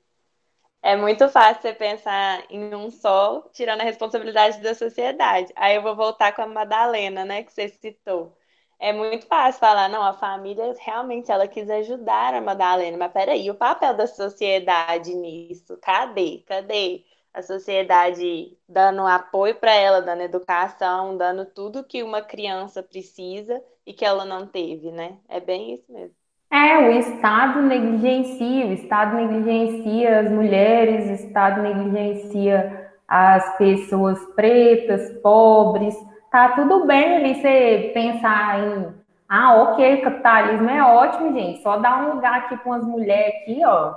é 0.93 0.97
muito 0.97 1.29
fácil 1.29 1.63
você 1.63 1.73
pensar 1.75 2.45
em 2.51 2.75
um 2.75 2.91
só, 2.91 3.43
tirando 3.53 3.81
a 3.83 3.85
responsabilidade 3.85 4.61
da 4.63 4.75
sociedade. 4.75 5.53
Aí 5.57 5.77
eu 5.77 5.83
vou 5.83 5.97
voltar 5.97 6.33
com 6.35 6.43
a 6.43 6.47
Madalena, 6.47 7.25
né, 7.25 7.43
que 7.45 7.53
você 7.53 7.69
citou. 7.69 8.37
É 8.79 8.93
muito 8.93 9.27
fácil 9.27 9.61
falar, 9.61 9.89
não, 9.89 10.03
a 10.03 10.13
família 10.15 10.73
realmente 10.81 11.31
ela 11.33 11.49
quis 11.49 11.69
ajudar 11.69 12.35
a 12.35 12.41
Madalena, 12.41 12.97
mas 12.97 13.13
peraí, 13.13 13.51
o 13.51 13.55
papel 13.55 13.95
da 13.97 14.07
sociedade 14.07 15.15
nisso? 15.15 15.77
Cadê? 15.79 16.43
Cadê? 16.47 17.05
A 17.35 17.43
sociedade 17.43 18.57
dando 18.69 19.07
apoio 19.07 19.55
para 19.57 19.75
ela, 19.75 20.01
dando 20.01 20.23
educação, 20.23 21.17
dando 21.17 21.45
tudo 21.47 21.85
que 21.85 22.03
uma 22.03 22.23
criança 22.23 22.83
precisa 22.83 23.63
e 23.87 23.93
que 23.93 24.05
ela 24.05 24.25
não 24.25 24.47
teve, 24.47 24.91
né? 24.93 25.19
É 25.29 25.41
bem 25.41 25.75
isso 25.75 25.93
mesmo. 25.93 26.18
É, 26.51 26.79
o 26.79 26.91
Estado 26.93 27.61
negligencia, 27.61 28.67
o 28.67 28.73
Estado 28.73 29.17
negligencia 29.17 30.21
as 30.21 30.31
mulheres, 30.31 31.11
o 31.11 31.27
Estado 31.27 31.61
negligencia 31.61 32.91
as 33.07 33.57
pessoas 33.59 34.19
pretas, 34.35 35.11
pobres. 35.23 35.95
Tá 36.31 36.51
tudo 36.51 36.87
bem 36.87 37.17
ali 37.17 37.35
você 37.35 37.91
pensar 37.93 38.61
em, 38.61 38.95
ah, 39.29 39.55
ok, 39.57 40.01
capitalismo 40.01 40.71
é 40.71 40.83
ótimo, 40.83 41.35
gente, 41.35 41.63
só 41.63 41.77
dá 41.77 41.99
um 41.99 42.15
lugar 42.15 42.39
aqui 42.39 42.57
com 42.59 42.73
as 42.73 42.85
mulheres 42.85 43.35
aqui, 43.43 43.61
ó, 43.65 43.95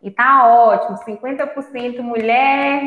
e 0.00 0.10
tá 0.10 0.46
ótimo, 0.46 0.98
50% 0.98 2.00
mulher, 2.00 2.80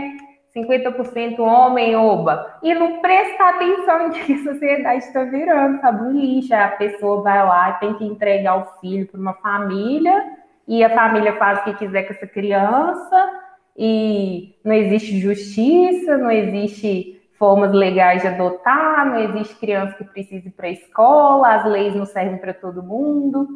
50% 0.55 1.39
homem, 1.39 1.95
oba. 1.95 2.57
E 2.61 2.73
não 2.73 3.01
presta 3.01 3.49
atenção 3.49 4.07
em 4.07 4.09
que 4.11 4.33
a 4.33 4.43
sociedade 4.43 5.03
está 5.03 5.23
virando, 5.23 5.79
sabe? 5.81 6.03
Um 6.03 6.11
lixo. 6.11 6.53
A 6.53 6.69
pessoa 6.69 7.21
vai 7.21 7.45
lá 7.45 7.69
e 7.71 7.79
tem 7.79 7.93
que 7.95 8.05
entregar 8.05 8.57
o 8.57 8.79
filho 8.79 9.07
para 9.07 9.19
uma 9.19 9.33
família, 9.33 10.23
e 10.67 10.83
a 10.83 10.89
família 10.89 11.37
faz 11.37 11.59
o 11.59 11.63
que 11.63 11.73
quiser 11.73 12.03
com 12.03 12.13
essa 12.13 12.27
criança, 12.27 13.29
e 13.75 14.55
não 14.63 14.73
existe 14.73 15.19
justiça, 15.19 16.17
não 16.17 16.29
existe 16.29 17.19
formas 17.37 17.71
legais 17.73 18.21
de 18.21 18.27
adotar, 18.27 19.05
não 19.05 19.19
existe 19.19 19.55
criança 19.55 19.95
que 19.95 20.03
precise 20.03 20.47
ir 20.47 20.51
para 20.51 20.67
a 20.67 20.71
escola, 20.71 21.55
as 21.55 21.65
leis 21.65 21.95
não 21.95 22.05
servem 22.05 22.37
para 22.37 22.53
todo 22.53 22.83
mundo, 22.83 23.47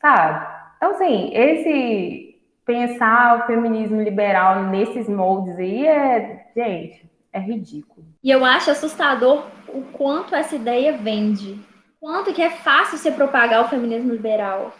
sabe? 0.00 0.46
Então, 0.76 0.90
assim, 0.92 1.30
esse 1.34 2.33
pensar 2.64 3.38
o 3.38 3.46
feminismo 3.46 4.02
liberal 4.02 4.64
nesses 4.64 5.08
moldes 5.08 5.58
aí 5.58 5.86
é, 5.86 6.46
gente, 6.56 7.10
é 7.32 7.38
ridículo. 7.38 8.06
E 8.22 8.30
eu 8.30 8.44
acho 8.44 8.70
assustador 8.70 9.46
o 9.68 9.82
quanto 9.92 10.34
essa 10.34 10.56
ideia 10.56 10.96
vende. 10.96 11.58
Quanto 12.00 12.32
que 12.32 12.42
é 12.42 12.50
fácil 12.50 12.98
você 12.98 13.10
propagar 13.10 13.64
o 13.64 13.68
feminismo 13.68 14.12
liberal. 14.12 14.74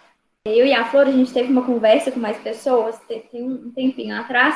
Eu 0.46 0.66
e 0.66 0.74
a 0.74 0.84
Flor, 0.84 1.06
a 1.06 1.10
gente 1.10 1.32
teve 1.32 1.50
uma 1.50 1.64
conversa 1.64 2.10
com 2.10 2.20
mais 2.20 2.36
pessoas, 2.38 3.00
tem 3.08 3.42
um 3.42 3.70
tempinho 3.70 4.14
atrás, 4.14 4.54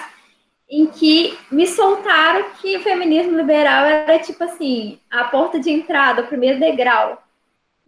em 0.71 0.87
que 0.87 1.39
me 1.51 1.67
soltaram 1.67 2.51
que 2.61 2.77
o 2.77 2.83
feminismo 2.83 3.35
liberal 3.37 3.87
era 3.87 4.19
tipo 4.19 4.45
assim, 4.45 4.99
a 5.11 5.25
porta 5.25 5.59
de 5.59 5.71
entrada, 5.71 6.23
o 6.23 6.27
primeiro 6.27 6.61
degrau. 6.61 7.23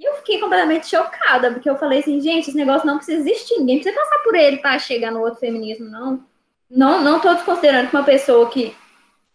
E 0.01 0.05
eu 0.05 0.15
fiquei 0.15 0.41
completamente 0.41 0.89
chocada, 0.89 1.53
porque 1.53 1.69
eu 1.69 1.77
falei 1.77 1.99
assim, 1.99 2.19
gente, 2.23 2.49
esse 2.49 2.57
negócio 2.57 2.87
não 2.87 2.97
precisa 2.97 3.21
existir, 3.21 3.59
ninguém 3.59 3.81
precisa 3.81 4.01
passar 4.01 4.19
por 4.25 4.35
ele 4.35 4.57
para 4.57 4.79
chegar 4.79 5.13
no 5.13 5.21
outro 5.21 5.39
feminismo, 5.39 5.91
não. 5.91 6.25
Não, 6.71 7.03
não 7.03 7.21
tô 7.21 7.35
desconsiderando 7.35 7.91
que 7.91 7.97
uma 7.97 8.03
pessoa 8.03 8.49
que 8.49 8.75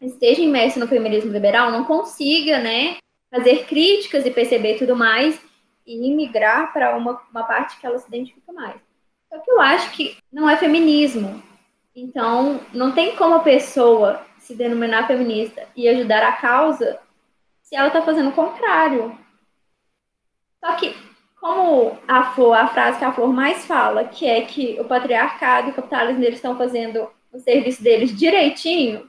esteja 0.02 0.42
imersa 0.42 0.80
no 0.80 0.88
feminismo 0.88 1.32
liberal 1.32 1.70
não 1.70 1.86
consiga, 1.86 2.58
né, 2.58 2.98
fazer 3.30 3.66
críticas 3.66 4.26
e 4.26 4.32
perceber 4.32 4.80
tudo 4.80 4.96
mais 4.96 5.40
e 5.86 6.12
migrar 6.16 6.74
para 6.74 6.98
uma, 6.98 7.22
uma 7.30 7.44
parte 7.44 7.80
que 7.80 7.86
ela 7.86 8.00
se 8.00 8.08
identifica 8.08 8.52
mais. 8.52 8.82
Só 9.30 9.38
que 9.38 9.52
eu 9.52 9.62
acho 9.62 9.92
que 9.92 10.18
não 10.34 10.50
é 10.50 10.58
feminismo. 10.58 11.44
Então, 11.96 12.60
não 12.74 12.92
tem 12.92 13.16
como 13.16 13.36
a 13.36 13.40
pessoa 13.40 14.26
se 14.40 14.56
denominar 14.56 15.06
feminista 15.06 15.68
e 15.76 15.88
ajudar 15.88 16.24
a 16.24 16.34
causa 16.34 17.00
se 17.62 17.76
ela 17.76 17.88
está 17.88 18.02
fazendo 18.02 18.30
o 18.30 18.34
contrário. 18.34 19.16
Só 20.66 20.74
que, 20.78 20.96
como 21.40 21.96
a 22.08 22.32
Flor, 22.34 22.56
a 22.56 22.68
frase 22.68 22.98
que 22.98 23.06
a 23.06 23.14
Flor 23.14 23.32
mais 23.32 23.66
fala, 23.66 24.04
que 24.04 24.26
é 24.26 24.42
que 24.42 24.80
o 24.80 24.86
patriarcado 24.86 25.68
e 25.68 25.72
o 25.72 25.76
capitalismo 25.76 26.24
eles 26.24 26.38
estão 26.38 26.58
fazendo 26.58 27.08
o 27.32 27.38
serviço 27.38 27.84
deles 27.84 28.18
direitinho, 28.18 29.08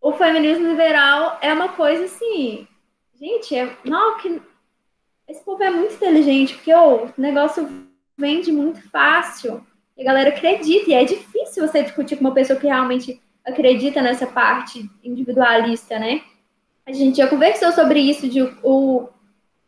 o 0.00 0.12
feminismo 0.12 0.66
liberal 0.66 1.38
é 1.42 1.52
uma 1.52 1.68
coisa 1.68 2.06
assim. 2.06 2.66
Gente, 3.20 3.54
é, 3.54 3.76
não, 3.84 4.16
que, 4.16 4.40
esse 5.28 5.44
povo 5.44 5.62
é 5.62 5.70
muito 5.70 5.94
inteligente, 5.94 6.54
porque 6.54 6.72
oh, 6.74 7.04
o 7.04 7.12
negócio 7.18 7.68
vende 8.16 8.50
muito 8.50 8.80
fácil. 8.88 9.62
E 9.96 10.02
a 10.02 10.06
galera 10.06 10.30
acredita, 10.30 10.90
e 10.90 10.94
é 10.94 11.04
difícil 11.04 11.68
você 11.68 11.82
discutir 11.82 12.16
com 12.16 12.24
uma 12.24 12.34
pessoa 12.34 12.58
que 12.58 12.66
realmente 12.66 13.20
acredita 13.44 14.00
nessa 14.00 14.26
parte 14.26 14.88
individualista, 15.02 15.98
né? 15.98 16.22
A 16.86 16.92
gente 16.92 17.18
já 17.18 17.26
conversou 17.26 17.72
sobre 17.72 18.00
isso, 18.00 18.26
de 18.26 18.42
o, 18.62 19.08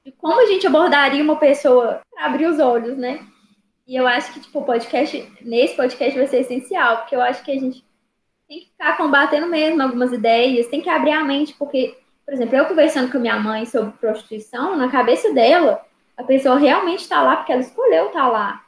de 0.06 0.12
como 0.12 0.40
a 0.40 0.46
gente 0.46 0.64
abordaria 0.64 1.20
uma 1.20 1.34
pessoa 1.34 2.00
para 2.14 2.26
abrir 2.26 2.46
os 2.46 2.60
olhos, 2.60 2.96
né? 2.96 3.26
E 3.84 3.96
eu 3.96 4.06
acho 4.06 4.32
que, 4.32 4.38
tipo, 4.38 4.60
o 4.60 4.64
podcast, 4.64 5.32
nesse 5.40 5.74
podcast 5.74 6.16
vai 6.16 6.28
ser 6.28 6.38
essencial, 6.42 6.98
porque 6.98 7.16
eu 7.16 7.20
acho 7.20 7.42
que 7.42 7.50
a 7.50 7.58
gente 7.58 7.84
tem 8.48 8.60
que 8.60 8.66
ficar 8.66 8.96
combatendo 8.96 9.48
mesmo 9.48 9.82
algumas 9.82 10.12
ideias, 10.12 10.68
tem 10.68 10.80
que 10.80 10.88
abrir 10.88 11.10
a 11.10 11.24
mente, 11.24 11.54
porque, 11.54 11.98
por 12.24 12.32
exemplo, 12.32 12.54
eu 12.54 12.66
conversando 12.66 13.10
com 13.10 13.18
minha 13.18 13.38
mãe 13.40 13.66
sobre 13.66 13.98
prostituição, 13.98 14.76
na 14.76 14.88
cabeça 14.88 15.32
dela, 15.34 15.84
a 16.16 16.22
pessoa 16.22 16.56
realmente 16.56 17.00
está 17.00 17.20
lá 17.20 17.38
porque 17.38 17.50
ela 17.50 17.62
escolheu 17.62 18.06
estar 18.06 18.22
tá 18.22 18.28
lá. 18.28 18.64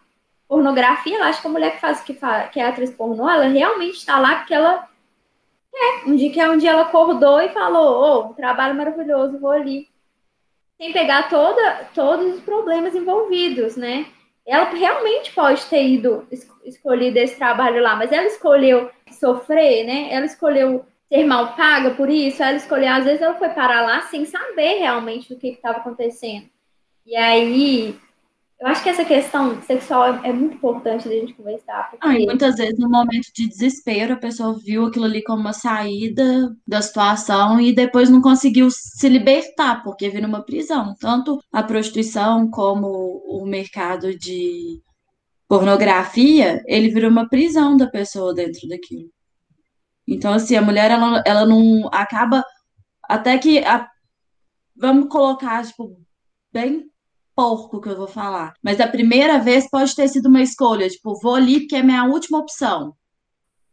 Pornografia, 0.49 1.19
ela 1.19 1.29
acha 1.29 1.41
que 1.41 1.47
a 1.47 1.51
mulher 1.51 1.75
que 1.75 1.81
faz 1.81 2.01
que, 2.01 2.15
faz, 2.15 2.51
que 2.51 2.59
é 2.59 2.67
atriz 2.67 2.91
pornô, 2.91 3.31
ela 3.31 3.47
realmente 3.47 3.99
está 3.99 4.19
lá 4.19 4.37
porque 4.37 4.55
ela 4.55 4.89
é. 5.73 6.09
Um 6.09 6.17
dia 6.17 6.33
que 6.33 6.41
é 6.41 6.51
um 6.51 6.57
dia 6.57 6.71
ela 6.71 6.83
acordou 6.83 7.41
e 7.41 7.51
falou, 7.51 8.03
ô, 8.03 8.27
oh, 8.27 8.31
um 8.31 8.35
trabalho 8.35 8.75
maravilhoso, 8.75 9.39
vou 9.39 9.53
ali 9.53 9.87
sem 10.79 10.93
pegar 10.93 11.29
toda, 11.29 11.89
todos 11.95 12.37
os 12.37 12.41
problemas 12.41 12.95
envolvidos, 12.95 13.77
né? 13.77 14.07
Ela 14.47 14.65
realmente 14.71 15.33
pode 15.33 15.67
ter 15.67 15.87
ido 15.87 16.27
escolhido 16.65 17.19
esse 17.19 17.37
trabalho 17.37 17.83
lá, 17.83 17.97
mas 17.97 18.11
ela 18.13 18.27
escolheu 18.27 18.91
sofrer, 19.11 19.85
né? 19.85 20.09
Ela 20.11 20.25
escolheu 20.25 20.87
ser 21.09 21.25
mal 21.25 21.55
paga 21.55 21.91
por 21.91 22.09
isso, 22.09 22.43
ela 22.43 22.57
escolheu, 22.57 22.93
às 22.93 23.05
vezes 23.05 23.21
ela 23.21 23.35
foi 23.35 23.49
parar 23.51 23.83
lá 23.83 24.03
sem 24.03 24.25
saber 24.25 24.79
realmente 24.79 25.29
do 25.35 25.39
que 25.39 25.49
estava 25.49 25.79
acontecendo. 25.79 26.47
E 27.05 27.17
aí 27.17 27.99
eu 28.61 28.67
acho 28.67 28.83
que 28.83 28.89
essa 28.89 29.05
questão 29.05 29.63
sexual 29.63 30.15
é, 30.15 30.31
é 30.31 30.33
muito 30.33 30.57
importante 30.57 31.09
da 31.09 31.15
gente 31.15 31.33
conversar. 31.33 31.91
Porque... 31.91 32.05
Ah, 32.05 32.13
muitas 32.13 32.57
vezes, 32.57 32.77
no 32.77 32.89
momento 32.89 33.29
de 33.33 33.49
desespero, 33.49 34.15
a 34.15 34.19
pessoa 34.19 34.59
viu 34.59 34.87
aquilo 34.87 35.05
ali 35.05 35.23
como 35.23 35.41
uma 35.41 35.53
saída 35.53 36.53
da 36.67 36.83
situação 36.83 37.61
e 37.61 37.73
depois 37.73 38.11
não 38.11 38.21
conseguiu 38.21 38.69
se 38.71 39.09
libertar, 39.09 39.85
porque 39.85 40.09
viu 40.09 40.23
numa 40.23 40.45
prisão. 40.45 40.93
Tanto 40.99 41.39
a 41.53 41.63
prostituição 41.63 42.51
como 42.51 43.23
o 43.27 43.47
mercado 43.47 44.17
de 44.19 44.83
pornografia, 45.47 46.61
ele 46.67 46.91
virou 46.91 47.11
uma 47.11 47.29
prisão 47.29 47.77
da 47.77 47.87
pessoa 47.87 48.35
dentro 48.35 48.69
daquilo. 48.69 49.09
Então, 50.07 50.33
assim, 50.33 50.57
a 50.57 50.63
mulher, 50.63 50.91
ela, 50.91 51.23
ela 51.25 51.47
não 51.47 51.89
acaba. 51.93 52.45
Até 53.05 53.39
que. 53.39 53.61
A, 53.61 53.89
vamos 54.77 55.09
colocar, 55.09 55.65
tipo, 55.65 55.97
bem 56.53 56.91
porco 57.39 57.81
que 57.81 57.89
eu 57.89 57.97
vou 57.97 58.09
falar. 58.09 58.55
Mas 58.61 58.81
a 58.81 58.89
primeira 58.89 59.39
vez 59.39 59.71
pode 59.71 59.95
ter 59.95 60.09
sido 60.09 60.29
uma 60.29 60.43
escolha, 60.43 60.89
tipo, 60.89 61.15
vou 61.21 61.37
ali 61.37 61.61
porque 61.61 61.77
é 61.77 61.83
minha 61.85 62.03
última 62.03 62.39
opção. 62.39 62.95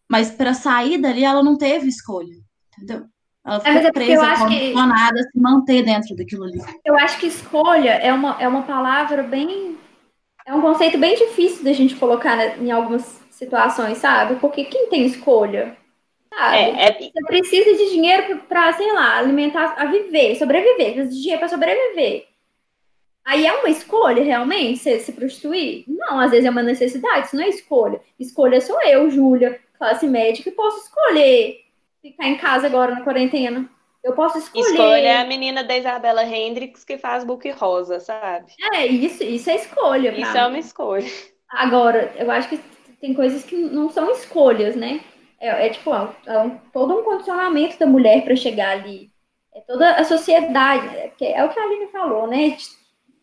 Mas 0.08 0.30
para 0.30 0.54
sair 0.54 1.00
dali, 1.00 1.24
ela 1.24 1.42
não 1.42 1.58
teve 1.58 1.88
escolha, 1.88 2.36
entendeu? 2.72 3.08
Ela 3.44 3.60
ficou 3.60 3.74
é, 3.74 3.92
presa, 3.92 4.38
condicionada 4.38 5.16
que... 5.16 5.20
a 5.20 5.24
se 5.24 5.40
manter 5.40 5.82
dentro 5.84 6.16
daquilo 6.16 6.44
ali. 6.44 6.60
Eu 6.86 6.96
acho 6.96 7.20
que 7.20 7.26
escolha 7.26 7.94
é 7.94 8.14
uma, 8.14 8.38
é 8.40 8.48
uma 8.48 8.62
palavra 8.62 9.24
bem. 9.24 9.76
É 10.46 10.54
um 10.54 10.62
conceito 10.62 11.00
bem 11.00 11.16
difícil 11.16 11.64
da 11.64 11.74
gente 11.74 11.96
colocar 11.96 12.38
né, 12.38 12.60
em 12.60 12.70
algumas 12.70 13.20
situações, 13.32 13.98
sabe? 13.98 14.36
Porque 14.36 14.66
quem 14.66 14.92
tem 14.92 15.08
escolha? 15.08 15.76
Sabe? 16.32 16.56
É, 16.56 16.90
é... 16.90 16.92
Você 17.00 17.26
precisa 17.26 17.76
de 17.76 17.90
dinheiro 17.90 18.44
para, 18.48 18.74
sei 18.74 18.94
lá, 18.94 19.18
alimentar, 19.18 19.74
a 19.76 19.86
viver, 19.86 20.36
sobreviver. 20.36 20.94
Precisa 20.94 21.10
de 21.10 21.20
dinheiro 21.20 21.40
para 21.40 21.50
sobreviver. 21.50 22.35
Aí 23.26 23.46
é 23.46 23.54
uma 23.54 23.70
escolha, 23.70 24.24
realmente, 24.24 24.80
se, 24.80 25.00
se 25.00 25.12
prostituir? 25.12 25.84
Não, 25.88 26.20
às 26.20 26.30
vezes 26.30 26.46
é 26.46 26.50
uma 26.50 26.62
necessidade, 26.62 27.26
isso 27.26 27.36
não 27.36 27.44
é 27.44 27.50
escolha. 27.50 28.00
Escolha 28.20 28.62
sou 28.62 28.80
eu, 28.84 29.10
Júlia, 29.10 29.60
classe 29.78 30.06
média, 30.06 30.44
que 30.44 30.52
posso 30.52 30.86
escolher 30.86 31.66
ficar 32.02 32.28
em 32.28 32.38
casa 32.38 32.68
agora 32.68 32.94
na 32.94 33.02
quarentena. 33.02 33.68
Eu 34.04 34.14
posso 34.14 34.38
escolher. 34.38 34.70
Escolha 34.70 35.22
a 35.22 35.26
menina 35.26 35.64
da 35.64 35.76
Isabela 35.76 36.24
Hendricks 36.24 36.84
que 36.84 37.00
faz 37.00 37.24
book 37.24 37.50
rosa, 37.50 38.00
sabe? 38.00 38.54
É, 38.72 38.86
isso, 38.86 39.24
isso 39.24 39.50
é 39.50 39.56
escolha. 39.56 40.12
Isso 40.12 40.32
mim. 40.32 40.38
é 40.38 40.46
uma 40.46 40.60
escolha. 40.60 41.08
Agora, 41.50 42.14
eu 42.16 42.30
acho 42.30 42.48
que 42.48 42.60
tem 43.02 43.16
coisas 43.16 43.44
que 43.44 43.56
não 43.56 43.90
são 43.90 44.12
escolhas, 44.12 44.76
né? 44.76 45.02
É, 45.40 45.66
é 45.66 45.70
tipo, 45.70 45.92
é, 45.92 46.14
é 46.28 46.52
todo 46.72 47.00
um 47.00 47.04
condicionamento 47.04 47.80
da 47.80 47.88
mulher 47.88 48.24
para 48.24 48.36
chegar 48.36 48.78
ali. 48.78 49.10
É 49.56 49.62
toda 49.62 49.96
a 49.96 50.04
sociedade, 50.04 50.86
né? 50.86 51.12
é 51.22 51.44
o 51.44 51.50
que 51.50 51.60
a 51.60 51.64
Aline 51.64 51.88
falou, 51.88 52.28
né? 52.28 52.58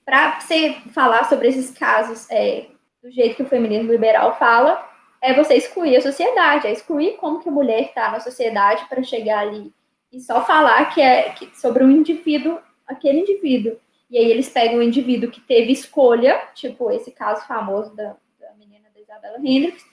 Para 0.04 0.40
você 0.40 0.76
falar 0.92 1.24
sobre 1.28 1.48
esses 1.48 1.70
casos 1.70 2.28
é, 2.30 2.66
do 3.02 3.10
jeito 3.10 3.36
que 3.36 3.42
o 3.42 3.48
feminismo 3.48 3.90
liberal 3.90 4.36
fala, 4.38 4.88
é 5.20 5.32
você 5.32 5.54
excluir 5.54 5.96
a 5.96 6.02
sociedade, 6.02 6.66
é 6.66 6.72
excluir 6.72 7.16
como 7.18 7.40
que 7.40 7.48
a 7.48 7.52
mulher 7.52 7.82
está 7.82 8.10
na 8.10 8.20
sociedade 8.20 8.84
para 8.88 9.02
chegar 9.02 9.40
ali 9.40 9.72
e 10.12 10.20
só 10.20 10.44
falar 10.44 10.84
que 10.92 11.00
é 11.00 11.30
que, 11.30 11.50
sobre 11.58 11.82
um 11.82 11.90
indivíduo, 11.90 12.58
aquele 12.86 13.20
indivíduo. 13.20 13.76
E 14.10 14.18
aí 14.18 14.30
eles 14.30 14.48
pegam 14.48 14.78
um 14.78 14.82
indivíduo 14.82 15.30
que 15.30 15.40
teve 15.40 15.72
escolha, 15.72 16.38
tipo 16.54 16.90
esse 16.90 17.10
caso 17.10 17.46
famoso 17.46 17.96
da, 17.96 18.14
da 18.38 18.52
menina 18.58 18.88
da 18.94 19.00
Isabela 19.00 19.38
Hendricks, 19.38 19.84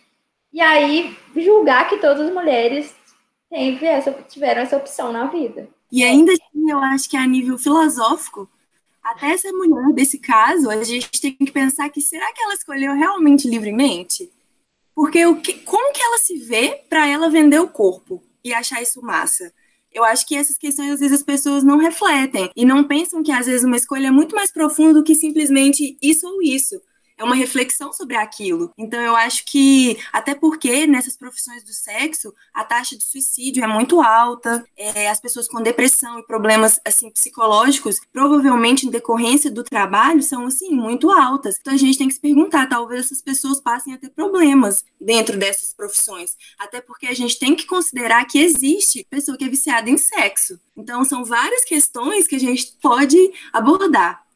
e 0.51 0.59
aí 0.59 1.15
julgar 1.37 1.87
que 1.87 1.97
todas 1.97 2.27
as 2.27 2.33
mulheres 2.33 2.93
teve 3.49 3.85
essa, 3.85 4.11
tiveram 4.11 4.61
essa 4.61 4.75
opção 4.75 5.13
na 5.13 5.27
vida. 5.27 5.69
E 5.89 6.03
ainda 6.03 6.33
assim, 6.33 6.69
eu 6.69 6.79
acho 6.79 7.09
que 7.09 7.15
a 7.15 7.25
nível 7.25 7.57
filosófico, 7.57 8.49
até 9.11 9.31
essa 9.31 9.51
mulher 9.51 9.93
desse 9.93 10.19
caso, 10.19 10.69
a 10.69 10.83
gente 10.83 11.09
tem 11.19 11.33
que 11.33 11.51
pensar 11.51 11.89
que 11.89 12.01
será 12.01 12.31
que 12.33 12.41
ela 12.41 12.53
escolheu 12.53 12.93
realmente 12.93 13.49
livremente? 13.49 14.31
Porque 14.93 15.25
o 15.25 15.41
que, 15.41 15.53
como 15.53 15.93
que 15.93 16.01
ela 16.01 16.17
se 16.19 16.37
vê 16.37 16.81
para 16.89 17.07
ela 17.07 17.29
vender 17.29 17.59
o 17.59 17.67
corpo 17.67 18.23
e 18.43 18.53
achar 18.53 18.81
isso 18.81 19.01
massa? 19.01 19.51
Eu 19.91 20.03
acho 20.03 20.27
que 20.27 20.35
essas 20.35 20.57
questões, 20.57 20.91
às 20.91 20.99
vezes, 20.99 21.19
as 21.19 21.23
pessoas 21.23 21.63
não 21.63 21.77
refletem 21.77 22.51
e 22.55 22.63
não 22.63 22.83
pensam 22.83 23.23
que, 23.23 23.31
às 23.31 23.47
vezes, 23.47 23.63
uma 23.63 23.77
escolha 23.77 24.07
é 24.07 24.11
muito 24.11 24.35
mais 24.35 24.51
profunda 24.51 24.93
do 24.93 25.03
que 25.03 25.15
simplesmente 25.15 25.97
isso 26.01 26.27
ou 26.27 26.41
isso 26.43 26.79
é 27.19 27.23
uma 27.23 27.35
reflexão 27.35 27.91
sobre 27.91 28.15
aquilo. 28.15 28.71
Então 28.77 28.99
eu 28.99 29.15
acho 29.15 29.45
que, 29.45 29.97
até 30.11 30.33
porque 30.33 30.87
nessas 30.87 31.17
profissões 31.17 31.63
do 31.63 31.73
sexo, 31.73 32.33
a 32.53 32.63
taxa 32.63 32.97
de 32.97 33.03
suicídio 33.03 33.63
é 33.63 33.67
muito 33.67 34.01
alta, 34.01 34.65
é, 34.77 35.09
as 35.09 35.19
pessoas 35.19 35.47
com 35.47 35.61
depressão 35.61 36.17
e 36.17 36.25
problemas 36.25 36.79
assim 36.85 37.11
psicológicos, 37.11 37.99
provavelmente 38.11 38.87
em 38.87 38.89
decorrência 38.89 39.51
do 39.51 39.63
trabalho, 39.63 40.23
são 40.23 40.47
assim 40.47 40.69
muito 40.71 41.11
altas. 41.11 41.57
Então 41.59 41.73
a 41.73 41.77
gente 41.77 41.97
tem 41.97 42.07
que 42.07 42.13
se 42.13 42.21
perguntar, 42.21 42.67
talvez 42.67 43.05
essas 43.05 43.21
pessoas 43.21 43.59
passem 43.59 43.93
a 43.93 43.97
ter 43.97 44.09
problemas 44.09 44.85
dentro 44.99 45.37
dessas 45.37 45.73
profissões, 45.73 46.37
até 46.57 46.79
porque 46.79 47.07
a 47.07 47.13
gente 47.13 47.37
tem 47.37 47.53
que 47.53 47.65
considerar 47.65 48.25
que 48.25 48.39
existe 48.39 49.05
pessoa 49.09 49.37
que 49.37 49.43
é 49.43 49.49
viciada 49.49 49.89
em 49.89 49.97
sexo. 49.97 50.57
Então 50.77 51.03
são 51.03 51.25
várias 51.25 51.65
questões 51.65 52.27
que 52.27 52.35
a 52.35 52.39
gente 52.39 52.77
pode 52.81 53.17
abordar. 53.51 54.28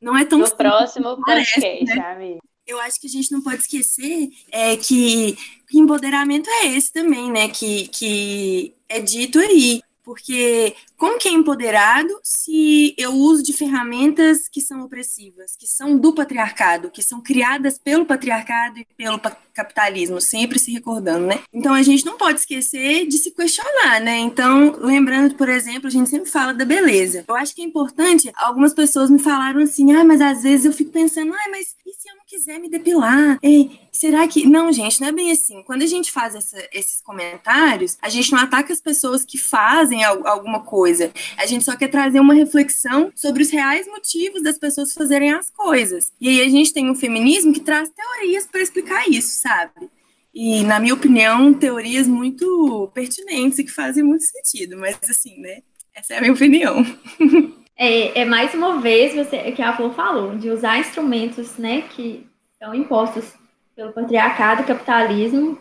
Não 0.00 0.16
é 0.16 0.24
tão 0.24 0.38
No 0.38 0.50
próximo 0.56 1.20
parece, 1.24 1.54
podcast, 1.54 1.96
né? 1.96 2.12
amigo. 2.12 2.38
eu 2.66 2.80
acho 2.80 3.00
que 3.00 3.06
a 3.06 3.10
gente 3.10 3.32
não 3.32 3.42
pode 3.42 3.62
esquecer 3.62 4.28
é, 4.52 4.76
que, 4.76 5.36
que 5.68 5.78
empoderamento 5.78 6.48
é 6.48 6.66
esse 6.66 6.92
também, 6.92 7.30
né? 7.30 7.48
Que, 7.48 7.88
que 7.88 8.74
é 8.88 9.00
dito 9.00 9.38
aí. 9.38 9.82
Porque 10.08 10.74
como 10.96 11.18
que 11.18 11.28
é 11.28 11.32
empoderado 11.32 12.18
se 12.22 12.94
eu 12.96 13.12
uso 13.12 13.42
de 13.42 13.52
ferramentas 13.52 14.48
que 14.48 14.58
são 14.62 14.80
opressivas, 14.80 15.54
que 15.54 15.66
são 15.66 15.98
do 15.98 16.14
patriarcado, 16.14 16.90
que 16.90 17.02
são 17.02 17.20
criadas 17.20 17.78
pelo 17.78 18.06
patriarcado 18.06 18.78
e 18.78 18.86
pelo 18.96 19.20
capitalismo, 19.52 20.18
sempre 20.18 20.58
se 20.58 20.72
recordando, 20.72 21.26
né? 21.26 21.40
Então 21.52 21.74
a 21.74 21.82
gente 21.82 22.06
não 22.06 22.16
pode 22.16 22.40
esquecer 22.40 23.06
de 23.06 23.18
se 23.18 23.32
questionar, 23.32 24.00
né? 24.00 24.16
Então, 24.16 24.76
lembrando, 24.80 25.34
por 25.34 25.48
exemplo, 25.50 25.88
a 25.88 25.90
gente 25.90 26.08
sempre 26.08 26.30
fala 26.30 26.54
da 26.54 26.64
beleza. 26.64 27.26
Eu 27.28 27.34
acho 27.34 27.54
que 27.54 27.60
é 27.60 27.64
importante, 27.66 28.32
algumas 28.36 28.72
pessoas 28.72 29.10
me 29.10 29.18
falaram 29.18 29.60
assim, 29.60 29.92
ah, 29.92 30.04
mas 30.04 30.22
às 30.22 30.42
vezes 30.42 30.64
eu 30.64 30.72
fico 30.72 30.90
pensando, 30.90 31.34
ah, 31.34 31.48
mas 31.50 31.76
e 31.86 31.92
se 31.92 32.08
eu 32.08 32.16
não 32.16 32.22
quiser 32.26 32.58
me 32.58 32.70
depilar? 32.70 33.38
Ei, 33.42 33.78
será 33.92 34.26
que. 34.26 34.46
Não, 34.46 34.72
gente, 34.72 35.00
não 35.02 35.08
é 35.08 35.12
bem 35.12 35.30
assim. 35.32 35.62
Quando 35.64 35.82
a 35.82 35.86
gente 35.86 36.10
faz 36.12 36.34
essa- 36.34 36.68
esses 36.72 37.00
comentários, 37.02 37.98
a 38.00 38.08
gente 38.08 38.30
não 38.32 38.38
ataca 38.38 38.72
as 38.72 38.80
pessoas 38.80 39.24
que 39.24 39.36
fazem 39.38 39.97
al- 40.04 40.26
alguma 40.26 40.60
coisa. 40.60 41.12
A 41.36 41.46
gente 41.46 41.64
só 41.64 41.76
quer 41.76 41.88
trazer 41.88 42.20
uma 42.20 42.34
reflexão 42.34 43.10
sobre 43.14 43.42
os 43.42 43.50
reais 43.50 43.86
motivos 43.86 44.42
das 44.42 44.58
pessoas 44.58 44.92
fazerem 44.92 45.32
as 45.32 45.50
coisas. 45.50 46.12
E 46.20 46.28
aí 46.28 46.40
a 46.42 46.48
gente 46.48 46.72
tem 46.72 46.90
um 46.90 46.94
feminismo 46.94 47.52
que 47.52 47.60
traz 47.60 47.88
teorias 47.90 48.46
para 48.46 48.60
explicar 48.60 49.08
isso, 49.08 49.40
sabe? 49.40 49.88
E, 50.34 50.62
na 50.62 50.78
minha 50.78 50.94
opinião, 50.94 51.52
teorias 51.54 52.06
muito 52.06 52.90
pertinentes 52.94 53.58
e 53.58 53.64
que 53.64 53.72
fazem 53.72 54.04
muito 54.04 54.24
sentido. 54.24 54.76
Mas, 54.78 54.98
assim, 55.08 55.40
né? 55.40 55.62
Essa 55.94 56.14
é 56.14 56.18
a 56.18 56.20
minha 56.20 56.32
opinião. 56.32 56.84
É, 57.80 58.22
é 58.22 58.24
mais 58.24 58.52
uma 58.54 58.80
vez 58.80 59.14
você 59.14 59.52
que 59.52 59.62
a 59.62 59.76
Flor 59.76 59.94
falou, 59.94 60.36
de 60.36 60.50
usar 60.50 60.80
instrumentos 60.80 61.56
né, 61.58 61.82
que 61.82 62.26
são 62.58 62.74
impostos 62.74 63.32
pelo 63.76 63.92
patriarcado 63.92 64.64
capitalismo, 64.64 65.56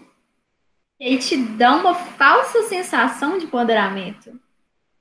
e 0.99 1.17
te 1.17 1.37
dão 1.37 1.81
uma 1.81 1.93
falsa 1.93 2.63
sensação 2.63 3.37
de 3.37 3.45
empoderamento. 3.45 4.39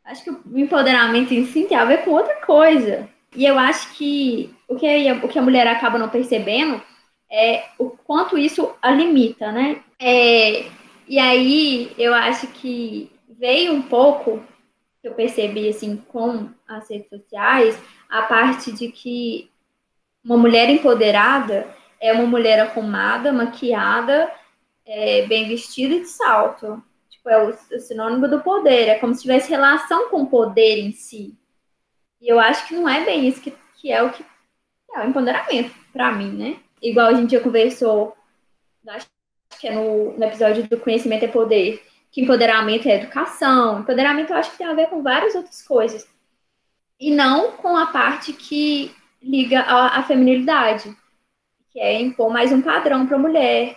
Acho 0.05 0.23
que 0.23 0.31
o 0.31 0.59
empoderamento 0.59 1.33
em 1.33 1.47
si 1.47 1.65
tem 1.65 1.77
a 1.77 1.85
ver 1.85 2.05
com 2.05 2.13
outra 2.13 2.37
coisa. 2.37 3.09
E 3.35 3.45
eu 3.45 3.59
acho 3.59 3.93
que 3.95 4.55
o 4.69 4.77
que 4.77 5.09
a, 5.09 5.15
o 5.15 5.29
que 5.29 5.39
a 5.39 5.43
mulher 5.43 5.67
acaba 5.67 5.99
não 5.99 6.09
percebendo 6.09 6.81
é 7.31 7.65
o 7.79 7.91
quanto 7.91 8.39
isso 8.39 8.75
a 8.81 8.91
limita, 8.91 9.51
né? 9.51 9.83
É, 9.99 10.67
e 11.09 11.19
aí 11.19 11.93
eu 11.99 12.15
acho 12.15 12.47
que 12.49 13.11
veio 13.29 13.73
um 13.73 13.83
pouco 13.83 14.43
que 15.03 15.09
eu 15.09 15.15
percebi 15.15 15.69
assim 15.69 15.97
com 16.09 16.49
as 16.67 16.89
redes 16.89 17.09
sociais, 17.09 17.79
a 18.09 18.23
parte 18.23 18.73
de 18.73 18.89
que 18.89 19.51
uma 20.25 20.37
mulher 20.37 20.69
empoderada 20.69 21.67
é 22.01 22.13
uma 22.13 22.27
mulher 22.27 22.61
arrumada, 22.61 23.33
maquiada, 23.33 24.31
é, 24.87 25.27
bem 25.27 25.49
vestida 25.49 25.95
e 25.95 26.01
de 26.01 26.09
salto. 26.09 26.83
Tipo, 27.11 27.29
é 27.29 27.45
o, 27.45 27.49
o 27.51 27.81
sinônimo 27.81 28.29
do 28.29 28.41
poder, 28.41 28.89
é 28.89 28.99
como 28.99 29.15
se 29.15 29.23
tivesse 29.23 29.51
relação 29.51 30.09
com 30.09 30.23
o 30.23 30.27
poder 30.27 30.79
em 30.79 30.93
si. 30.93 31.37
E 32.21 32.29
eu 32.29 32.39
acho 32.39 32.67
que 32.69 32.75
não 32.75 32.89
é 32.89 33.05
bem 33.05 33.27
isso 33.29 33.41
que, 33.41 33.53
que 33.77 33.93
é 33.93 34.03
o 34.03 34.11
que 34.13 34.25
é 34.95 35.01
o 35.01 35.09
empoderamento, 35.09 35.75
para 35.93 36.13
mim, 36.13 36.31
né? 36.33 36.57
Igual 36.81 37.09
a 37.09 37.15
gente 37.15 37.33
já 37.33 37.41
conversou, 37.41 38.17
acho 38.89 39.07
que 39.61 39.69
é 39.69 39.75
no, 39.75 40.17
no 40.17 40.25
episódio 40.25 40.67
do 40.69 40.79
Conhecimento 40.79 41.25
é 41.25 41.29
Poder, 41.29 41.83
que 42.11 42.23
empoderamento 42.23 42.89
é 42.89 42.97
educação. 42.97 43.81
Empoderamento 43.81 44.31
eu 44.31 44.37
acho 44.37 44.53
que 44.53 44.59
tem 44.59 44.67
a 44.67 44.75
ver 44.75 44.89
com 44.89 45.03
várias 45.03 45.35
outras 45.35 45.63
coisas. 45.63 46.09
E 46.99 47.15
não 47.15 47.53
com 47.53 47.77
a 47.77 47.87
parte 47.87 48.33
que 48.33 48.95
liga 49.23 49.61
à, 49.61 49.99
à 49.99 50.03
feminilidade, 50.03 50.97
que 51.71 51.81
é 51.81 52.01
impor 52.01 52.31
mais 52.31 52.53
um 52.53 52.63
padrão 52.63 53.07
para 53.07 53.17
a 53.17 53.21
mulher, 53.21 53.77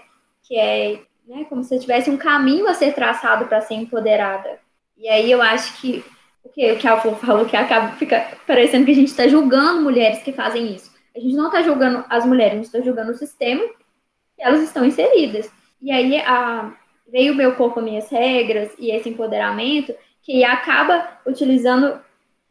que 0.50 0.58
é 0.58 1.00
né, 1.28 1.46
como 1.48 1.64
se 1.64 1.80
tivesse 1.80 2.10
um 2.10 2.18
caminho 2.18 2.68
a 2.68 2.74
ser 2.74 2.94
traçado 2.96 3.46
para 3.46 3.62
ser 3.62 3.76
empoderada. 3.76 4.60
E 4.98 5.08
aí 5.08 5.32
eu 5.32 5.44
acho 5.44 5.80
que 5.80 6.04
o 6.44 6.50
que, 6.50 6.72
o 6.72 6.78
que 6.78 6.88
a 6.88 7.00
Flor 7.00 7.16
falou 7.18 7.46
que 7.46 7.56
acaba 7.56 7.96
fica 7.98 8.36
parecendo 8.48 8.86
que 8.86 8.92
a 8.92 8.96
gente 8.96 9.10
está 9.10 9.28
julgando 9.28 9.84
mulheres 9.84 10.24
que 10.24 10.34
fazem 10.34 10.74
isso. 10.74 10.92
A 11.16 11.20
gente 11.20 11.36
não 11.36 11.46
está 11.46 11.62
julgando 11.62 12.04
as 12.10 12.26
mulheres, 12.26 12.54
a 12.54 12.56
gente 12.56 12.66
está 12.66 12.82
julgando 12.82 13.12
o 13.12 13.16
sistema 13.16 13.62
que 14.36 14.42
elas 14.42 14.64
estão 14.64 14.84
inseridas. 14.84 15.52
E 15.80 15.92
aí 15.92 16.20
a, 16.22 16.74
veio 17.08 17.34
o 17.34 17.36
meu 17.36 17.56
corpo, 17.56 17.80
minhas 17.80 18.10
regras 18.10 18.72
e 18.80 18.90
esse 18.90 19.10
empoderamento 19.10 19.94
que 20.24 20.44
acaba 20.44 21.20
utilizando 21.28 22.02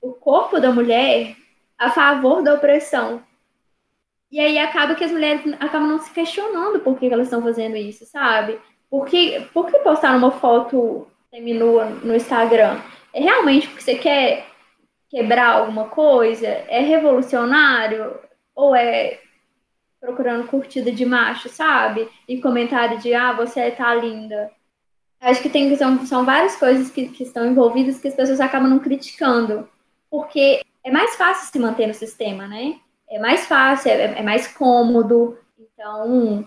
o 0.00 0.12
corpo 0.12 0.60
da 0.60 0.70
mulher 0.70 1.34
a 1.76 1.90
favor 1.90 2.42
da 2.42 2.54
opressão. 2.54 3.22
E 4.30 4.38
aí 4.40 4.58
acaba 4.58 4.94
que 4.94 5.04
as 5.04 5.10
mulheres 5.10 5.42
acabam 5.58 5.88
não 5.88 5.98
se 5.98 6.10
questionando 6.12 6.80
por 6.80 6.98
que 6.98 7.06
elas 7.06 7.26
estão 7.26 7.42
fazendo 7.42 7.76
isso, 7.76 8.04
sabe? 8.04 8.58
Por 8.90 9.06
que, 9.06 9.40
por 9.52 9.66
que 9.66 9.78
postar 9.78 10.16
uma 10.16 10.30
foto 10.30 11.06
seminua 11.30 11.86
no 11.86 12.14
Instagram? 12.14 12.80
É 13.12 13.20
realmente 13.20 13.68
porque 13.68 13.82
você 13.82 13.94
quer 13.94 14.46
quebrar 15.08 15.56
alguma 15.56 15.88
coisa? 15.88 16.46
É 16.46 16.80
revolucionário? 16.80 18.18
Ou 18.54 18.74
é 18.74 19.18
procurando 20.00 20.46
curtida 20.46 20.92
de 20.92 21.04
macho, 21.04 21.48
sabe? 21.48 22.08
E 22.28 22.40
comentário 22.40 22.98
de, 22.98 23.14
ah, 23.14 23.32
você 23.32 23.70
tá 23.70 23.94
linda. 23.94 24.50
Acho 25.20 25.42
que 25.42 25.48
tem, 25.48 25.74
são, 25.76 26.06
são 26.06 26.24
várias 26.24 26.54
coisas 26.56 26.90
que, 26.90 27.08
que 27.08 27.24
estão 27.24 27.46
envolvidas 27.46 27.98
que 27.98 28.08
as 28.08 28.14
pessoas 28.14 28.40
acabam 28.40 28.70
não 28.70 28.78
criticando. 28.78 29.68
Porque 30.10 30.60
é 30.84 30.90
mais 30.90 31.16
fácil 31.16 31.50
se 31.50 31.58
manter 31.58 31.86
no 31.86 31.94
sistema, 31.94 32.46
né? 32.46 32.76
É 33.10 33.18
mais 33.18 33.46
fácil, 33.46 33.90
é, 33.90 34.18
é 34.18 34.22
mais 34.22 34.46
cômodo. 34.46 35.38
Então, 35.58 36.46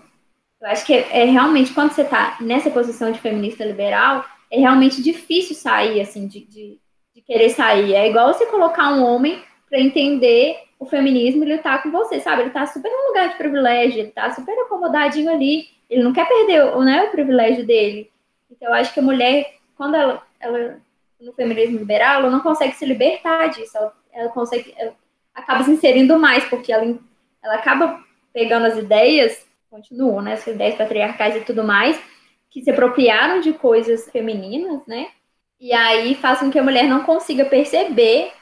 eu 0.60 0.68
acho 0.68 0.86
que 0.86 0.94
é, 0.94 1.22
é 1.22 1.24
realmente, 1.24 1.72
quando 1.72 1.92
você 1.92 2.04
tá 2.04 2.36
nessa 2.40 2.70
posição 2.70 3.10
de 3.10 3.18
feminista 3.18 3.64
liberal, 3.64 4.24
é 4.50 4.60
realmente 4.60 5.02
difícil 5.02 5.56
sair, 5.56 6.00
assim, 6.00 6.26
de, 6.26 6.44
de, 6.44 6.78
de 7.14 7.20
querer 7.22 7.50
sair. 7.50 7.94
É 7.94 8.08
igual 8.08 8.32
você 8.32 8.46
colocar 8.46 8.92
um 8.92 9.04
homem 9.04 9.42
para 9.68 9.80
entender 9.80 10.58
o 10.78 10.86
feminismo 10.86 11.44
e 11.44 11.56
lutar 11.56 11.82
com 11.82 11.90
você, 11.90 12.20
sabe? 12.20 12.42
Ele 12.42 12.50
tá 12.50 12.66
super 12.66 12.90
num 12.90 13.08
lugar 13.08 13.30
de 13.30 13.36
privilégio, 13.36 14.00
ele 14.00 14.10
tá 14.10 14.30
super 14.32 14.52
acomodadinho 14.60 15.32
ali, 15.32 15.68
ele 15.88 16.02
não 16.02 16.12
quer 16.12 16.28
perder 16.28 16.76
né, 16.78 17.04
o 17.04 17.10
privilégio 17.10 17.66
dele. 17.66 18.10
Então, 18.50 18.68
eu 18.68 18.74
acho 18.74 18.92
que 18.92 19.00
a 19.00 19.02
mulher, 19.02 19.54
quando 19.76 19.94
ela, 19.94 20.22
ela 20.38 20.78
no 21.20 21.32
feminismo 21.32 21.78
liberal, 21.78 22.20
ela 22.20 22.30
não 22.30 22.40
consegue 22.40 22.74
se 22.74 22.84
libertar 22.84 23.48
disso, 23.48 23.76
ela, 23.76 23.92
ela 24.12 24.28
consegue, 24.30 24.74
ela 24.76 24.94
acaba 25.34 25.64
se 25.64 25.70
inserindo 25.70 26.18
mais, 26.18 26.44
porque 26.44 26.72
ela, 26.72 26.98
ela 27.42 27.54
acaba 27.54 28.00
pegando 28.32 28.66
as 28.66 28.76
ideias, 28.76 29.46
continuam, 29.70 30.22
né, 30.22 30.34
as 30.34 30.46
ideias 30.46 30.76
patriarcais 30.76 31.36
e 31.36 31.40
tudo 31.40 31.64
mais, 31.64 32.00
que 32.50 32.62
se 32.62 32.70
apropriaram 32.70 33.40
de 33.40 33.52
coisas 33.52 34.10
femininas, 34.10 34.86
né, 34.86 35.08
e 35.60 35.72
aí 35.72 36.14
faz 36.14 36.40
com 36.40 36.50
que 36.50 36.58
a 36.58 36.62
mulher 36.62 36.88
não 36.88 37.04
consiga 37.04 37.44
perceber 37.44 38.32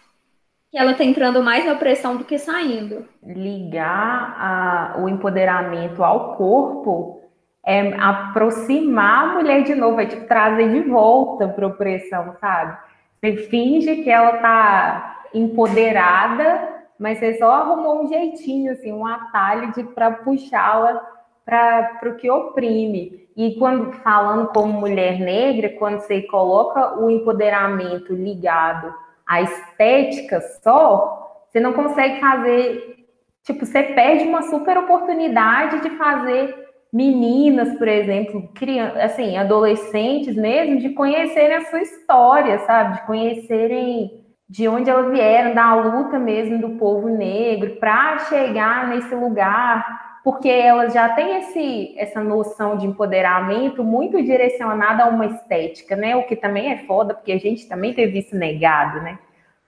que 0.70 0.78
ela 0.78 0.92
está 0.92 1.04
entrando 1.04 1.42
mais 1.42 1.66
na 1.66 1.72
opressão 1.72 2.16
do 2.16 2.24
que 2.24 2.38
saindo. 2.38 3.06
Ligar 3.22 4.36
a, 4.38 5.00
o 5.00 5.08
empoderamento 5.08 6.02
ao 6.02 6.36
corpo 6.36 7.20
é 7.66 7.92
aproximar 7.94 9.24
a 9.24 9.34
mulher 9.34 9.64
de 9.64 9.74
novo, 9.74 10.00
é 10.00 10.06
tipo 10.06 10.26
trazer 10.26 10.70
de 10.70 10.88
volta 10.88 11.48
para 11.48 11.66
a 11.66 11.68
opressão, 11.68 12.34
sabe? 12.40 12.78
Você 13.20 13.36
finge 13.48 13.96
que 13.96 14.10
ela 14.10 14.38
tá 14.38 15.24
empoderada, 15.34 16.79
mas 17.00 17.18
você 17.18 17.38
só 17.38 17.50
arrumou 17.50 18.04
um 18.04 18.08
jeitinho, 18.08 18.72
assim, 18.72 18.92
um 18.92 19.06
atalho 19.06 19.72
para 19.94 20.10
puxá-la 20.10 21.00
para 21.46 22.10
o 22.10 22.16
que 22.16 22.30
oprime. 22.30 23.26
E 23.34 23.56
quando 23.58 23.90
falando 24.02 24.48
como 24.48 24.78
mulher 24.78 25.18
negra, 25.18 25.70
quando 25.78 26.00
você 26.00 26.20
coloca 26.22 27.00
o 27.00 27.10
empoderamento 27.10 28.12
ligado 28.12 28.94
à 29.26 29.40
estética 29.40 30.42
só, 30.62 31.46
você 31.48 31.58
não 31.58 31.72
consegue 31.72 32.20
fazer, 32.20 33.06
tipo, 33.44 33.64
você 33.64 33.82
perde 33.82 34.24
uma 34.24 34.42
super 34.42 34.76
oportunidade 34.76 35.80
de 35.80 35.96
fazer 35.96 36.68
meninas, 36.92 37.78
por 37.78 37.88
exemplo, 37.88 38.46
crianças, 38.54 38.98
assim, 39.04 39.38
adolescentes 39.38 40.36
mesmo, 40.36 40.78
de 40.78 40.90
conhecerem 40.90 41.56
a 41.56 41.64
sua 41.64 41.80
história, 41.80 42.58
sabe? 42.60 42.98
De 42.98 43.06
conhecerem 43.06 44.19
de 44.50 44.66
onde 44.66 44.90
elas 44.90 45.12
vieram, 45.12 45.54
da 45.54 45.72
luta 45.76 46.18
mesmo 46.18 46.58
do 46.58 46.70
povo 46.70 47.08
negro, 47.08 47.76
para 47.76 48.18
chegar 48.18 48.88
nesse 48.88 49.14
lugar, 49.14 50.18
porque 50.24 50.48
elas 50.48 50.92
já 50.92 51.08
têm 51.10 51.38
esse, 51.38 51.94
essa 51.96 52.20
noção 52.20 52.76
de 52.76 52.84
empoderamento 52.84 53.84
muito 53.84 54.20
direcionada 54.20 55.04
a 55.04 55.08
uma 55.08 55.26
estética, 55.26 55.94
né? 55.94 56.16
O 56.16 56.26
que 56.26 56.34
também 56.34 56.72
é 56.72 56.78
foda, 56.78 57.14
porque 57.14 57.30
a 57.30 57.38
gente 57.38 57.68
também 57.68 57.94
teve 57.94 58.18
isso 58.18 58.34
negado, 58.34 59.00
né? 59.00 59.20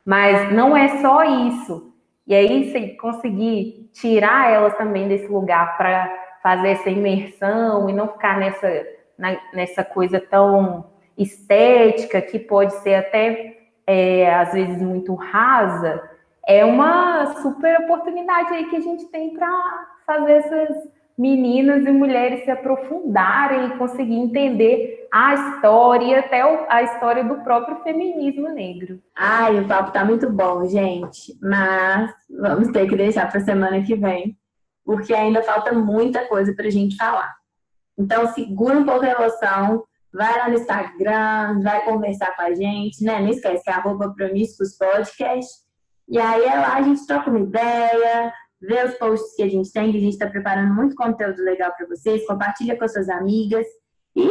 Mas 0.05 0.53
não 0.53 0.77
é 0.77 1.01
só 1.01 1.23
isso. 1.23 1.95
E 2.27 2.35
aí, 2.35 2.73
se 2.73 2.97
conseguir 2.97 3.89
tirar 3.93 4.51
elas 4.51 4.77
também 4.77 5.07
desse 5.07 5.29
lugar 5.29 5.77
para 5.77 6.13
fazer 6.43 6.71
essa 6.71 6.91
imersão 6.91 7.89
e 7.89 7.93
não 7.93 8.09
ficar 8.09 8.37
nessa, 8.37 8.85
na, 9.17 9.37
nessa 9.55 9.85
coisa 9.85 10.21
tão 10.21 10.87
estética, 11.17 12.21
que 12.21 12.41
pode 12.41 12.75
ser 12.83 12.97
até, 12.97 13.62
é, 13.87 14.35
às 14.35 14.53
vezes, 14.53 14.81
muito 14.81 15.15
rasa, 15.15 16.03
é 16.47 16.65
uma 16.65 17.35
super 17.43 17.81
oportunidade 17.81 18.53
aí 18.53 18.69
que 18.69 18.77
a 18.77 18.81
gente 18.81 19.07
tem 19.07 19.35
para 19.35 19.87
fazer 20.07 20.33
essas 20.33 20.93
meninas 21.17 21.87
e 21.87 21.93
mulheres 21.93 22.45
se 22.45 22.51
aprofundarem 22.51 23.67
e 23.67 23.77
conseguir 23.77 24.17
entender 24.17 25.07
a 25.13 25.35
história 25.35 26.05
e 26.05 26.15
até 26.15 26.41
a 26.69 26.83
história 26.83 27.23
do 27.23 27.37
próprio 27.45 27.83
feminismo 27.83 28.49
negro. 28.49 28.99
Ai, 29.15 29.61
o 29.61 29.69
papo 29.69 29.93
tá 29.93 30.05
muito 30.05 30.31
bom, 30.31 30.67
gente, 30.67 31.39
mas 31.41 32.11
vamos 32.31 32.69
ter 32.69 32.89
que 32.89 32.97
deixar 32.97 33.31
para 33.31 33.41
semana 33.41 33.83
que 33.83 33.95
vem 33.95 34.37
porque 34.85 35.15
ainda 35.15 35.43
falta 35.43 35.73
muita 35.73 36.27
coisa 36.27 36.55
para 36.55 36.67
a 36.67 36.71
gente 36.71 36.97
falar. 36.97 37.33
Então, 37.97 38.33
segura 38.33 38.79
um 38.79 38.85
pouco 38.85 39.05
a 39.05 39.11
emoção, 39.11 39.85
vai 40.13 40.39
lá 40.39 40.49
no 40.49 40.57
Instagram, 40.57 41.61
vai 41.63 41.85
conversar 41.85 42.37
com 42.37 42.43
a 42.43 42.55
gente, 42.55 43.03
né? 43.03 43.21
Não 43.21 43.29
esquece 43.29 43.63
que 43.65 43.71
é 43.71 43.73
arroba 43.73 44.13
Promíscuos 44.15 44.77
Podcast. 44.77 45.51
E 46.09 46.19
aí 46.19 46.45
é 46.45 46.55
lá 46.55 46.77
a 46.77 46.83
gente 46.83 47.07
troca 47.07 47.31
uma 47.31 47.41
ideia, 47.41 48.33
vê 48.61 48.85
os 48.85 48.95
posts 48.95 49.35
que 49.35 49.43
a 49.43 49.49
gente 49.49 49.73
tem, 49.73 49.91
que 49.91 49.99
a 49.99 50.01
gente 50.01 50.13
está 50.13 50.27
preparando 50.27 50.75
muito 50.75 50.95
conteúdo 50.95 51.43
legal 51.43 51.73
para 51.77 51.87
vocês, 51.87 52.27
compartilha 52.27 52.77
com 52.77 52.85
as 52.85 52.93
suas 52.93 53.09
amigas 53.09 53.67
e 54.15 54.29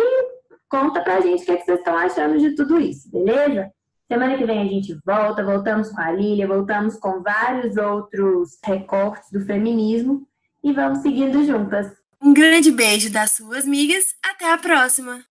conta 0.69 1.01
pra 1.01 1.21
gente 1.21 1.43
o 1.43 1.45
que, 1.45 1.51
é 1.51 1.57
que 1.57 1.65
vocês 1.65 1.79
estão 1.79 1.97
achando 1.97 2.37
de 2.37 2.55
tudo 2.55 2.79
isso, 2.79 3.09
beleza? 3.11 3.71
Semana 4.07 4.37
que 4.37 4.45
vem 4.45 4.61
a 4.61 4.65
gente 4.65 4.97
volta, 5.05 5.43
voltamos 5.43 5.89
com 5.89 6.01
a 6.01 6.11
Lília, 6.11 6.47
voltamos 6.47 6.97
com 6.97 7.21
vários 7.21 7.77
outros 7.77 8.59
recortes 8.63 9.31
do 9.31 9.39
feminismo 9.39 10.27
e 10.63 10.73
vamos 10.73 10.99
seguindo 10.99 11.43
juntas. 11.45 11.91
Um 12.21 12.33
grande 12.33 12.71
beijo 12.71 13.11
das 13.11 13.31
suas 13.31 13.65
amigas. 13.65 14.13
Até 14.23 14.51
a 14.51 14.57
próxima! 14.57 15.21